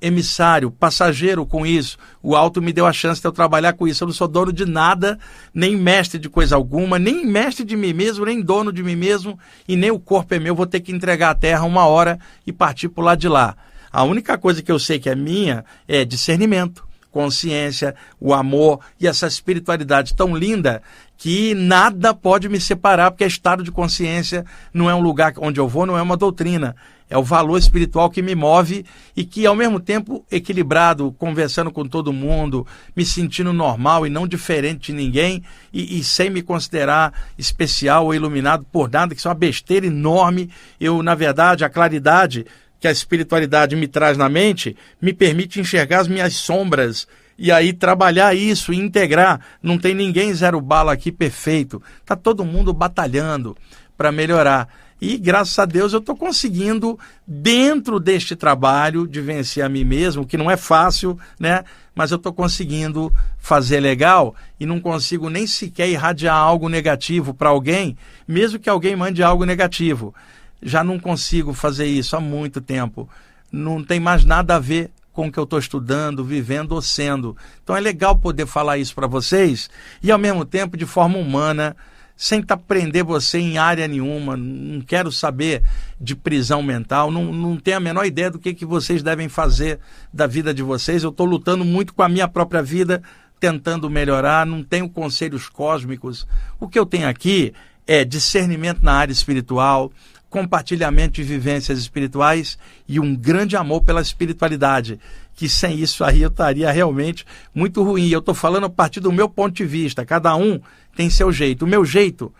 emissário, 0.00 0.70
passageiro 0.70 1.44
com 1.44 1.66
isso. 1.66 1.98
O 2.22 2.34
alto 2.34 2.62
me 2.62 2.72
deu 2.72 2.86
a 2.86 2.92
chance 2.92 3.20
de 3.20 3.26
eu 3.26 3.32
trabalhar 3.32 3.74
com 3.74 3.86
isso. 3.86 4.02
Eu 4.02 4.06
não 4.06 4.14
sou 4.14 4.26
dono 4.26 4.52
de 4.52 4.64
nada, 4.64 5.18
nem 5.52 5.76
mestre 5.76 6.18
de 6.18 6.28
coisa 6.28 6.56
alguma, 6.56 6.98
nem 6.98 7.26
mestre 7.26 7.64
de 7.64 7.76
mim 7.76 7.92
mesmo, 7.92 8.24
nem 8.24 8.40
dono 8.40 8.72
de 8.72 8.82
mim 8.82 8.96
mesmo, 8.96 9.38
e 9.68 9.76
nem 9.76 9.90
o 9.90 10.00
corpo 10.00 10.34
é 10.34 10.38
meu. 10.38 10.54
Vou 10.54 10.66
ter 10.66 10.80
que 10.80 10.92
entregar 10.92 11.30
a 11.30 11.34
terra 11.34 11.64
uma 11.64 11.86
hora 11.86 12.18
e 12.46 12.52
partir 12.52 12.88
por 12.88 13.02
lá 13.02 13.14
de 13.14 13.28
lá. 13.28 13.56
A 13.92 14.02
única 14.04 14.38
coisa 14.38 14.62
que 14.62 14.72
eu 14.72 14.78
sei 14.78 14.98
que 14.98 15.10
é 15.10 15.14
minha 15.14 15.64
é 15.86 16.04
discernimento, 16.04 16.86
consciência, 17.10 17.94
o 18.20 18.32
amor 18.32 18.80
e 18.98 19.06
essa 19.06 19.26
espiritualidade 19.26 20.14
tão 20.14 20.36
linda 20.36 20.82
que 21.16 21.54
nada 21.54 22.14
pode 22.14 22.48
me 22.48 22.58
separar, 22.58 23.10
porque 23.10 23.24
é 23.24 23.26
estado 23.26 23.62
de 23.62 23.70
consciência 23.70 24.44
não 24.72 24.88
é 24.88 24.94
um 24.94 25.02
lugar 25.02 25.34
onde 25.36 25.60
eu 25.60 25.68
vou, 25.68 25.84
não 25.84 25.98
é 25.98 26.02
uma 26.02 26.16
doutrina. 26.16 26.74
É 27.10 27.18
o 27.18 27.24
valor 27.24 27.58
espiritual 27.58 28.08
que 28.08 28.22
me 28.22 28.36
move 28.36 28.86
e 29.16 29.24
que, 29.24 29.44
ao 29.44 29.56
mesmo 29.56 29.80
tempo, 29.80 30.24
equilibrado, 30.30 31.12
conversando 31.18 31.72
com 31.72 31.84
todo 31.84 32.12
mundo, 32.12 32.64
me 32.94 33.04
sentindo 33.04 33.52
normal 33.52 34.06
e 34.06 34.10
não 34.10 34.28
diferente 34.28 34.92
de 34.92 34.98
ninguém 34.98 35.42
e, 35.72 35.98
e 35.98 36.04
sem 36.04 36.30
me 36.30 36.40
considerar 36.40 37.12
especial 37.36 38.04
ou 38.04 38.14
iluminado 38.14 38.64
por 38.70 38.88
nada, 38.88 39.12
que 39.12 39.18
isso 39.18 39.26
é 39.26 39.30
uma 39.30 39.34
besteira 39.34 39.86
enorme. 39.86 40.48
Eu, 40.80 41.02
na 41.02 41.16
verdade, 41.16 41.64
a 41.64 41.68
claridade 41.68 42.46
que 42.80 42.88
a 42.88 42.90
espiritualidade 42.90 43.76
me 43.76 43.86
traz 43.86 44.16
na 44.16 44.28
mente 44.28 44.76
me 45.00 45.12
permite 45.12 45.60
enxergar 45.60 46.00
as 46.00 46.08
minhas 46.08 46.34
sombras 46.34 47.06
e 47.38 47.52
aí 47.52 47.72
trabalhar 47.72 48.34
isso 48.34 48.72
e 48.72 48.78
integrar. 48.78 49.40
Não 49.62 49.78
tem 49.78 49.94
ninguém 49.94 50.32
zero 50.34 50.60
bala 50.60 50.92
aqui 50.92 51.12
perfeito. 51.12 51.82
Tá 52.04 52.16
todo 52.16 52.44
mundo 52.44 52.72
batalhando 52.72 53.56
para 53.96 54.10
melhorar. 54.10 54.68
E 55.00 55.16
graças 55.16 55.58
a 55.58 55.64
Deus 55.64 55.94
eu 55.94 56.00
estou 56.00 56.14
conseguindo, 56.14 56.98
dentro 57.26 57.98
deste 57.98 58.36
trabalho, 58.36 59.08
de 59.08 59.20
vencer 59.22 59.64
a 59.64 59.68
mim 59.68 59.82
mesmo, 59.82 60.26
que 60.26 60.36
não 60.36 60.50
é 60.50 60.58
fácil, 60.58 61.18
né? 61.38 61.64
Mas 61.94 62.10
eu 62.10 62.16
estou 62.16 62.32
conseguindo 62.32 63.10
fazer 63.38 63.80
legal 63.80 64.34
e 64.58 64.66
não 64.66 64.78
consigo 64.78 65.30
nem 65.30 65.46
sequer 65.46 65.88
irradiar 65.88 66.36
algo 66.36 66.68
negativo 66.68 67.32
para 67.32 67.48
alguém, 67.48 67.96
mesmo 68.28 68.58
que 68.58 68.68
alguém 68.68 68.94
mande 68.94 69.22
algo 69.22 69.46
negativo. 69.46 70.14
Já 70.62 70.84
não 70.84 70.98
consigo 70.98 71.52
fazer 71.52 71.86
isso 71.86 72.16
há 72.16 72.20
muito 72.20 72.60
tempo. 72.60 73.08
Não 73.50 73.82
tem 73.82 73.98
mais 73.98 74.24
nada 74.24 74.56
a 74.56 74.58
ver 74.58 74.90
com 75.12 75.26
o 75.26 75.32
que 75.32 75.38
eu 75.38 75.44
estou 75.44 75.58
estudando, 75.58 76.24
vivendo 76.24 76.72
ou 76.72 76.82
sendo. 76.82 77.36
Então 77.62 77.76
é 77.76 77.80
legal 77.80 78.16
poder 78.16 78.46
falar 78.46 78.78
isso 78.78 78.94
para 78.94 79.06
vocês 79.06 79.68
e 80.02 80.10
ao 80.10 80.18
mesmo 80.18 80.44
tempo 80.44 80.76
de 80.76 80.86
forma 80.86 81.18
humana, 81.18 81.76
sem 82.16 82.42
prender 82.42 83.02
você 83.02 83.38
em 83.38 83.58
área 83.58 83.88
nenhuma. 83.88 84.36
Não 84.36 84.80
quero 84.82 85.10
saber 85.10 85.62
de 86.00 86.14
prisão 86.14 86.62
mental, 86.62 87.10
não, 87.10 87.32
não 87.32 87.56
tenho 87.56 87.78
a 87.78 87.80
menor 87.80 88.04
ideia 88.04 88.30
do 88.30 88.38
que, 88.38 88.54
que 88.54 88.66
vocês 88.66 89.02
devem 89.02 89.28
fazer 89.28 89.78
da 90.12 90.26
vida 90.26 90.52
de 90.52 90.62
vocês. 90.62 91.02
Eu 91.02 91.10
estou 91.10 91.26
lutando 91.26 91.64
muito 91.64 91.94
com 91.94 92.02
a 92.02 92.08
minha 92.08 92.28
própria 92.28 92.62
vida, 92.62 93.02
tentando 93.40 93.88
melhorar, 93.88 94.46
não 94.46 94.62
tenho 94.62 94.88
conselhos 94.88 95.48
cósmicos. 95.48 96.26
O 96.60 96.68
que 96.68 96.78
eu 96.78 96.84
tenho 96.84 97.08
aqui 97.08 97.54
é 97.86 98.04
discernimento 98.04 98.82
na 98.82 98.92
área 98.92 99.12
espiritual, 99.12 99.90
compartilhamento 100.30 101.14
de 101.14 101.24
vivências 101.24 101.78
espirituais 101.78 102.56
e 102.88 103.00
um 103.00 103.14
grande 103.14 103.56
amor 103.56 103.82
pela 103.82 104.00
espiritualidade. 104.00 104.98
Que 105.34 105.48
sem 105.48 105.78
isso 105.78 106.04
aí 106.04 106.22
eu 106.22 106.28
estaria 106.28 106.70
realmente 106.70 107.26
muito 107.54 107.82
ruim. 107.82 108.08
Eu 108.08 108.20
estou 108.20 108.34
falando 108.34 108.66
a 108.66 108.70
partir 108.70 109.00
do 109.00 109.12
meu 109.12 109.28
ponto 109.28 109.54
de 109.54 109.64
vista. 109.64 110.06
Cada 110.06 110.34
um 110.36 110.60
tem 110.94 111.10
seu 111.10 111.32
jeito. 111.32 111.64
O 111.64 111.68
meu 111.68 111.84
jeito 111.84 112.32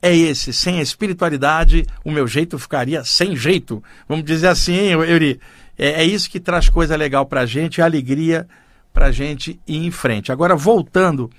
é 0.00 0.14
esse. 0.14 0.52
Sem 0.52 0.78
a 0.78 0.82
espiritualidade, 0.82 1.84
o 2.04 2.10
meu 2.10 2.26
jeito 2.26 2.58
ficaria 2.58 3.04
sem 3.04 3.36
jeito. 3.36 3.82
Vamos 4.08 4.24
dizer 4.24 4.48
assim, 4.48 4.92
Euri. 4.92 5.40
É, 5.76 6.02
é 6.02 6.04
isso 6.04 6.30
que 6.30 6.38
traz 6.38 6.68
coisa 6.68 6.94
legal 6.94 7.26
para 7.26 7.40
a 7.40 7.46
gente, 7.46 7.82
alegria 7.82 8.46
para 8.92 9.06
a 9.06 9.12
gente 9.12 9.58
ir 9.66 9.78
em 9.78 9.90
frente. 9.90 10.30
Agora, 10.30 10.54
voltando 10.54 11.30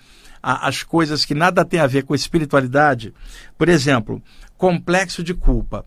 às 0.43 0.83
coisas 0.83 1.23
que 1.23 1.33
nada 1.33 1.63
tem 1.63 1.79
a 1.79 1.87
ver 1.87 2.03
com 2.03 2.13
espiritualidade, 2.13 3.13
por 3.57 3.69
exemplo, 3.69 4.21
complexo 4.57 5.23
de 5.23 5.33
culpa 5.33 5.85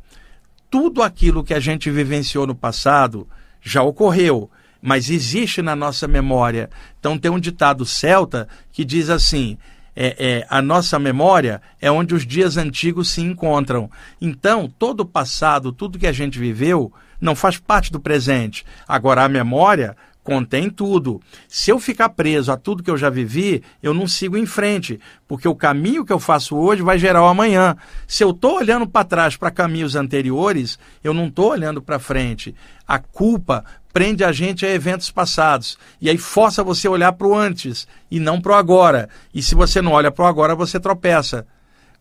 tudo 0.71 1.03
aquilo 1.03 1.45
que 1.45 1.55
a 1.55 1.61
gente 1.61 1.91
vivenciou 1.91 2.47
no 2.47 2.55
passado 2.55 3.27
já 3.63 3.83
ocorreu, 3.83 4.51
mas 4.81 5.11
existe 5.11 5.63
na 5.63 5.75
nossa 5.75 6.07
memória. 6.07 6.71
Então 6.99 7.19
tem 7.19 7.31
um 7.31 7.41
ditado 7.41 7.85
celta 7.85 8.49
que 8.73 8.85
diz 8.85 9.09
assim: 9.09 9.57
é, 9.95 10.17
é, 10.19 10.47
a 10.51 10.61
nossa 10.61 10.99
memória 10.99 11.63
é 11.81 11.91
onde 11.91 12.15
os 12.15 12.27
dias 12.27 12.57
antigos 12.57 13.11
se 13.11 13.21
encontram. 13.23 13.91
Então, 14.21 14.71
todo 14.79 15.01
o 15.01 15.07
passado, 15.07 15.73
tudo 15.73 15.99
que 15.99 16.07
a 16.07 16.13
gente 16.13 16.39
viveu, 16.39 16.93
não 17.21 17.35
faz 17.35 17.59
parte 17.59 17.91
do 17.91 17.99
presente. 17.99 18.65
Agora, 18.87 19.25
a 19.25 19.29
memória 19.29 19.97
contém 20.27 20.69
tudo. 20.69 21.21
Se 21.49 21.71
eu 21.71 21.79
ficar 21.79 22.09
preso 22.09 22.51
a 22.51 22.57
tudo 22.57 22.83
que 22.83 22.91
eu 22.91 22.99
já 22.99 23.09
vivi, 23.09 23.63
eu 23.81 23.95
não 23.95 24.09
sigo 24.09 24.37
em 24.37 24.45
frente, 24.45 24.99
porque 25.29 25.47
o 25.47 25.55
caminho 25.55 26.05
que 26.05 26.13
eu 26.13 26.19
faço 26.19 26.57
hoje 26.57 26.83
vai 26.83 26.99
gerar 26.99 27.23
o 27.23 27.29
amanhã. 27.29 27.77
Se 28.09 28.25
eu 28.25 28.31
estou 28.31 28.57
olhando 28.57 28.89
para 28.89 29.05
trás 29.05 29.37
para 29.37 29.53
caminhos 29.53 29.95
anteriores, 29.95 30.81
eu 31.05 31.15
não 31.15 31.29
estou 31.29 31.53
olhando 31.53 31.81
para 31.81 32.01
frente. 32.01 32.57
A 32.89 32.99
culpa 32.99 33.65
prende 33.93 34.25
a 34.25 34.33
gente 34.33 34.67
a 34.67 34.69
eventos 34.69 35.13
passados 35.13 35.79
e 36.01 36.11
aí 36.11 36.19
força 36.19 36.65
você 36.65 36.89
a 36.89 36.91
olhar 36.91 37.13
para 37.13 37.29
o 37.29 37.35
antes 37.35 37.87
e 38.11 38.19
não 38.19 38.41
para 38.41 38.53
o 38.53 38.57
agora. 38.57 39.09
E 39.33 39.41
se 39.41 39.55
você 39.55 39.81
não 39.81 39.93
olha 39.93 40.11
para 40.11 40.25
o 40.25 40.29
agora, 40.29 40.57
você 40.57 40.81
tropeça. 40.81 41.47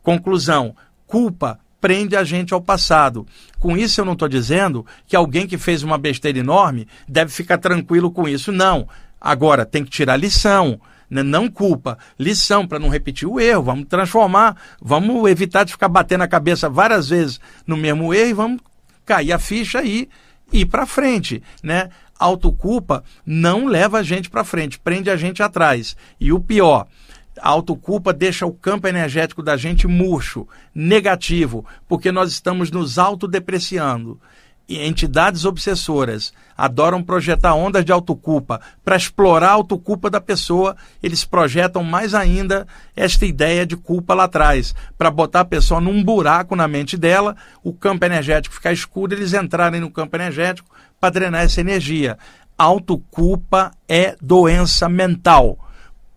Conclusão: 0.01 0.75
culpa 1.05 1.59
prende 1.85 2.15
a 2.15 2.23
gente 2.23 2.51
ao 2.51 2.59
passado. 2.59 3.27
Com 3.59 3.77
isso, 3.77 4.01
eu 4.01 4.05
não 4.05 4.13
estou 4.13 4.27
dizendo 4.27 4.83
que 5.05 5.15
alguém 5.15 5.45
que 5.45 5.55
fez 5.55 5.83
uma 5.83 5.99
besteira 5.99 6.39
enorme 6.39 6.87
deve 7.07 7.31
ficar 7.31 7.59
tranquilo 7.59 8.09
com 8.09 8.27
isso. 8.27 8.51
Não. 8.51 8.89
Agora, 9.21 9.67
tem 9.67 9.83
que 9.83 9.91
tirar 9.91 10.17
lição. 10.17 10.81
Né? 11.07 11.21
Não 11.21 11.47
culpa, 11.47 11.99
lição 12.17 12.65
para 12.65 12.79
não 12.79 12.89
repetir 12.89 13.27
o 13.27 13.39
erro. 13.39 13.61
Vamos 13.61 13.85
transformar, 13.87 14.57
vamos 14.81 15.29
evitar 15.29 15.63
de 15.63 15.73
ficar 15.73 15.87
batendo 15.87 16.23
a 16.23 16.27
cabeça 16.27 16.67
várias 16.67 17.09
vezes 17.09 17.39
no 17.67 17.77
mesmo 17.77 18.11
erro 18.11 18.29
e 18.29 18.33
vamos 18.33 18.61
cair 19.05 19.31
a 19.31 19.37
ficha 19.37 19.83
e 19.83 20.09
ir 20.51 20.65
para 20.65 20.87
frente, 20.87 21.43
né? 21.61 21.89
Autoculpa 22.17 23.03
não 23.23 23.67
leva 23.67 23.99
a 23.99 24.03
gente 24.03 24.27
para 24.27 24.43
frente, 24.43 24.79
prende 24.79 25.11
a 25.11 25.15
gente 25.15 25.43
atrás. 25.43 25.95
E 26.19 26.33
o 26.33 26.39
pior, 26.39 26.87
a 27.41 27.49
autoculpa 27.49 28.13
deixa 28.13 28.45
o 28.45 28.53
campo 28.53 28.87
energético 28.87 29.43
da 29.43 29.57
gente 29.57 29.87
murcho, 29.87 30.47
negativo, 30.73 31.65
porque 31.87 32.11
nós 32.11 32.31
estamos 32.31 32.71
nos 32.71 32.97
autodepreciando. 32.97 34.19
E 34.67 34.79
entidades 34.79 35.45
obsessoras 35.45 36.33
adoram 36.57 37.03
projetar 37.03 37.53
ondas 37.53 37.85
de 37.85 37.91
autoculpa. 37.91 38.59
Para 38.83 38.95
explorar 38.95 39.49
a 39.49 39.53
autoculpa 39.53 40.09
da 40.09 40.19
pessoa, 40.19 40.75
eles 41.03 41.23
projetam 41.23 41.83
mais 41.83 42.15
ainda 42.15 42.65
esta 42.95 43.27
ideia 43.27 43.63
de 43.63 43.77
culpa 43.77 44.15
lá 44.15 44.23
atrás. 44.23 44.73
Para 44.97 45.11
botar 45.11 45.41
a 45.41 45.45
pessoa 45.45 45.79
num 45.79 46.03
buraco 46.03 46.55
na 46.55 46.67
mente 46.67 46.97
dela, 46.97 47.35
o 47.63 47.73
campo 47.73 48.05
energético 48.05 48.55
ficar 48.55 48.73
escuro, 48.73 49.13
eles 49.13 49.33
entrarem 49.33 49.81
no 49.81 49.91
campo 49.91 50.15
energético 50.15 50.69
para 50.99 51.11
drenar 51.11 51.43
essa 51.43 51.61
energia. 51.61 52.17
Autoculpa 52.57 53.71
é 53.87 54.15
doença 54.19 54.89
mental 54.89 55.59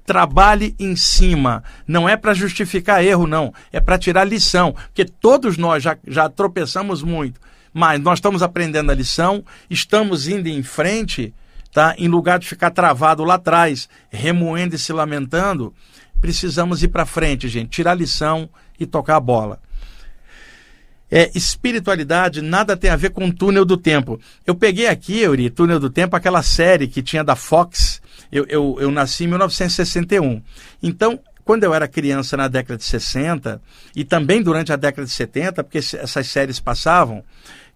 trabalhe 0.09 0.75
em 0.79 0.97
cima. 0.97 1.62
Não 1.87 2.09
é 2.09 2.16
para 2.16 2.33
justificar 2.33 3.05
erro, 3.05 3.27
não. 3.27 3.53
É 3.71 3.79
para 3.79 3.99
tirar 3.99 4.25
lição. 4.25 4.73
Porque 4.73 5.05
todos 5.05 5.59
nós 5.59 5.83
já, 5.83 5.99
já 6.07 6.31
tropeçamos 6.31 7.03
muito. 7.03 7.38
Mas 7.75 8.01
nós 8.01 8.18
estamos 8.18 8.42
aprendendo 8.42 8.90
a 8.90 8.94
lição, 8.94 9.44
estamos 9.68 10.27
indo 10.27 10.49
em 10.49 10.62
frente, 10.62 11.35
tá? 11.71 11.94
em 11.99 12.09
lugar 12.09 12.38
de 12.38 12.49
ficar 12.49 12.71
travado 12.71 13.23
lá 13.23 13.35
atrás, 13.35 13.87
remoendo 14.09 14.75
e 14.75 14.79
se 14.79 14.94
lamentando. 14.94 15.75
Precisamos 16.23 16.83
ir 16.83 16.88
para 16.88 17.05
frente, 17.05 17.47
gente. 17.47 17.68
Tirar 17.68 17.92
lição 17.92 18.49
e 18.81 18.87
tocar 18.87 19.16
a 19.16 19.21
bola. 19.21 19.61
É, 21.11 21.31
espiritualidade 21.35 22.40
nada 22.40 22.79
tem 22.79 22.90
a 22.90 22.97
ver 22.97 23.11
com 23.11 23.31
túnel 23.31 23.66
do 23.66 23.77
tempo. 23.77 24.18
Eu 24.47 24.55
peguei 24.55 24.87
aqui, 24.87 25.18
Euri, 25.21 25.51
túnel 25.51 25.79
do 25.79 25.90
tempo, 25.90 26.16
aquela 26.16 26.42
série 26.42 26.88
que 26.88 27.03
tinha 27.03 27.23
da 27.23 27.37
Fox, 27.37 28.01
eu, 28.31 28.45
eu, 28.49 28.77
eu 28.81 28.91
nasci 28.91 29.25
em 29.25 29.29
1961. 29.29 30.43
Então, 30.83 31.19
quando 31.44 31.65
eu 31.65 31.73
era 31.73 31.88
criança 31.88 32.37
na 32.37 32.46
década 32.46 32.77
de 32.77 32.85
60 32.85 33.61
e 33.96 34.05
também 34.05 34.42
durante 34.42 34.73
a 34.73 34.77
década 34.77 35.07
de 35.07 35.13
70, 35.13 35.65
porque 35.65 35.79
essas 35.79 36.27
séries 36.27 36.61
passavam, 36.61 37.25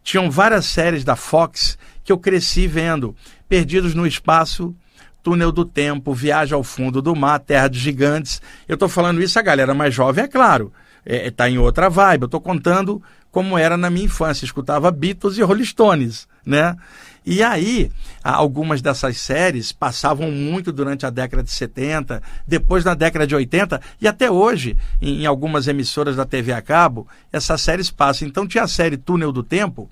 tinham 0.03 0.31
várias 0.31 0.67
séries 0.67 1.05
da 1.05 1.17
Fox 1.17 1.79
que 2.05 2.13
eu 2.13 2.19
cresci 2.19 2.67
vendo. 2.67 3.17
Perdidos 3.49 3.95
no 3.95 4.07
Espaço, 4.07 4.75
Túnel 5.23 5.53
do 5.53 5.65
Tempo, 5.65 6.13
Viagem 6.13 6.55
ao 6.55 6.65
Fundo 6.65 7.01
do 7.01 7.15
Mar, 7.15 7.39
Terra 7.39 7.69
de 7.69 7.79
Gigantes. 7.79 8.43
Eu 8.69 8.75
estou 8.75 8.89
falando 8.89 9.23
isso 9.23 9.39
a 9.39 9.43
galera 9.43 9.73
mais 9.73 9.95
jovem, 9.95 10.25
é 10.25 10.29
claro. 10.29 10.73
Está 11.05 11.27
é, 11.27 11.31
tá 11.31 11.51
em 11.51 11.59
outra 11.59 11.89
vibe. 11.89 12.23
Eu 12.23 12.27
estou 12.27 12.41
contando 12.41 13.03
como 13.31 13.57
era 13.57 13.77
na 13.77 13.91
minha 13.91 14.07
infância. 14.07 14.45
Escutava 14.45 14.91
Beatles 14.91 15.39
e 15.39 15.43
Rolling 15.43 15.65
Stones, 15.65 16.29
né? 16.45 16.77
E 17.25 17.43
aí, 17.43 17.91
algumas 18.23 18.83
dessas 18.83 19.17
séries 19.19 19.71
passavam 19.71 20.31
muito 20.31 20.73
durante 20.73 21.07
a 21.07 21.11
década 21.11 21.43
de 21.43 21.51
70, 21.51 22.21
depois 22.47 22.85
na 22.85 22.95
década 22.95 23.27
de 23.27 23.35
80 23.35 23.81
e 24.01 24.09
até 24.09 24.29
hoje, 24.29 24.77
em, 25.01 25.25
algumas 25.25 25.69
emissoras 25.69 26.17
da 26.17 26.25
TV 26.25 26.53
a 26.53 26.61
cabo, 26.61 27.07
essas 27.33 27.61
séries 27.61 27.91
passam. 27.91 28.27
Então 28.27 28.47
tinha 28.47 28.65
a 28.65 28.69
série 28.69 28.97
Túnel 28.97 29.31
do 29.31 29.43
Tempo, 29.43 29.89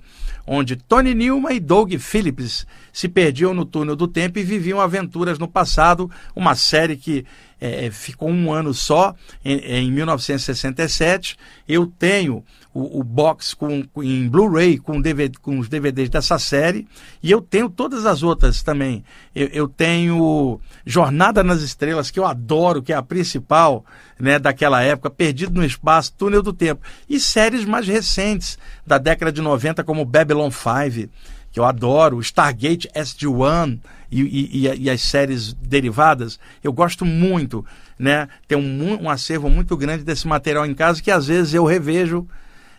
onde 0.53 0.75
Tony 0.75 1.15
Newman 1.15 1.55
e 1.55 1.61
Doug 1.61 1.93
Phillips 1.93 2.67
se 2.91 3.07
perdiam 3.07 3.53
no 3.53 3.63
túnel 3.63 3.95
do 3.95 4.05
tempo 4.05 4.37
e 4.37 4.43
viviam 4.43 4.81
aventuras 4.81 5.39
no 5.39 5.47
passado, 5.47 6.11
uma 6.35 6.55
série 6.55 6.97
que 6.97 7.25
é, 7.61 7.89
ficou 7.89 8.29
um 8.29 8.51
ano 8.51 8.73
só, 8.73 9.15
em, 9.45 9.59
em 9.59 9.91
1967. 9.91 11.37
Eu 11.65 11.87
tenho 11.87 12.43
o, 12.73 12.99
o 12.99 13.03
box 13.03 13.53
com, 13.53 13.85
em 13.97 14.27
Blu-ray 14.27 14.77
com, 14.77 15.01
com 15.41 15.59
os 15.59 15.69
DVDs 15.69 16.09
dessa 16.09 16.37
série 16.37 16.85
e 17.23 17.31
eu 17.31 17.39
tenho 17.41 17.69
todas 17.69 18.05
as 18.05 18.21
outras 18.21 18.61
também. 18.61 19.05
Eu, 19.33 19.47
eu, 19.53 19.67
tenho 19.69 20.59
Jornada 20.85 21.43
nas 21.45 21.61
Estrelas, 21.61 22.11
que 22.11 22.19
eu 22.19 22.25
adoro, 22.25 22.81
que 22.81 22.91
é 22.91 22.95
a 22.97 23.03
principal 23.03 23.85
né, 24.21 24.37
daquela 24.37 24.83
época, 24.83 25.09
Perdido 25.09 25.55
no 25.55 25.65
Espaço, 25.65 26.13
Túnel 26.15 26.43
do 26.43 26.53
Tempo. 26.53 26.81
E 27.09 27.19
séries 27.19 27.65
mais 27.65 27.87
recentes, 27.87 28.57
da 28.85 28.99
década 28.99 29.31
de 29.31 29.41
90, 29.41 29.83
como 29.83 30.05
Babylon 30.05 30.51
5, 30.51 31.09
que 31.51 31.59
eu 31.59 31.65
adoro, 31.65 32.21
Stargate 32.21 32.87
SG-1 32.95 33.79
e, 34.11 34.21
e, 34.21 34.83
e, 34.83 34.89
as 34.89 35.01
séries 35.01 35.53
derivadas, 35.53 36.39
eu 36.63 36.71
gosto 36.71 37.03
muito. 37.03 37.65
Né? 37.97 38.29
Tem 38.47 38.57
um, 38.57 39.03
um 39.03 39.09
acervo 39.09 39.49
muito 39.49 39.75
grande 39.75 40.03
desse 40.03 40.27
material 40.27 40.65
em 40.65 40.73
casa 40.73 41.01
que 41.01 41.11
às 41.11 41.27
vezes 41.27 41.53
eu 41.53 41.65
revejo 41.65 42.27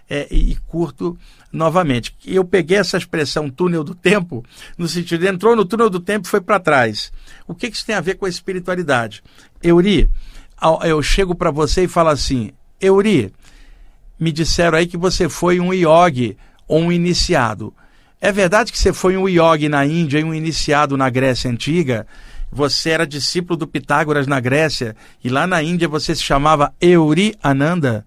é, 0.09 0.29
e, 0.31 0.53
e, 0.53 0.57
curto 0.67 1.19
novamente. 1.53 2.15
Eu 2.25 2.45
peguei 2.45 2.79
essa 2.79 2.97
expressão 2.97 3.51
túnel 3.51 3.83
do 3.83 3.95
tempo, 3.95 4.45
no 4.79 4.87
sentido 4.87 5.21
de 5.21 5.27
entrou 5.27 5.57
no 5.57 5.65
túnel 5.65 5.91
do 5.91 6.01
tempo 6.01 6.27
e 6.27 6.31
foi 6.31 6.41
para 6.41 6.61
trás. 6.61 7.13
O 7.47 7.55
que, 7.55 7.69
que 7.69 7.77
isso 7.77 7.87
tem 7.87 7.97
a 7.97 8.01
ver 8.01 8.15
com 8.15 8.27
a 8.27 8.29
espiritualidade? 8.29 9.23
Euri, 9.63 10.09
eu 10.85 11.03
chego 11.03 11.35
para 11.35 11.51
você 11.51 11.85
e 11.85 11.89
falo 11.89 12.11
assim: 12.11 12.53
Euri, 12.81 13.33
me 14.19 14.31
disseram 14.31 14.79
aí 14.79 14.87
que 14.87 14.97
você 14.97 15.29
foi 15.29 15.59
um 15.59 15.73
yogi 15.73 16.37
ou 16.69 16.81
um 16.81 16.93
iniciado. 16.93 17.75
É 18.21 18.31
verdade 18.31 18.71
que 18.71 18.79
você 18.79 18.93
foi 18.93 19.17
um 19.17 19.29
yogi 19.29 19.69
na 19.69 19.85
Índia 19.85 20.21
e 20.21 20.25
um 20.25 20.33
iniciado 20.33 20.97
na 20.97 21.11
Grécia 21.11 21.51
Antiga? 21.51 22.07
Você 22.51 22.91
era 22.91 23.07
discípulo 23.07 23.57
do 23.57 23.67
Pitágoras 23.67 24.27
na 24.27 24.39
Grécia 24.39 24.95
e 25.25 25.29
lá 25.29 25.47
na 25.47 25.63
Índia 25.63 25.89
você 25.89 26.15
se 26.15 26.23
chamava 26.23 26.73
Euri 26.81 27.35
Ananda? 27.43 28.07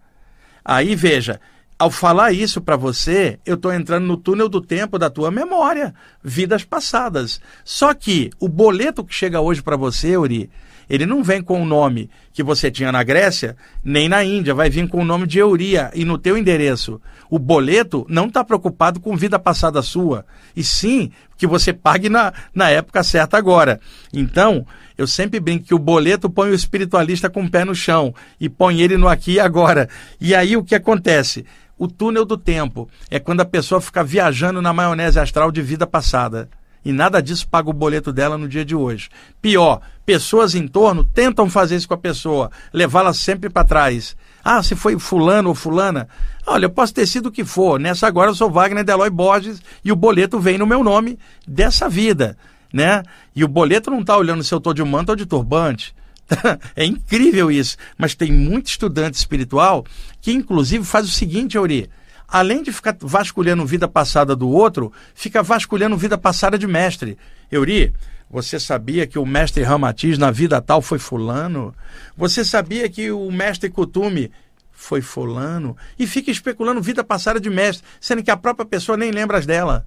Aí 0.63 0.95
veja, 0.95 1.41
ao 1.77 1.91
falar 1.91 2.31
isso 2.31 2.61
para 2.61 2.77
você, 2.77 3.37
eu 3.45 3.55
estou 3.55 3.73
entrando 3.73 4.05
no 4.05 4.15
túnel 4.15 4.47
do 4.47 4.61
tempo 4.61 4.97
da 4.97 5.09
tua 5.09 5.29
memória, 5.29 5.93
vidas 6.23 6.63
passadas. 6.63 7.41
Só 7.65 7.93
que 7.93 8.29
o 8.39 8.47
boleto 8.47 9.03
que 9.03 9.13
chega 9.13 9.41
hoje 9.41 9.61
para 9.61 9.75
você, 9.75 10.15
Uri, 10.15 10.49
ele 10.89 11.05
não 11.05 11.23
vem 11.23 11.41
com 11.41 11.61
o 11.61 11.65
nome 11.65 12.09
que 12.33 12.43
você 12.43 12.69
tinha 12.69 12.91
na 12.91 13.03
Grécia, 13.03 13.55
nem 13.83 14.09
na 14.09 14.23
Índia, 14.23 14.53
vai 14.53 14.69
vir 14.69 14.87
com 14.87 15.01
o 15.01 15.05
nome 15.05 15.25
de 15.25 15.39
Euria 15.39 15.91
e 15.93 16.05
no 16.05 16.17
teu 16.17 16.37
endereço. 16.37 17.01
O 17.29 17.39
boleto 17.39 18.05
não 18.09 18.27
está 18.27 18.43
preocupado 18.43 18.99
com 18.99 19.15
vida 19.15 19.39
passada 19.39 19.81
sua, 19.81 20.25
e 20.55 20.63
sim 20.63 21.11
que 21.37 21.47
você 21.47 21.73
pague 21.73 22.09
na, 22.09 22.33
na 22.53 22.69
época 22.69 23.03
certa 23.03 23.37
agora. 23.37 23.79
Então, 24.13 24.65
eu 24.97 25.05
sempre 25.05 25.39
brinco 25.39 25.65
que 25.65 25.75
o 25.75 25.79
boleto 25.79 26.29
põe 26.29 26.49
o 26.49 26.55
espiritualista 26.55 27.29
com 27.29 27.43
o 27.43 27.49
pé 27.49 27.65
no 27.65 27.75
chão 27.75 28.13
e 28.39 28.47
põe 28.47 28.81
ele 28.81 28.97
no 28.97 29.07
aqui 29.07 29.33
e 29.33 29.39
agora. 29.39 29.89
E 30.19 30.33
aí 30.33 30.55
o 30.55 30.63
que 30.63 30.75
acontece? 30.75 31.45
O 31.77 31.87
túnel 31.87 32.23
do 32.23 32.37
tempo 32.37 32.89
é 33.11 33.19
quando 33.19 33.41
a 33.41 33.45
pessoa 33.45 33.81
fica 33.81 34.03
viajando 34.03 34.61
na 34.61 34.71
maionese 34.71 35.19
astral 35.19 35.51
de 35.51 35.61
vida 35.61 35.85
passada. 35.85 36.49
E 36.85 36.93
nada 36.93 37.19
disso 37.19 37.47
paga 37.47 37.69
o 37.69 37.73
boleto 37.73 38.13
dela 38.13 38.37
no 38.37 38.47
dia 38.47 38.63
de 38.63 38.75
hoje. 38.75 39.09
Pior, 39.41 39.81
pessoas 40.05 40.53
em 40.53 40.67
torno 40.67 41.03
tentam 41.03 41.49
fazer 41.49 41.75
isso 41.75 41.87
com 41.87 41.95
a 41.95 41.97
pessoa, 41.97 42.51
levá-la 42.71 43.11
sempre 43.11 43.49
para 43.49 43.65
trás. 43.65 44.15
Ah, 44.43 44.61
se 44.61 44.75
foi 44.75 44.99
fulano 44.99 45.49
ou 45.49 45.55
fulana. 45.55 46.07
Olha, 46.45 46.65
eu 46.65 46.69
posso 46.69 46.93
ter 46.93 47.07
sido 47.07 47.27
o 47.27 47.31
que 47.31 47.43
for. 47.43 47.79
Nessa 47.79 48.05
agora 48.05 48.29
eu 48.29 48.35
sou 48.35 48.51
Wagner 48.51 48.83
Deloy 48.83 49.09
Borges 49.09 49.59
e 49.83 49.91
o 49.91 49.95
boleto 49.95 50.39
vem 50.39 50.59
no 50.59 50.67
meu 50.67 50.83
nome 50.83 51.17
dessa 51.47 51.89
vida, 51.89 52.37
né? 52.71 53.01
E 53.35 53.43
o 53.43 53.47
boleto 53.47 53.89
não 53.89 54.01
está 54.01 54.15
olhando 54.15 54.43
se 54.43 54.53
eu 54.53 54.59
estou 54.59 54.71
de 54.71 54.83
manto 54.83 55.09
ou 55.09 55.15
de 55.15 55.25
turbante. 55.25 55.95
é 56.75 56.85
incrível 56.85 57.49
isso. 57.49 57.77
Mas 57.97 58.13
tem 58.13 58.31
muito 58.31 58.67
estudante 58.67 59.15
espiritual 59.15 59.83
que, 60.21 60.31
inclusive, 60.31 60.83
faz 60.83 61.07
o 61.07 61.11
seguinte, 61.11 61.57
Auri. 61.57 61.89
Além 62.27 62.63
de 62.63 62.71
ficar 62.71 62.95
vasculhando 62.99 63.65
vida 63.65 63.87
passada 63.87 64.35
do 64.35 64.49
outro, 64.49 64.91
fica 65.13 65.43
vasculhando 65.43 65.97
vida 65.97 66.17
passada 66.17 66.57
de 66.57 66.67
mestre. 66.67 67.17
Euri, 67.51 67.93
você 68.29 68.59
sabia 68.59 69.05
que 69.05 69.19
o 69.19 69.25
mestre 69.25 69.63
Ramatiz 69.63 70.17
na 70.17 70.31
vida 70.31 70.61
tal 70.61 70.81
foi 70.81 70.99
fulano? 70.99 71.73
Você 72.17 72.43
sabia 72.43 72.89
que 72.89 73.11
o 73.11 73.31
mestre 73.31 73.69
Kutume 73.69 74.31
foi 74.71 75.01
fulano? 75.01 75.77
E 75.97 76.07
fica 76.07 76.31
especulando 76.31 76.81
vida 76.81 77.03
passada 77.03 77.39
de 77.39 77.49
mestre, 77.49 77.85
sendo 78.01 78.23
que 78.23 78.31
a 78.31 78.37
própria 78.37 78.65
pessoa 78.65 78.97
nem 78.97 79.11
lembra 79.11 79.39
dela. 79.41 79.85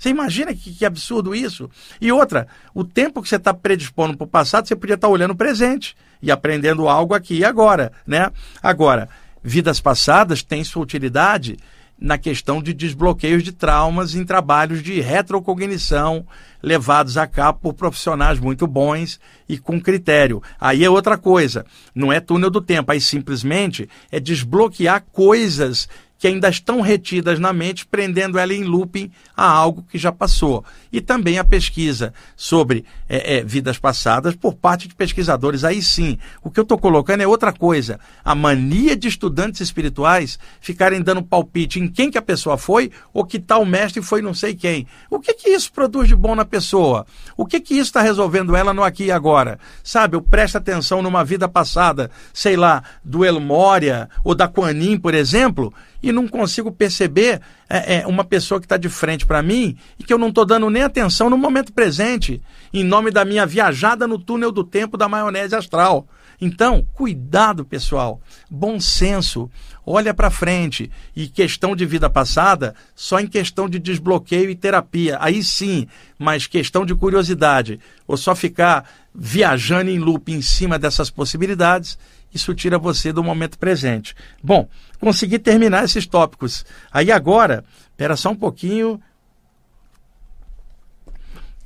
Você 0.00 0.08
imagina 0.08 0.54
que, 0.54 0.74
que 0.74 0.86
absurdo 0.86 1.34
isso? 1.34 1.70
E 2.00 2.10
outra, 2.10 2.48
o 2.74 2.82
tempo 2.82 3.22
que 3.22 3.28
você 3.28 3.36
está 3.36 3.52
predispondo 3.52 4.16
para 4.16 4.24
o 4.24 4.28
passado, 4.28 4.66
você 4.66 4.74
podia 4.74 4.94
estar 4.94 5.08
tá 5.08 5.12
olhando 5.12 5.32
o 5.32 5.36
presente 5.36 5.94
e 6.22 6.30
aprendendo 6.30 6.88
algo 6.88 7.14
aqui 7.14 7.38
e 7.38 7.44
agora, 7.44 7.92
né? 8.06 8.30
Agora, 8.62 9.10
vidas 9.42 9.80
passadas 9.80 10.42
têm 10.42 10.64
sua 10.64 10.82
utilidade 10.82 11.56
na 12.00 12.16
questão 12.16 12.62
de 12.62 12.72
desbloqueios 12.72 13.42
de 13.42 13.52
traumas 13.52 14.14
em 14.14 14.24
trabalhos 14.24 14.82
de 14.82 15.00
retrocognição 15.00 16.26
levados 16.62 17.18
a 17.18 17.26
cabo 17.26 17.58
por 17.60 17.74
profissionais 17.74 18.40
muito 18.40 18.66
bons 18.66 19.20
e 19.46 19.58
com 19.58 19.80
critério. 19.80 20.42
Aí 20.58 20.82
é 20.82 20.88
outra 20.88 21.18
coisa, 21.18 21.66
não 21.94 22.10
é 22.10 22.18
túnel 22.18 22.48
do 22.48 22.60
tempo, 22.60 22.90
aí 22.90 23.00
simplesmente 23.00 23.88
é 24.10 24.18
desbloquear 24.18 25.04
coisas 25.12 25.88
que 26.20 26.28
ainda 26.28 26.50
estão 26.50 26.82
retidas 26.82 27.38
na 27.40 27.50
mente, 27.50 27.86
prendendo 27.86 28.38
ela 28.38 28.52
em 28.52 28.62
looping 28.62 29.10
a 29.34 29.48
algo 29.48 29.82
que 29.90 29.96
já 29.96 30.12
passou. 30.12 30.62
E 30.92 31.00
também 31.00 31.38
a 31.38 31.44
pesquisa 31.44 32.12
sobre 32.36 32.84
é, 33.08 33.38
é, 33.38 33.42
vidas 33.42 33.78
passadas 33.78 34.36
por 34.36 34.54
parte 34.54 34.86
de 34.86 34.94
pesquisadores. 34.94 35.64
Aí 35.64 35.82
sim, 35.82 36.18
o 36.42 36.50
que 36.50 36.60
eu 36.60 36.62
estou 36.62 36.76
colocando 36.76 37.22
é 37.22 37.26
outra 37.26 37.54
coisa. 37.54 37.98
A 38.22 38.34
mania 38.34 38.94
de 38.94 39.08
estudantes 39.08 39.62
espirituais 39.62 40.38
ficarem 40.60 41.00
dando 41.00 41.22
palpite 41.22 41.80
em 41.80 41.88
quem 41.88 42.10
que 42.10 42.18
a 42.18 42.22
pessoa 42.22 42.58
foi 42.58 42.90
ou 43.14 43.24
que 43.24 43.38
tal 43.38 43.64
mestre 43.64 44.02
foi 44.02 44.20
não 44.20 44.34
sei 44.34 44.54
quem. 44.54 44.86
O 45.08 45.18
que 45.18 45.32
que 45.32 45.48
isso 45.48 45.72
produz 45.72 46.06
de 46.06 46.14
bom 46.14 46.34
na 46.34 46.44
pessoa? 46.44 47.06
O 47.34 47.46
que 47.46 47.60
que 47.60 47.72
isso 47.72 47.84
está 47.84 48.02
resolvendo 48.02 48.54
ela 48.54 48.74
no 48.74 48.84
aqui 48.84 49.04
e 49.04 49.10
agora? 49.10 49.58
Sabe, 49.82 50.16
eu 50.16 50.20
presto 50.20 50.58
atenção 50.58 51.00
numa 51.00 51.24
vida 51.24 51.48
passada, 51.48 52.10
sei 52.34 52.58
lá, 52.58 52.82
do 53.02 53.24
Elmória 53.24 54.06
ou 54.22 54.34
da 54.34 54.46
Quanin, 54.46 54.98
por 54.98 55.14
exemplo, 55.14 55.72
e 56.02 56.12
não 56.12 56.26
consigo 56.26 56.72
perceber 56.72 57.40
é, 57.68 57.98
é 58.00 58.06
uma 58.06 58.24
pessoa 58.24 58.60
que 58.60 58.66
está 58.66 58.76
de 58.76 58.88
frente 58.88 59.26
para 59.26 59.42
mim 59.42 59.76
e 59.98 60.04
que 60.04 60.12
eu 60.12 60.18
não 60.18 60.28
estou 60.28 60.44
dando 60.44 60.68
nem 60.70 60.82
atenção 60.82 61.30
no 61.30 61.38
momento 61.38 61.72
presente, 61.72 62.42
em 62.72 62.84
nome 62.84 63.10
da 63.10 63.24
minha 63.24 63.46
viajada 63.46 64.06
no 64.06 64.18
túnel 64.18 64.50
do 64.50 64.64
tempo 64.64 64.96
da 64.96 65.08
maionese 65.08 65.54
astral. 65.54 66.06
Então, 66.40 66.86
cuidado, 66.94 67.64
pessoal. 67.66 68.20
Bom 68.50 68.80
senso. 68.80 69.50
Olha 69.84 70.14
para 70.14 70.30
frente. 70.30 70.90
E 71.14 71.28
questão 71.28 71.76
de 71.76 71.84
vida 71.84 72.08
passada, 72.08 72.74
só 72.94 73.20
em 73.20 73.26
questão 73.26 73.68
de 73.68 73.78
desbloqueio 73.78 74.48
e 74.48 74.54
terapia. 74.54 75.18
Aí 75.20 75.42
sim, 75.42 75.86
mas 76.18 76.46
questão 76.46 76.86
de 76.86 76.94
curiosidade. 76.94 77.78
Ou 78.06 78.16
só 78.16 78.34
ficar 78.34 78.88
viajando 79.14 79.90
em 79.90 79.98
loop 79.98 80.32
em 80.32 80.40
cima 80.40 80.78
dessas 80.78 81.10
possibilidades, 81.10 81.98
isso 82.32 82.54
tira 82.54 82.78
você 82.78 83.12
do 83.12 83.24
momento 83.24 83.58
presente. 83.58 84.14
Bom, 84.42 84.68
consegui 85.00 85.38
terminar 85.38 85.84
esses 85.84 86.06
tópicos. 86.06 86.64
Aí 86.92 87.10
agora, 87.10 87.64
espera 87.90 88.16
só 88.16 88.30
um 88.30 88.36
pouquinho. 88.36 89.00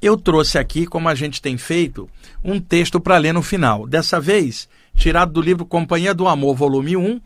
Eu 0.01 0.17
trouxe 0.17 0.59
aqui, 0.59 0.87
como 0.87 1.09
a 1.09 1.15
gente 1.15 1.41
tem 1.41 1.57
feito, 1.57 2.09
um 2.43 2.61
texto 2.61 3.01
para 3.01 3.17
ler 3.19 3.33
no 3.33 3.43
final. 3.43 3.87
Dessa 3.87 4.21
vez, 4.21 4.69
tirado 4.95 5.33
do 5.33 5.41
livro 5.41 5.65
Companhia 5.65 6.15
do 6.15 6.29
Amor, 6.29 6.55
volume 6.55 6.97
1. 6.97 7.21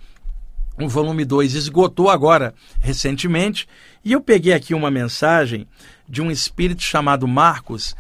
O 0.81 0.89
volume 0.89 1.25
2 1.25 1.55
esgotou 1.55 2.09
agora, 2.09 2.55
recentemente. 2.81 3.69
E 4.05 4.13
eu 4.13 4.21
peguei 4.21 4.53
aqui 4.53 4.75
uma 4.75 4.91
mensagem 4.91 5.67
de 6.09 6.23
um 6.23 6.31
espírito 6.31 6.83
chamado 6.83 7.27
Marcos. 7.27 7.97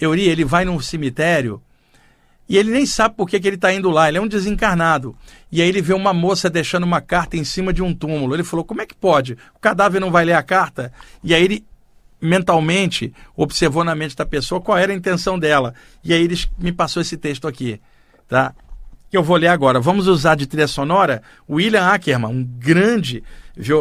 Euri, 0.00 0.22
ele 0.22 0.44
vai 0.44 0.64
num 0.64 0.80
cemitério 0.80 1.62
E 2.52 2.58
ele 2.58 2.70
nem 2.70 2.84
sabe 2.84 3.14
por 3.14 3.26
que, 3.26 3.40
que 3.40 3.48
ele 3.48 3.56
está 3.56 3.72
indo 3.72 3.88
lá, 3.88 4.10
ele 4.10 4.18
é 4.18 4.20
um 4.20 4.28
desencarnado. 4.28 5.16
E 5.50 5.62
aí 5.62 5.68
ele 5.70 5.80
vê 5.80 5.94
uma 5.94 6.12
moça 6.12 6.50
deixando 6.50 6.84
uma 6.84 7.00
carta 7.00 7.34
em 7.34 7.44
cima 7.44 7.72
de 7.72 7.82
um 7.82 7.94
túmulo. 7.94 8.34
Ele 8.34 8.44
falou: 8.44 8.62
como 8.62 8.82
é 8.82 8.86
que 8.86 8.94
pode? 8.94 9.38
O 9.54 9.58
cadáver 9.58 10.02
não 10.02 10.10
vai 10.10 10.22
ler 10.22 10.34
a 10.34 10.42
carta? 10.42 10.92
E 11.24 11.34
aí 11.34 11.42
ele 11.42 11.64
mentalmente 12.20 13.10
observou 13.34 13.82
na 13.82 13.94
mente 13.94 14.14
da 14.14 14.26
pessoa 14.26 14.60
qual 14.60 14.76
era 14.76 14.92
a 14.92 14.94
intenção 14.94 15.38
dela. 15.38 15.72
E 16.04 16.12
aí 16.12 16.22
ele 16.22 16.38
me 16.58 16.72
passou 16.72 17.00
esse 17.00 17.16
texto 17.16 17.48
aqui. 17.48 17.80
Tá? 18.28 18.54
Que 19.12 19.16
eu 19.18 19.22
vou 19.22 19.36
ler 19.36 19.48
agora. 19.48 19.78
Vamos 19.78 20.06
usar 20.06 20.34
de 20.36 20.46
trilha 20.46 20.66
sonora 20.66 21.22
William 21.46 21.86
Ackerman, 21.86 22.30
um 22.30 22.42
grande 22.42 23.22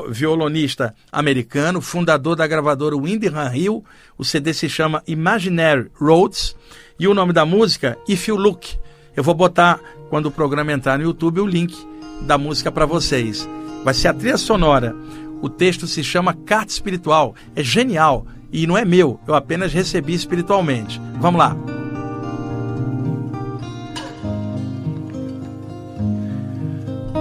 violonista 0.09 0.93
americano, 1.09 1.79
fundador 1.79 2.36
da 2.36 2.45
gravadora 2.45 2.97
Windham 2.97 3.55
Hill. 3.55 3.82
O 4.17 4.25
CD 4.25 4.53
se 4.53 4.67
chama 4.67 5.01
Imaginary 5.07 5.89
Roads 5.97 6.53
e 6.99 7.07
o 7.07 7.13
nome 7.13 7.32
da 7.32 7.45
música 7.45 7.97
If 8.09 8.27
You 8.27 8.36
Look. 8.36 8.77
Eu 9.15 9.23
vou 9.23 9.34
botar 9.34 9.79
quando 10.09 10.25
o 10.25 10.32
programa 10.32 10.73
entrar 10.73 10.97
no 10.97 11.05
YouTube 11.05 11.39
o 11.39 11.47
link 11.47 11.77
da 12.23 12.38
música 12.38 12.69
para 12.69 12.86
vocês. 12.86 13.47
Vai 13.86 13.93
ser 13.93 14.09
a 14.09 14.13
trilha 14.13 14.38
sonora. 14.38 14.93
O 15.41 15.47
texto 15.47 15.88
se 15.88 16.03
chama 16.03 16.34
Carta 16.34 16.73
Espiritual. 16.73 17.36
É 17.55 17.63
genial 17.63 18.27
e 18.51 18.67
não 18.67 18.77
é 18.77 18.84
meu, 18.84 19.17
eu 19.25 19.34
apenas 19.34 19.71
recebi 19.71 20.13
espiritualmente. 20.13 20.99
Vamos 21.21 21.39
lá. 21.39 21.55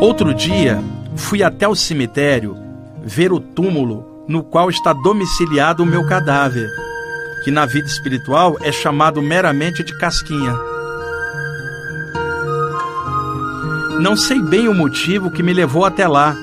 Outro 0.01 0.32
dia, 0.32 0.82
fui 1.14 1.42
até 1.42 1.68
o 1.68 1.74
cemitério 1.74 2.57
ver 3.05 3.30
o 3.32 3.38
túmulo 3.38 4.24
no 4.26 4.42
qual 4.42 4.70
está 4.70 4.94
domiciliado 4.94 5.82
o 5.82 5.86
meu 5.86 6.07
cadáver, 6.07 6.70
que 7.44 7.51
na 7.51 7.66
vida 7.66 7.86
espiritual 7.86 8.57
é 8.62 8.72
chamado 8.72 9.20
meramente 9.20 9.84
de 9.84 9.94
casquinha. 9.98 10.55
Não 14.01 14.16
sei 14.16 14.40
bem 14.40 14.68
o 14.68 14.74
motivo 14.74 15.30
que 15.30 15.42
me 15.42 15.53
levou 15.53 15.84
até 15.84 16.09
lá, 16.09 16.34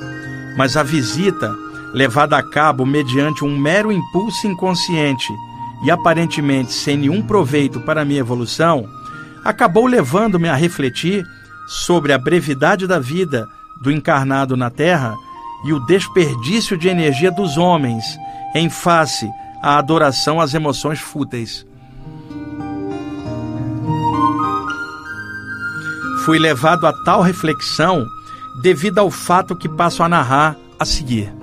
mas 0.56 0.78
a 0.78 0.84
visita, 0.84 1.52
levada 1.96 2.38
a 2.38 2.44
cabo 2.44 2.86
mediante 2.86 3.44
um 3.44 3.58
mero 3.58 3.92
impulso 3.92 4.46
inconsciente 4.46 5.34
e 5.84 5.90
aparentemente 5.90 6.72
sem 6.72 6.96
nenhum 6.96 7.24
proveito 7.24 7.80
para 7.80 8.06
minha 8.06 8.20
evolução, 8.20 8.88
acabou 9.44 9.88
levando-me 9.88 10.48
a 10.48 10.54
refletir 10.54 11.26
sobre 11.68 12.14
a 12.14 12.18
brevidade 12.18 12.88
da 12.88 12.98
vida 12.98 13.48
do 13.82 13.92
encarnado 13.92 14.56
na 14.56 14.70
Terra 14.70 15.16
e 15.66 15.74
o 15.74 15.80
desperdício 15.86 16.78
de 16.78 16.88
energia 16.88 17.32
dos 17.32 17.58
homens 17.58 18.04
em 18.56 18.70
face 18.70 19.30
à 19.62 19.78
adoração 19.78 20.40
às 20.40 20.54
emoções 20.54 21.00
fúteis. 21.00 21.66
Fui 26.24 26.40
levado 26.40 26.86
a 26.86 26.94
tal 27.04 27.22
reflexão 27.22 28.06
devido 28.62 29.00
ao 29.00 29.12
fato 29.12 29.56
que 29.56 29.70
passo 29.70 30.04
a 30.04 30.10
narrar 30.10 30.56
a 30.80 30.86
seguir. 30.86 31.34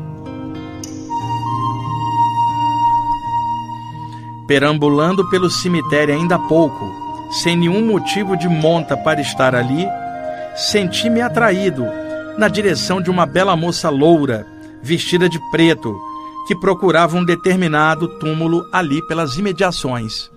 Perambulando 4.46 5.28
pelo 5.30 5.50
cemitério 5.50 6.14
ainda 6.14 6.34
há 6.34 6.38
pouco, 6.38 6.84
sem 7.30 7.56
nenhum 7.56 7.86
motivo 7.86 8.36
de 8.36 8.48
monta 8.48 8.96
para 8.96 9.20
estar 9.20 9.54
ali, 9.54 9.88
senti-me 10.54 11.20
atraído 11.20 11.84
na 12.38 12.48
direção 12.48 13.00
de 13.00 13.10
uma 13.10 13.26
bela 13.26 13.56
moça 13.56 13.90
loura, 13.90 14.46
vestida 14.82 15.28
de 15.28 15.38
preto, 15.50 15.96
que 16.46 16.54
procurava 16.54 17.16
um 17.16 17.24
determinado 17.24 18.08
túmulo 18.18 18.66
ali 18.72 19.00
pelas 19.06 19.36
imediações. 19.38 20.30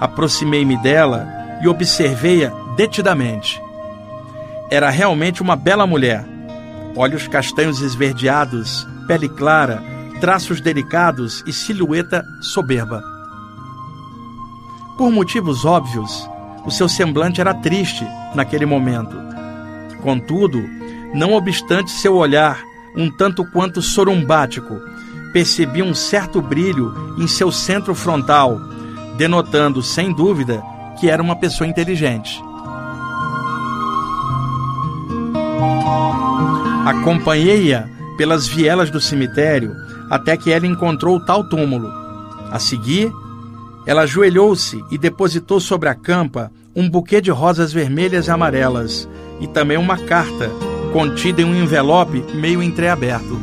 Aproximei-me 0.00 0.76
dela 0.82 1.26
e 1.62 1.68
observei-a 1.68 2.50
detidamente. 2.76 3.62
Era 4.70 4.90
realmente 4.90 5.40
uma 5.40 5.56
bela 5.56 5.86
mulher. 5.86 6.24
Olhos 6.96 7.26
castanhos 7.26 7.80
esverdeados, 7.80 8.86
pele 9.06 9.28
clara, 9.28 9.82
traços 10.20 10.60
delicados 10.60 11.42
e 11.46 11.52
silhueta 11.52 12.24
soberba. 12.40 13.02
Por 14.98 15.10
motivos 15.10 15.64
óbvios, 15.64 16.28
o 16.64 16.70
seu 16.70 16.88
semblante 16.88 17.40
era 17.40 17.54
triste 17.54 18.06
naquele 18.34 18.66
momento. 18.66 19.16
Contudo, 20.02 20.62
não 21.14 21.32
obstante 21.32 21.90
seu 21.90 22.16
olhar 22.16 22.62
um 22.96 23.10
tanto 23.10 23.44
quanto 23.44 23.82
sorumbático, 23.82 24.80
percebi 25.32 25.82
um 25.82 25.94
certo 25.94 26.40
brilho 26.40 27.14
em 27.18 27.26
seu 27.26 27.50
centro 27.50 27.94
frontal, 27.94 28.60
denotando, 29.16 29.82
sem 29.82 30.12
dúvida, 30.12 30.62
que 30.98 31.10
era 31.10 31.22
uma 31.22 31.36
pessoa 31.36 31.66
inteligente. 31.66 32.40
Acompanhei-a 36.86 37.88
pelas 38.16 38.46
vielas 38.46 38.90
do 38.90 39.00
cemitério 39.00 39.74
até 40.10 40.36
que 40.36 40.52
ela 40.52 40.66
encontrou 40.66 41.18
tal 41.18 41.42
túmulo. 41.42 41.92
A 42.50 42.58
seguir, 42.58 43.10
ela 43.86 44.02
ajoelhou-se 44.02 44.82
e 44.90 44.96
depositou 44.96 45.60
sobre 45.60 45.88
a 45.88 45.94
campa 45.94 46.50
um 46.74 46.88
buquê 46.88 47.20
de 47.20 47.30
rosas 47.30 47.72
vermelhas 47.72 48.26
e 48.26 48.30
amarelas 48.30 49.08
e 49.40 49.46
também 49.46 49.76
uma 49.76 49.98
carta 49.98 50.50
contida 50.92 51.42
em 51.42 51.44
um 51.44 51.54
envelope 51.54 52.24
meio 52.34 52.62
entreaberto. 52.62 53.40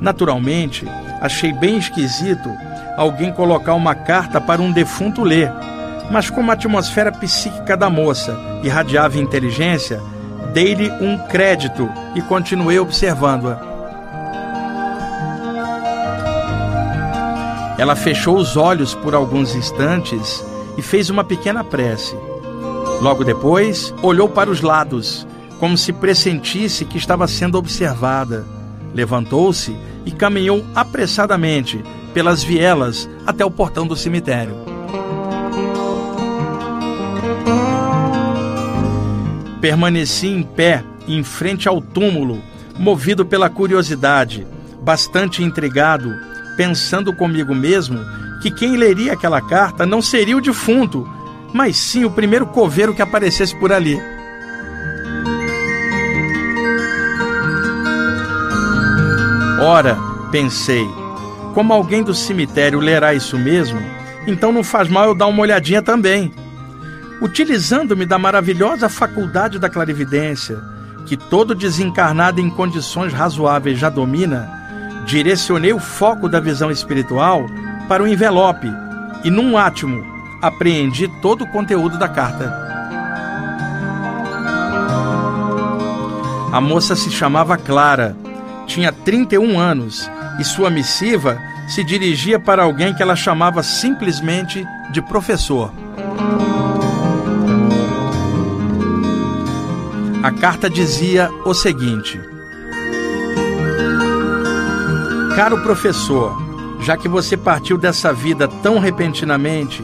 Naturalmente, 0.00 0.86
achei 1.20 1.52
bem 1.52 1.76
esquisito 1.76 2.50
alguém 2.96 3.32
colocar 3.32 3.74
uma 3.74 3.94
carta 3.94 4.40
para 4.40 4.62
um 4.62 4.72
defunto 4.72 5.22
ler, 5.22 5.52
mas 6.10 6.28
como 6.30 6.50
a 6.50 6.54
atmosfera 6.54 7.12
psíquica 7.12 7.76
da 7.76 7.88
moça 7.88 8.38
irradiava 8.62 9.18
inteligência, 9.18 10.00
dei-lhe 10.52 10.90
um 10.90 11.18
crédito 11.28 11.88
e 12.14 12.22
continuei 12.22 12.78
observando-a. 12.78 13.69
Ela 17.80 17.96
fechou 17.96 18.36
os 18.36 18.58
olhos 18.58 18.94
por 18.94 19.14
alguns 19.14 19.54
instantes 19.54 20.44
e 20.76 20.82
fez 20.82 21.08
uma 21.08 21.24
pequena 21.24 21.64
prece. 21.64 22.14
Logo 23.00 23.24
depois, 23.24 23.94
olhou 24.02 24.28
para 24.28 24.50
os 24.50 24.60
lados, 24.60 25.26
como 25.58 25.78
se 25.78 25.90
pressentisse 25.90 26.84
que 26.84 26.98
estava 26.98 27.26
sendo 27.26 27.56
observada. 27.56 28.44
Levantou-se 28.94 29.74
e 30.04 30.10
caminhou 30.10 30.62
apressadamente 30.74 31.82
pelas 32.12 32.42
vielas 32.44 33.08
até 33.26 33.46
o 33.46 33.50
portão 33.50 33.86
do 33.86 33.96
cemitério. 33.96 34.56
Permaneci 39.58 40.26
em 40.26 40.42
pé 40.42 40.84
em 41.08 41.24
frente 41.24 41.66
ao 41.66 41.80
túmulo, 41.80 42.42
movido 42.78 43.24
pela 43.24 43.48
curiosidade, 43.48 44.46
bastante 44.82 45.42
intrigado 45.42 46.28
pensando 46.56 47.12
comigo 47.12 47.54
mesmo 47.54 48.00
que 48.40 48.50
quem 48.50 48.76
leria 48.76 49.12
aquela 49.12 49.40
carta 49.40 49.84
não 49.84 50.00
seria 50.00 50.36
o 50.36 50.40
defunto, 50.40 51.08
mas 51.52 51.76
sim 51.76 52.04
o 52.04 52.10
primeiro 52.10 52.46
coveiro 52.46 52.94
que 52.94 53.02
aparecesse 53.02 53.54
por 53.56 53.72
ali. 53.72 54.00
Ora, 59.60 59.98
pensei, 60.30 60.88
como 61.52 61.72
alguém 61.72 62.02
do 62.02 62.14
cemitério 62.14 62.80
lerá 62.80 63.12
isso 63.12 63.38
mesmo, 63.38 63.80
então 64.26 64.52
não 64.52 64.64
faz 64.64 64.88
mal 64.88 65.04
eu 65.04 65.14
dar 65.14 65.26
uma 65.26 65.42
olhadinha 65.42 65.82
também. 65.82 66.32
Utilizando-me 67.20 68.06
da 68.06 68.18
maravilhosa 68.18 68.88
faculdade 68.88 69.58
da 69.58 69.68
clarividência, 69.68 70.58
que 71.04 71.16
todo 71.16 71.54
desencarnado 71.54 72.40
em 72.40 72.48
condições 72.48 73.12
razoáveis 73.12 73.78
já 73.78 73.90
domina, 73.90 74.59
direcionei 75.10 75.72
o 75.72 75.80
foco 75.80 76.28
da 76.28 76.38
visão 76.38 76.70
espiritual 76.70 77.44
para 77.88 78.00
o 78.00 78.06
envelope 78.06 78.68
e, 79.24 79.30
num 79.30 79.58
átimo, 79.58 80.06
apreendi 80.40 81.08
todo 81.20 81.42
o 81.42 81.46
conteúdo 81.48 81.98
da 81.98 82.08
carta. 82.08 82.70
A 86.52 86.60
moça 86.60 86.94
se 86.94 87.10
chamava 87.10 87.56
Clara, 87.56 88.16
tinha 88.68 88.92
31 88.92 89.58
anos 89.58 90.08
e 90.38 90.44
sua 90.44 90.70
missiva 90.70 91.38
se 91.68 91.82
dirigia 91.82 92.38
para 92.38 92.62
alguém 92.62 92.94
que 92.94 93.02
ela 93.02 93.16
chamava 93.16 93.64
simplesmente 93.64 94.64
de 94.92 95.02
professor. 95.02 95.72
A 100.22 100.30
carta 100.30 100.70
dizia 100.70 101.28
o 101.44 101.52
seguinte: 101.52 102.20
Caro 105.40 105.62
professor, 105.62 106.36
já 106.82 106.98
que 106.98 107.08
você 107.08 107.34
partiu 107.34 107.78
dessa 107.78 108.12
vida 108.12 108.46
tão 108.46 108.78
repentinamente, 108.78 109.82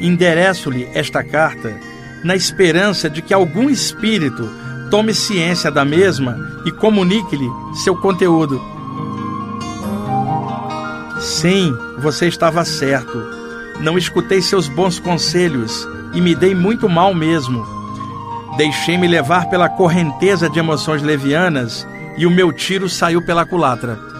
endereço-lhe 0.00 0.90
esta 0.92 1.22
carta 1.22 1.78
na 2.24 2.34
esperança 2.34 3.08
de 3.08 3.22
que 3.22 3.32
algum 3.32 3.70
espírito 3.70 4.50
tome 4.90 5.14
ciência 5.14 5.70
da 5.70 5.84
mesma 5.84 6.36
e 6.66 6.72
comunique-lhe 6.72 7.48
seu 7.74 7.94
conteúdo. 7.94 8.60
Sim, 11.20 11.72
você 12.00 12.26
estava 12.26 12.64
certo. 12.64 13.24
Não 13.78 13.96
escutei 13.96 14.42
seus 14.42 14.66
bons 14.66 14.98
conselhos 14.98 15.88
e 16.12 16.20
me 16.20 16.34
dei 16.34 16.56
muito 16.56 16.88
mal 16.88 17.14
mesmo. 17.14 17.64
Deixei-me 18.56 19.06
levar 19.06 19.48
pela 19.48 19.68
correnteza 19.68 20.50
de 20.50 20.58
emoções 20.58 21.04
levianas 21.04 21.86
e 22.16 22.26
o 22.26 22.30
meu 22.32 22.52
tiro 22.52 22.88
saiu 22.88 23.22
pela 23.22 23.46
culatra. 23.46 24.17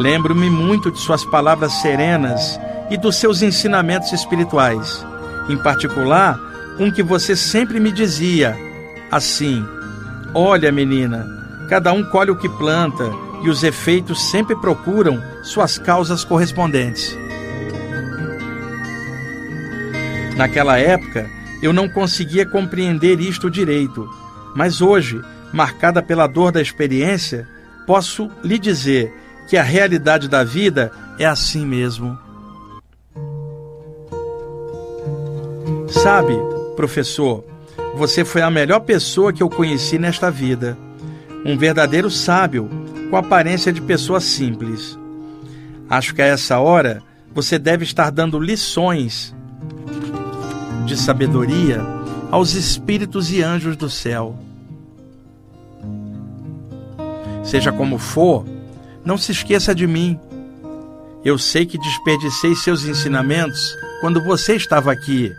Lembro-me 0.00 0.48
muito 0.48 0.90
de 0.90 0.98
suas 0.98 1.26
palavras 1.26 1.74
serenas 1.74 2.58
e 2.88 2.96
dos 2.96 3.16
seus 3.16 3.42
ensinamentos 3.42 4.10
espirituais. 4.14 5.06
Em 5.46 5.58
particular, 5.58 6.40
um 6.78 6.90
que 6.90 7.02
você 7.02 7.36
sempre 7.36 7.78
me 7.78 7.92
dizia, 7.92 8.56
assim: 9.10 9.62
Olha, 10.32 10.72
menina, 10.72 11.26
cada 11.68 11.92
um 11.92 12.02
colhe 12.02 12.30
o 12.30 12.36
que 12.36 12.48
planta 12.48 13.12
e 13.42 13.50
os 13.50 13.62
efeitos 13.62 14.30
sempre 14.30 14.56
procuram 14.56 15.22
suas 15.42 15.76
causas 15.76 16.24
correspondentes. 16.24 17.14
Naquela 20.34 20.78
época, 20.78 21.28
eu 21.62 21.74
não 21.74 21.86
conseguia 21.90 22.46
compreender 22.46 23.20
isto 23.20 23.50
direito, 23.50 24.08
mas 24.56 24.80
hoje, 24.80 25.20
marcada 25.52 26.02
pela 26.02 26.26
dor 26.26 26.50
da 26.50 26.62
experiência, 26.62 27.46
posso 27.86 28.30
lhe 28.42 28.58
dizer 28.58 29.12
que 29.50 29.56
a 29.56 29.64
realidade 29.64 30.28
da 30.28 30.44
vida 30.44 30.92
é 31.18 31.26
assim 31.26 31.66
mesmo. 31.66 32.16
Sabe, 35.88 36.38
professor, 36.76 37.44
você 37.96 38.24
foi 38.24 38.42
a 38.42 38.50
melhor 38.50 38.78
pessoa 38.78 39.32
que 39.32 39.42
eu 39.42 39.50
conheci 39.50 39.98
nesta 39.98 40.30
vida. 40.30 40.78
Um 41.44 41.58
verdadeiro 41.58 42.08
sábio, 42.08 42.70
com 43.10 43.16
aparência 43.16 43.72
de 43.72 43.82
pessoa 43.82 44.20
simples. 44.20 44.96
Acho 45.88 46.14
que 46.14 46.22
a 46.22 46.26
essa 46.26 46.60
hora 46.60 47.02
você 47.34 47.58
deve 47.58 47.82
estar 47.82 48.10
dando 48.10 48.38
lições 48.38 49.34
de 50.86 50.96
sabedoria 50.96 51.84
aos 52.30 52.54
espíritos 52.54 53.32
e 53.32 53.42
anjos 53.42 53.76
do 53.76 53.90
céu. 53.90 54.38
Seja 57.42 57.72
como 57.72 57.98
for, 57.98 58.44
não 59.04 59.16
se 59.16 59.32
esqueça 59.32 59.74
de 59.74 59.86
mim. 59.86 60.18
Eu 61.24 61.38
sei 61.38 61.66
que 61.66 61.78
desperdicei 61.78 62.54
seus 62.54 62.84
ensinamentos 62.84 63.76
quando 64.00 64.22
você 64.22 64.56
estava 64.56 64.90
aqui, 64.90 65.32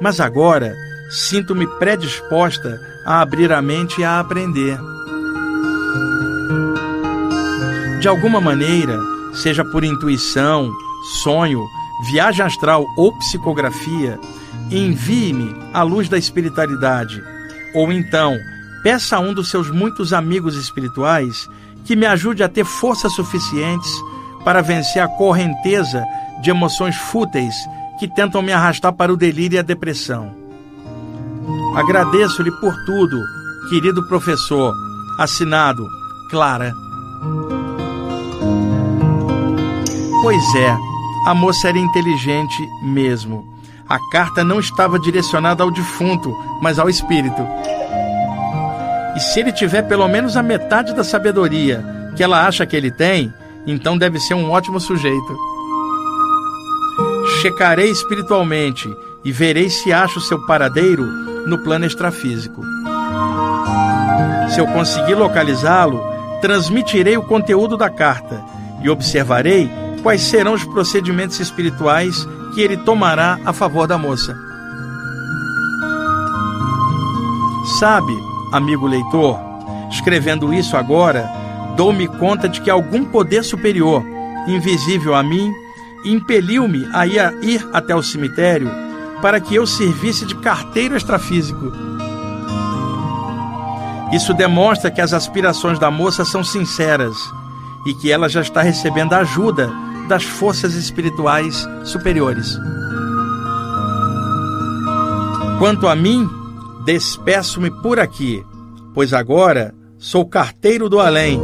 mas 0.00 0.20
agora 0.20 0.74
sinto-me 1.10 1.66
predisposta 1.78 2.80
a 3.04 3.20
abrir 3.20 3.52
a 3.52 3.60
mente 3.62 4.00
e 4.00 4.04
a 4.04 4.20
aprender. 4.20 4.78
De 8.00 8.08
alguma 8.08 8.40
maneira, 8.40 8.98
seja 9.32 9.64
por 9.64 9.84
intuição, 9.84 10.70
sonho, 11.22 11.64
viagem 12.10 12.44
astral 12.44 12.84
ou 12.96 13.16
psicografia, 13.18 14.18
envie-me 14.70 15.54
a 15.72 15.82
luz 15.82 16.08
da 16.08 16.18
espiritualidade. 16.18 17.22
Ou 17.74 17.92
então, 17.92 18.36
peça 18.82 19.16
a 19.16 19.20
um 19.20 19.32
dos 19.32 19.48
seus 19.48 19.70
muitos 19.70 20.12
amigos 20.12 20.56
espirituais 20.56 21.48
que 21.84 21.96
me 21.96 22.06
ajude 22.06 22.42
a 22.42 22.48
ter 22.48 22.64
forças 22.64 23.12
suficientes 23.12 23.90
para 24.44 24.62
vencer 24.62 25.02
a 25.02 25.08
correnteza 25.08 26.04
de 26.40 26.50
emoções 26.50 26.96
fúteis 26.96 27.54
que 27.98 28.08
tentam 28.08 28.42
me 28.42 28.52
arrastar 28.52 28.92
para 28.92 29.12
o 29.12 29.16
delírio 29.16 29.56
e 29.56 29.58
a 29.58 29.62
depressão. 29.62 30.34
Agradeço-lhe 31.76 32.50
por 32.60 32.74
tudo, 32.84 33.20
querido 33.68 34.06
professor. 34.08 34.74
Assinado 35.18 35.86
Clara. 36.30 36.72
Pois 40.22 40.54
é, 40.54 40.76
a 41.26 41.34
moça 41.34 41.68
era 41.68 41.78
inteligente 41.78 42.68
mesmo. 42.82 43.46
A 43.88 43.98
carta 44.10 44.42
não 44.42 44.58
estava 44.58 44.98
direcionada 44.98 45.62
ao 45.62 45.70
defunto, 45.70 46.34
mas 46.60 46.78
ao 46.78 46.88
espírito. 46.88 47.42
E 49.16 49.20
se 49.20 49.40
ele 49.40 49.52
tiver 49.52 49.82
pelo 49.82 50.08
menos 50.08 50.36
a 50.36 50.42
metade 50.42 50.94
da 50.94 51.04
sabedoria 51.04 51.84
que 52.16 52.22
ela 52.22 52.46
acha 52.46 52.66
que 52.66 52.76
ele 52.76 52.90
tem, 52.90 53.32
então 53.66 53.96
deve 53.96 54.18
ser 54.18 54.34
um 54.34 54.50
ótimo 54.50 54.80
sujeito. 54.80 55.38
Checarei 57.40 57.90
espiritualmente 57.90 58.88
e 59.24 59.32
verei 59.32 59.70
se 59.70 59.92
acho 59.92 60.20
seu 60.20 60.44
paradeiro 60.46 61.04
no 61.46 61.58
plano 61.58 61.84
extrafísico. 61.84 62.62
Se 64.50 64.60
eu 64.60 64.66
conseguir 64.66 65.14
localizá-lo, 65.14 66.02
transmitirei 66.40 67.16
o 67.16 67.22
conteúdo 67.22 67.76
da 67.76 67.88
carta 67.88 68.42
e 68.82 68.90
observarei 68.90 69.70
quais 70.02 70.22
serão 70.22 70.54
os 70.54 70.64
procedimentos 70.64 71.38
espirituais 71.40 72.26
que 72.54 72.60
ele 72.60 72.76
tomará 72.76 73.38
a 73.44 73.52
favor 73.52 73.86
da 73.86 73.96
moça. 73.96 74.36
Sabe, 77.78 78.12
amigo 78.52 78.86
leitor, 78.86 79.38
escrevendo 79.90 80.52
isso 80.52 80.76
agora, 80.76 81.28
dou-me 81.76 82.06
conta 82.06 82.48
de 82.48 82.60
que 82.60 82.70
algum 82.70 83.04
poder 83.04 83.42
superior, 83.42 84.04
invisível 84.46 85.14
a 85.14 85.22
mim, 85.22 85.52
impeliu-me 86.04 86.86
a 86.92 87.06
ir 87.06 87.68
até 87.72 87.94
o 87.94 88.02
cemitério 88.02 88.70
para 89.20 89.40
que 89.40 89.54
eu 89.54 89.66
servisse 89.66 90.26
de 90.26 90.34
carteiro 90.34 90.96
extrafísico. 90.96 91.72
Isso 94.12 94.34
demonstra 94.34 94.90
que 94.90 95.00
as 95.00 95.12
aspirações 95.12 95.78
da 95.78 95.90
moça 95.90 96.24
são 96.24 96.44
sinceras 96.44 97.16
e 97.86 97.94
que 97.94 98.10
ela 98.10 98.28
já 98.28 98.42
está 98.42 98.60
recebendo 98.60 99.14
ajuda 99.14 99.72
das 100.08 100.24
forças 100.24 100.74
espirituais 100.74 101.66
superiores. 101.84 102.58
Quanto 105.58 105.86
a 105.86 105.94
mim, 105.94 106.28
despeço-me 106.84 107.70
por 107.70 107.98
aqui, 107.98 108.44
pois 108.94 109.12
agora 109.12 109.74
sou 109.98 110.26
carteiro 110.26 110.88
do 110.88 110.98
além 110.98 111.40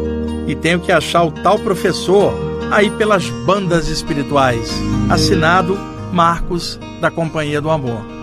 e 0.46 0.54
tenho 0.54 0.80
que 0.80 0.90
achar 0.90 1.24
o 1.24 1.30
tal 1.30 1.58
professor 1.58 2.32
aí 2.70 2.90
pelas 2.90 3.28
bandas 3.46 3.88
espirituais. 3.88 4.70
Assinado 5.10 5.78
Marcos, 6.12 6.78
da 7.00 7.10
Companhia 7.10 7.60
do 7.60 7.70
Amor. 7.70 8.17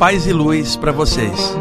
Paz 0.00 0.26
e 0.26 0.32
luz 0.32 0.76
para 0.76 0.92
vocês. 0.92 1.59